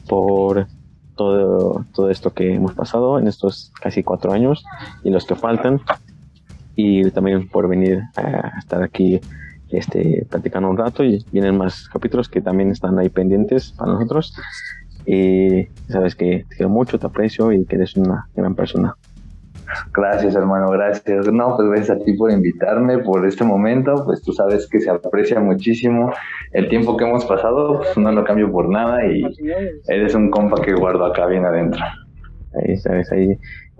[0.07, 0.67] por
[1.15, 4.63] todo, todo esto que hemos pasado en estos casi cuatro años
[5.03, 5.81] y los que faltan
[6.75, 9.21] y también por venir a estar aquí
[9.69, 14.35] este, platicando un rato y vienen más capítulos que también están ahí pendientes para nosotros
[15.05, 18.95] y sabes que te quiero mucho, te aprecio y que eres una gran persona.
[19.93, 21.31] Gracias, hermano, gracias.
[21.31, 24.03] No, pues gracias a ti por invitarme por este momento.
[24.05, 26.11] Pues tú sabes que se aprecia muchísimo
[26.51, 29.23] el tiempo que hemos pasado, pues no lo cambio por nada y
[29.87, 31.81] eres un compa que guardo acá bien adentro.
[32.55, 33.37] Ahí sabes, ahí.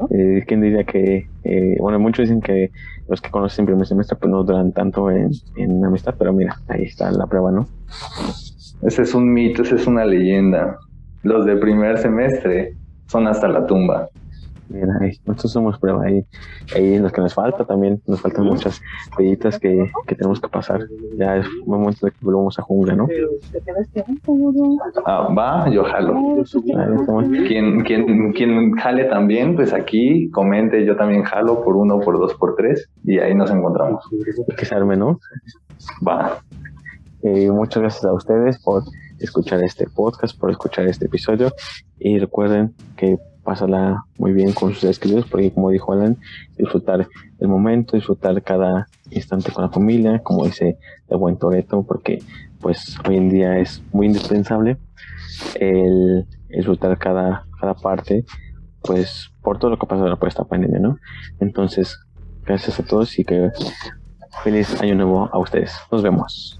[0.10, 2.72] Eh, ¿Quién diría que, eh, bueno, muchos dicen que
[3.08, 6.84] los que conocen primer semestre pues no duran tanto en, en amistad, pero mira, ahí
[6.84, 7.68] está la prueba, ¿no?
[8.82, 10.78] Ese es un mito, esa es una leyenda.
[11.22, 12.76] Los de primer semestre
[13.08, 14.10] son hasta la tumba.
[14.74, 16.26] Mira, ahí, nosotros somos prueba ahí.
[16.76, 18.82] Ahí en los que nos falta también, nos faltan muchas
[19.16, 20.82] pellitas que, que tenemos que pasar.
[21.16, 23.08] Ya es momento de que volvamos a jungla, ¿no?
[25.06, 26.44] Ah, va, yo jalo.
[27.48, 32.34] Quien, quien, quien jale también, pues aquí comente, yo también jalo por uno, por dos,
[32.34, 34.04] por tres, y ahí nos encontramos.
[34.58, 35.20] que se arme, ¿no?
[36.06, 36.40] Va.
[37.22, 38.84] Eh, muchas gracias a ustedes por
[39.20, 41.52] escuchar este podcast, por escuchar este episodio.
[42.00, 46.18] Y recuerden que pásala muy bien con sus seres porque como dijo Alan,
[46.58, 47.08] disfrutar
[47.40, 50.78] el momento, disfrutar cada instante con la familia, como dice
[51.10, 52.20] el buen Toreto, porque
[52.60, 54.78] pues hoy en día es muy indispensable
[55.56, 58.26] el disfrutar cada, cada parte,
[58.82, 60.98] pues por todo lo que ha pasado por esta pandemia, ¿no?
[61.40, 62.00] Entonces,
[62.46, 63.52] gracias a todos y que
[64.44, 65.74] feliz año nuevo a ustedes.
[65.92, 66.60] Nos vemos.